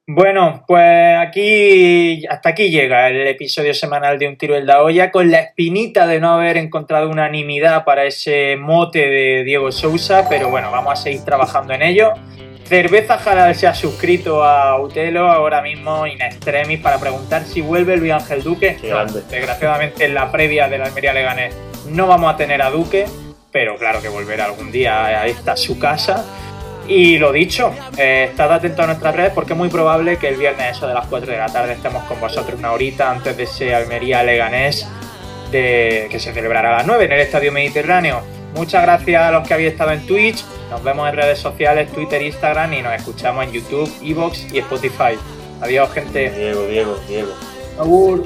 Bueno, 0.09 0.63
pues 0.65 1.17
aquí 1.19 2.25
hasta 2.27 2.49
aquí 2.49 2.69
llega 2.71 3.09
el 3.09 3.27
episodio 3.27 3.73
semanal 3.73 4.17
de 4.17 4.29
Un 4.29 4.37
tiro 4.37 4.55
en 4.55 4.65
la 4.65 4.81
olla 4.81 5.11
con 5.11 5.29
la 5.29 5.39
espinita 5.39 6.07
de 6.07 6.21
no 6.21 6.31
haber 6.31 6.55
encontrado 6.55 7.09
unanimidad 7.09 7.83
para 7.83 8.05
ese 8.05 8.55
mote 8.55 8.99
de 8.99 9.43
Diego 9.43 9.69
Sousa, 9.69 10.29
pero 10.29 10.49
bueno, 10.49 10.71
vamos 10.71 10.93
a 10.93 10.95
seguir 10.95 11.25
trabajando 11.25 11.73
en 11.73 11.81
ello. 11.81 12.13
Cerveza 12.63 13.17
Jalal 13.17 13.53
se 13.53 13.67
ha 13.67 13.75
suscrito 13.75 14.45
a 14.45 14.79
Utelo 14.79 15.27
ahora 15.27 15.61
mismo 15.61 16.07
in 16.07 16.21
extremis 16.21 16.79
para 16.79 16.99
preguntar 16.99 17.43
si 17.43 17.59
vuelve 17.59 17.97
Luis 17.97 18.13
Ángel 18.13 18.43
Duque. 18.43 18.77
No, 18.83 19.03
desgraciadamente 19.03 20.05
en 20.05 20.13
la 20.13 20.31
previa 20.31 20.69
de 20.69 20.77
la 20.77 20.85
Almería 20.85 21.11
Leganés 21.11 21.53
no 21.89 22.07
vamos 22.07 22.33
a 22.33 22.37
tener 22.37 22.61
a 22.61 22.69
Duque, 22.69 23.07
pero 23.51 23.75
claro 23.75 24.01
que 24.01 24.07
volverá 24.07 24.45
algún 24.45 24.71
día 24.71 25.05
a 25.05 25.27
esta 25.27 25.57
su 25.57 25.77
casa. 25.77 26.25
Y 26.87 27.17
lo 27.17 27.31
dicho, 27.31 27.73
eh, 27.97 28.27
estad 28.29 28.51
atentos 28.51 28.83
a 28.83 28.87
nuestras 28.87 29.15
redes 29.15 29.31
porque 29.33 29.53
es 29.53 29.57
muy 29.57 29.69
probable 29.69 30.17
que 30.17 30.29
el 30.29 30.37
viernes 30.37 30.77
eso 30.77 30.87
de 30.87 30.93
las 30.93 31.05
4 31.07 31.29
de 31.29 31.37
la 31.37 31.47
tarde 31.47 31.73
estemos 31.73 32.03
con 32.05 32.19
vosotros 32.19 32.57
una 32.57 32.71
horita 32.71 33.11
antes 33.11 33.35
de 33.35 33.43
ese 33.43 33.75
Almería 33.75 34.23
Leganés 34.23 34.87
de, 35.51 36.07
que 36.09 36.19
se 36.19 36.33
celebrará 36.33 36.69
a 36.69 36.77
las 36.77 36.87
9 36.87 37.05
en 37.05 37.11
el 37.11 37.19
Estadio 37.19 37.51
Mediterráneo. 37.51 38.21
Muchas 38.55 38.81
gracias 38.83 39.21
a 39.21 39.31
los 39.31 39.47
que 39.47 39.53
habéis 39.53 39.71
estado 39.71 39.91
en 39.91 40.05
Twitch, 40.05 40.43
nos 40.69 40.83
vemos 40.83 41.09
en 41.09 41.15
redes 41.15 41.39
sociales, 41.39 41.91
Twitter, 41.91 42.21
Instagram 42.21 42.73
y 42.73 42.81
nos 42.81 42.93
escuchamos 42.93 43.45
en 43.45 43.51
YouTube, 43.51 43.91
Evox 44.01 44.53
y 44.53 44.59
Spotify. 44.59 45.17
Adiós 45.61 45.91
gente. 45.91 46.31
Diego, 46.31 46.67
Diego, 46.67 46.99
Diego. 47.07 47.33
Agur. 47.79 48.25